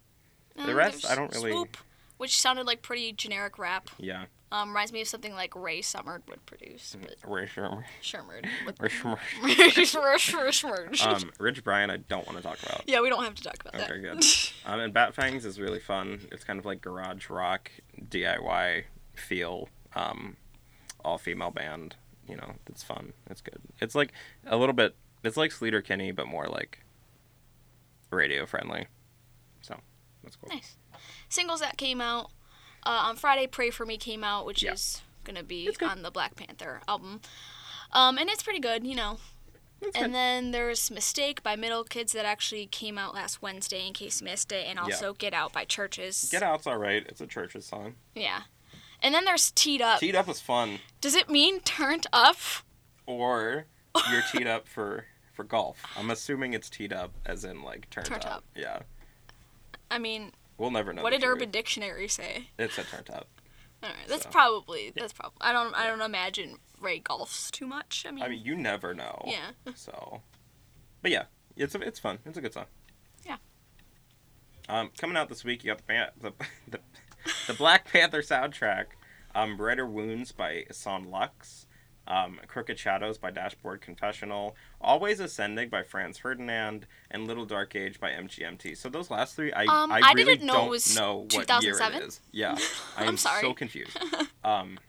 Um, 0.59 0.67
the 0.67 0.75
rest, 0.75 1.09
I 1.09 1.15
don't 1.15 1.33
really- 1.35 1.53
Swoop, 1.53 1.77
which 2.19 2.39
sounded 2.41 2.67
like 2.67 2.83
pretty 2.83 3.13
generic 3.13 3.59
rap. 3.59 3.89
Yeah. 3.99 4.25
Um, 4.53 4.69
reminds 4.69 4.93
me 4.93 5.01
of 5.01 5.09
something 5.09 5.33
like 5.33 5.57
Rae 5.57 5.81
Sremmurd 5.81 6.29
would 6.29 6.45
produce, 6.45 6.95
but 7.01 7.15
Rich, 7.27 7.55
Shermerd. 7.55 8.47
With 8.67 8.79
Rich, 8.81 9.03
um, 11.07 11.31
Rich 11.41 11.65
Brian, 11.65 11.89
I 11.91 11.97
don't 11.97 12.27
want 12.27 12.37
to 12.37 12.43
talk 12.43 12.63
about. 12.63 12.83
yeah, 12.87 13.01
we 13.01 13.09
don't 13.09 13.25
have 13.25 13.35
to 13.37 13.43
talk 13.43 13.57
about 13.63 13.77
Okay, 13.77 13.85
that. 13.87 13.93
Okay, 13.93 14.03
good. 14.21 14.25
Um, 14.67 14.79
and 14.81 14.93
Bat 14.93 15.15
Fangs 15.15 15.47
is 15.47 15.59
really 15.59 15.81
fun. 15.81 16.21
It's 16.31 16.45
kind 16.45 16.59
of 16.59 16.67
like 16.67 16.83
garage 16.83 17.31
rock, 17.31 17.71
DIY 17.99 18.85
feel, 19.15 19.71
um, 19.97 20.37
all 21.03 21.17
female 21.17 21.51
band. 21.51 21.97
You 22.29 22.37
know, 22.37 22.53
it's 22.69 22.83
fun. 22.85 23.15
It's 23.31 23.41
good. 23.41 23.59
It's 23.81 23.95
like 23.95 24.13
a 24.47 24.59
little 24.59 24.75
bit. 24.75 24.95
It's 25.25 25.39
like 25.39 25.51
Sleater 25.51 25.83
Kinney, 25.83 26.13
but 26.13 26.29
more 26.29 26.47
like 26.47 26.81
radio 28.11 28.47
friendly. 28.47 28.87
So 29.63 29.79
that's 30.23 30.37
cool. 30.37 30.49
nice. 30.51 30.77
Singles 31.29 31.61
that 31.61 31.77
came 31.77 32.01
out 32.01 32.31
uh, 32.85 32.91
on 33.07 33.17
Friday. 33.17 33.47
Pray 33.47 33.71
for 33.71 33.87
Me 33.87 33.97
came 33.97 34.23
out, 34.25 34.45
which 34.47 34.63
Yeah. 34.63 34.73
is 34.73 35.03
gonna 35.25 35.43
be 35.43 35.71
on 35.83 36.03
the 36.03 36.11
Black 36.11 36.35
Panther 36.37 36.81
album. 36.89 37.21
Um, 37.93 38.19
and 38.19 38.29
it's 38.31 38.43
pretty 38.43 38.61
good, 38.61 38.87
you 38.87 38.95
know. 38.95 39.19
It's 39.81 39.97
And 39.97 40.07
good. 40.07 40.15
then 40.15 40.51
there's 40.53 40.91
Mistake 40.91 41.43
by 41.43 41.57
Middle 41.57 41.85
Kids 41.85 42.13
that 42.13 42.25
actually 42.25 42.67
came 42.67 42.99
out 42.99 43.15
last 43.15 43.43
Wednesday 43.43 43.87
in 43.87 43.93
case 43.93 44.21
you 44.21 44.25
missed 44.27 44.53
it, 44.53 44.67
and 44.67 44.77
Yeah. 44.77 44.83
also 44.95 45.13
Get 45.13 45.35
Out 45.35 45.53
by 45.53 45.65
CHVRCHES. 45.65 46.31
Get 46.31 46.43
Out's 46.43 46.67
all 46.67 46.77
right. 46.79 47.05
It's 47.09 47.21
a 47.21 47.27
church's 47.27 47.67
song. 47.67 47.97
Yeah. 48.15 48.43
And 49.01 49.13
then 49.15 49.25
there's 49.25 49.51
Teed 49.51 49.83
Up. 49.83 49.99
Teed 49.99 50.15
up 50.15 50.29
is 50.29 50.41
fun. 50.41 50.79
Does 51.01 51.17
it 51.17 51.29
mean 51.29 51.59
turned 51.61 52.07
up? 52.13 52.37
Or 53.07 53.67
you're 54.11 54.23
teed 54.33 54.47
up 54.47 54.69
for 54.69 55.07
for 55.33 55.43
golf. 55.45 55.83
I'm 55.97 56.11
assuming 56.11 56.53
it's 56.55 56.69
teed 56.71 56.93
up 56.93 57.11
as 57.27 57.45
in 57.45 57.63
like 57.63 57.91
turned, 57.91 58.07
Turned 58.07 58.25
up. 58.25 58.37
up. 58.37 58.45
Yeah. 58.55 58.81
I 59.93 59.99
mean, 59.99 60.33
We'll 60.59 60.71
never 60.71 60.93
know. 60.93 61.03
what 61.03 61.11
did. 61.11 61.23
Urban 61.25 61.51
Dictionary 61.51 62.09
say? 62.09 62.49
It's 62.59 62.75
said 62.75 62.87
turned 62.89 63.11
up. 63.11 63.29
All 63.83 63.89
right, 63.91 64.09
that's 64.09 64.23
So, 64.25 64.31
probably 64.31 64.93
that's 64.97 65.13
probably. 65.13 65.39
I 65.41 65.53
don't 65.53 65.75
I 65.75 65.87
don't 65.87 66.01
imagine 66.01 66.57
Ray 66.81 67.01
golfs 67.01 67.51
too 67.51 67.67
much. 67.67 68.05
I 68.09 68.13
mean, 68.13 68.25
I 68.25 68.29
mean, 68.29 68.43
you 68.45 68.55
never 68.55 68.95
know. 68.95 69.23
yeah. 69.27 69.51
So, 69.75 70.23
but 71.03 71.11
yeah, 71.11 71.25
it's 71.57 71.75
it's 71.75 71.99
fun. 71.99 72.19
It's 72.25 72.39
a 72.39 72.41
good 72.41 72.53
song. 72.55 72.67
Yeah. 73.27 73.37
Um, 74.69 74.91
coming 74.97 75.17
out 75.17 75.29
this 75.29 75.45
week, 75.45 75.65
you 75.65 75.71
got 75.75 75.87
the 75.87 76.11
the 76.21 76.33
the, 76.69 76.81
the 77.49 77.55
Black 77.55 77.91
Panther 77.93 78.23
soundtrack, 78.23 78.87
um, 79.35 79.57
Brighter 79.57 79.87
Wounds 79.87 80.33
by 80.33 80.65
Son 80.71 81.11
Lux, 81.11 81.67
um, 82.07 82.41
Crooked 82.49 82.79
Shadows 82.79 83.17
by 83.19 83.31
Dashboard 83.31 83.81
Confessional, 83.81 84.57
Always 84.81 85.21
Ascending 85.21 85.69
by 85.69 85.83
Franz 85.83 86.19
Ferdinand, 86.19 86.87
and 87.11 87.27
Little 87.27 87.45
Dark 87.47 87.77
Age 87.77 88.01
by 88.01 88.11
MGMT. 88.11 88.77
So 88.77 88.89
those 88.89 89.11
last 89.11 89.37
three, 89.37 89.53
I 89.53 89.65
Um, 89.65 89.93
I 89.93 90.01
I 90.05 90.13
really 90.13 90.35
didn't 90.37 90.47
know 90.47 90.55
it 90.55 90.57
don't 90.59 90.71
was 90.71 90.97
know 90.97 91.17
what 91.33 91.63
year 91.63 91.73
2007. 91.75 92.03
it 92.03 92.07
is. 92.07 92.21
Yeah, 92.33 92.57
I'm, 92.97 93.09
I'm 93.11 93.17
sorry. 93.17 93.41
so 93.41 93.55
confused. 93.55 93.99
Um, 94.45 94.81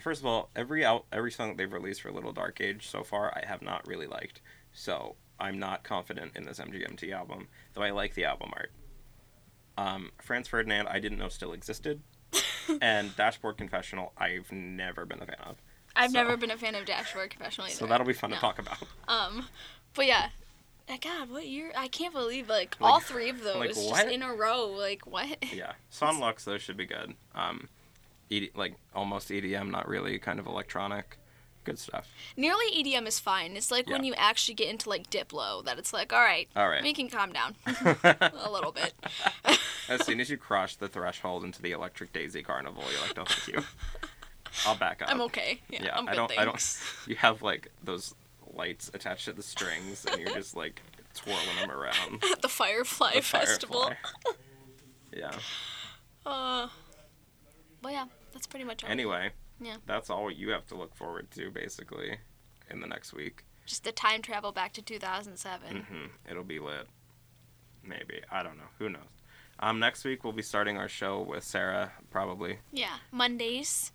first 0.00 0.20
of 0.20 0.26
all, 0.26 0.48
every 0.54 0.84
out 0.84 1.06
every 1.12 1.32
song 1.32 1.48
that 1.48 1.56
they've 1.56 1.72
released 1.72 2.02
for 2.02 2.12
Little 2.12 2.32
Dark 2.32 2.60
Age 2.60 2.86
so 2.86 3.02
far, 3.02 3.36
I 3.36 3.44
have 3.44 3.62
not 3.62 3.84
really 3.88 4.06
liked. 4.06 4.40
So 4.72 5.16
I'm 5.40 5.58
not 5.58 5.82
confident 5.82 6.36
in 6.36 6.44
this 6.44 6.60
MGMT 6.60 7.12
album, 7.12 7.48
though 7.74 7.82
I 7.82 7.90
like 7.90 8.14
the 8.14 8.24
album 8.24 8.50
art. 8.54 8.70
Um, 9.76 10.12
Franz 10.20 10.46
Ferdinand, 10.46 10.86
I 10.86 11.00
didn't 11.00 11.18
know 11.18 11.28
still 11.28 11.52
existed, 11.52 12.00
and 12.80 13.16
Dashboard 13.16 13.56
Confessional, 13.56 14.12
I've 14.16 14.52
never 14.52 15.04
been 15.04 15.20
a 15.20 15.26
fan 15.26 15.36
of. 15.46 15.56
I've 15.96 16.10
so- 16.10 16.18
never 16.22 16.36
been 16.36 16.50
a 16.50 16.56
fan 16.56 16.74
of 16.74 16.84
Dashboard 16.86 17.30
Confessional 17.30 17.66
either. 17.68 17.76
So 17.76 17.86
that'll 17.86 18.06
be 18.06 18.12
fun 18.12 18.30
No. 18.30 18.36
to 18.36 18.40
talk 18.40 18.58
about. 18.58 18.78
Um, 19.08 19.46
but 19.94 20.06
yeah. 20.06 20.28
Uh, 20.88 20.96
God, 21.00 21.30
what 21.30 21.46
year? 21.46 21.70
I 21.76 21.86
can't 21.88 22.12
believe 22.12 22.48
like, 22.48 22.76
all 22.80 22.98
three 22.98 23.30
of 23.30 23.42
those 23.42 23.54
like, 23.56 23.74
just 23.74 24.06
in 24.08 24.22
a 24.22 24.34
row. 24.34 24.66
Like 24.66 25.06
what? 25.06 25.52
Yeah, 25.54 25.72
Son 25.90 26.18
Lux 26.18 26.44
though 26.44 26.58
should 26.58 26.76
be 26.76 26.86
good. 26.86 27.14
Um, 27.36 27.68
ED, 28.30 28.50
like 28.56 28.74
almost 28.94 29.28
EDM, 29.30 29.70
not 29.70 29.86
really, 29.88 30.18
kind 30.18 30.40
of 30.40 30.46
electronic, 30.46 31.18
good 31.64 31.78
stuff. 31.78 32.08
Nearly 32.36 32.64
EDM 32.74 33.06
is 33.06 33.20
fine. 33.20 33.56
It's 33.56 33.70
like 33.70 33.86
when 33.88 34.02
you 34.02 34.12
actually 34.14 34.54
get 34.54 34.68
into 34.70 34.88
like 34.88 35.08
Diplo 35.08 35.64
that 35.64 35.78
it's 35.78 35.92
like, 35.92 36.12
all 36.12 36.20
right, 36.20 36.48
All 36.56 36.68
right. 36.68 36.82
we 36.82 36.92
can 36.92 37.08
calm 37.08 37.32
down 37.32 37.54
a 37.66 38.50
little 38.50 38.72
bit. 38.72 38.92
as 39.88 40.04
soon 40.04 40.20
as 40.20 40.30
you 40.30 40.36
cross 40.36 40.74
the 40.74 40.88
threshold 40.88 41.44
into 41.44 41.62
the 41.62 41.70
Electric 41.70 42.12
Daisy 42.12 42.42
Carnival, 42.42 42.82
you're 42.90 43.00
like, 43.02 43.16
no, 43.16 43.24
thank 43.24 43.56
you. 43.56 43.62
I'll 44.66 44.76
back 44.76 45.02
up. 45.02 45.10
I'm 45.10 45.20
okay. 45.22 45.60
Yeah, 45.68 45.84
Yeah, 45.84 45.96
I'm 45.96 46.08
I 46.08 46.14
don't. 46.14 46.38
I 46.38 46.44
don't. 46.44 46.78
You 47.06 47.16
have 47.16 47.42
like 47.42 47.70
those 47.82 48.14
lights 48.54 48.90
attached 48.94 49.24
to 49.26 49.32
the 49.32 49.42
strings, 49.42 50.04
and 50.04 50.20
you're 50.20 50.34
just 50.34 50.56
like 50.56 50.82
twirling 51.14 51.56
them 51.60 51.70
around. 51.70 52.22
At 52.30 52.42
the 52.42 52.48
Firefly 52.48 53.14
The 53.16 53.22
Festival. 53.22 53.82
Firefly. 53.82 54.32
yeah. 55.16 55.32
Uh, 56.24 56.68
well, 57.82 57.92
yeah, 57.92 58.04
that's 58.32 58.46
pretty 58.46 58.64
much 58.64 58.84
all. 58.84 58.90
Anyway. 58.90 59.30
Yeah. 59.60 59.76
That's 59.86 60.10
all 60.10 60.30
you 60.30 60.50
have 60.50 60.66
to 60.68 60.74
look 60.74 60.94
forward 60.94 61.30
to, 61.32 61.50
basically, 61.50 62.16
in 62.68 62.80
the 62.80 62.86
next 62.86 63.12
week. 63.12 63.44
Just 63.64 63.84
the 63.84 63.92
time 63.92 64.20
travel 64.20 64.50
back 64.50 64.72
to 64.72 64.82
2007. 64.82 65.76
Mm-hmm. 65.76 66.06
It'll 66.28 66.42
be 66.42 66.58
lit. 66.58 66.88
Maybe 67.84 68.20
I 68.30 68.42
don't 68.42 68.56
know. 68.56 68.70
Who 68.78 68.88
knows? 68.88 69.02
Um, 69.60 69.78
next 69.78 70.04
week 70.04 70.24
we'll 70.24 70.32
be 70.32 70.42
starting 70.42 70.76
our 70.78 70.88
show 70.88 71.20
with 71.20 71.44
Sarah, 71.44 71.92
probably 72.10 72.58
Yeah, 72.72 72.96
Mondays 73.12 73.92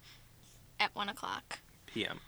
at 0.80 0.94
one 0.96 1.10
o'clock 1.10 1.60
PM. 1.86 2.20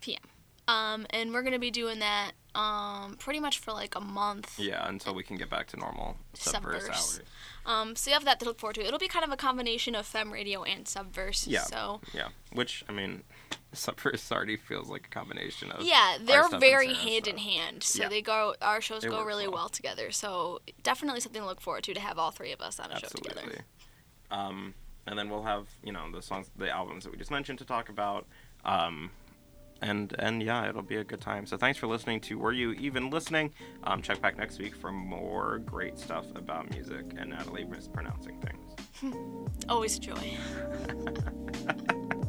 p.m. 0.00 0.20
Um, 0.66 1.06
and 1.10 1.32
we're 1.32 1.42
gonna 1.42 1.58
be 1.58 1.70
doing 1.70 1.98
that 2.00 2.32
um 2.54 3.16
pretty 3.18 3.40
much 3.40 3.58
for 3.58 3.72
like 3.72 3.94
a 3.94 4.00
month. 4.00 4.58
Yeah, 4.58 4.86
until 4.88 5.14
we 5.14 5.22
can 5.22 5.36
get 5.36 5.48
back 5.48 5.66
to 5.68 5.76
normal 5.76 6.16
subverse 6.34 6.88
hours. 6.88 7.20
Um, 7.64 7.94
so 7.96 8.10
you 8.10 8.14
have 8.14 8.24
that 8.24 8.38
to 8.40 8.46
look 8.46 8.58
forward 8.58 8.74
to. 8.76 8.84
It'll 8.86 8.98
be 8.98 9.08
kind 9.08 9.24
of 9.24 9.30
a 9.30 9.36
combination 9.36 9.94
of 9.94 10.06
fem 10.06 10.32
radio 10.32 10.62
and 10.64 10.84
subverse. 10.86 11.44
Yeah. 11.46 11.62
So 11.62 12.00
Yeah, 12.14 12.28
which 12.52 12.82
I 12.88 12.92
mean, 12.92 13.22
subverse 13.74 14.30
already 14.32 14.56
feels 14.56 14.88
like 14.88 15.06
a 15.06 15.10
combination 15.10 15.70
of 15.70 15.82
yeah, 15.84 16.16
they're 16.20 16.48
very 16.58 16.86
Sarah's 16.94 16.98
hand 16.98 17.26
in 17.28 17.38
hand. 17.38 17.82
So 17.82 18.02
Yeah. 18.02 18.08
they 18.08 18.22
go. 18.22 18.54
Our 18.62 18.80
shows 18.80 19.02
They 19.02 19.08
go 19.08 19.22
really 19.24 19.46
well. 19.46 19.54
well 19.56 19.68
together. 19.68 20.10
So 20.10 20.60
definitely 20.82 21.20
something 21.20 21.42
to 21.42 21.46
look 21.46 21.60
forward 21.60 21.84
to 21.84 21.94
to 21.94 22.00
have 22.00 22.18
all 22.18 22.30
three 22.30 22.52
of 22.52 22.60
us 22.60 22.78
on 22.80 22.90
a 22.90 22.98
show 22.98 23.08
together. 23.08 23.40
Absolutely. 23.40 23.64
Um, 24.30 24.74
and 25.08 25.18
then 25.18 25.28
we'll 25.30 25.42
have 25.42 25.66
you 25.82 25.92
know 25.92 26.10
the 26.12 26.22
songs, 26.22 26.50
the 26.56 26.70
albums 26.70 27.04
that 27.04 27.10
we 27.10 27.18
just 27.18 27.30
mentioned 27.30 27.58
to 27.58 27.64
talk 27.64 27.88
about. 27.88 28.26
Um, 28.64 29.10
and 29.80 30.14
and 30.18 30.42
yeah, 30.42 30.68
it'll 30.68 30.82
be 30.82 30.96
a 30.96 31.04
good 31.04 31.20
time. 31.20 31.46
So 31.46 31.56
thanks 31.56 31.78
for 31.78 31.86
listening 31.86 32.20
to 32.22 32.38
Were 32.38 32.52
You 32.52 32.72
Even 32.72 33.10
Listening? 33.10 33.52
Um, 33.84 34.02
check 34.02 34.20
back 34.20 34.36
next 34.36 34.58
week 34.58 34.74
for 34.74 34.90
more 34.90 35.58
great 35.58 35.98
stuff 35.98 36.26
about 36.34 36.70
music 36.70 37.04
and 37.16 37.30
Natalie 37.30 37.64
mispronouncing 37.64 38.40
things. 38.40 39.14
Always 39.68 39.98
joy. 39.98 40.36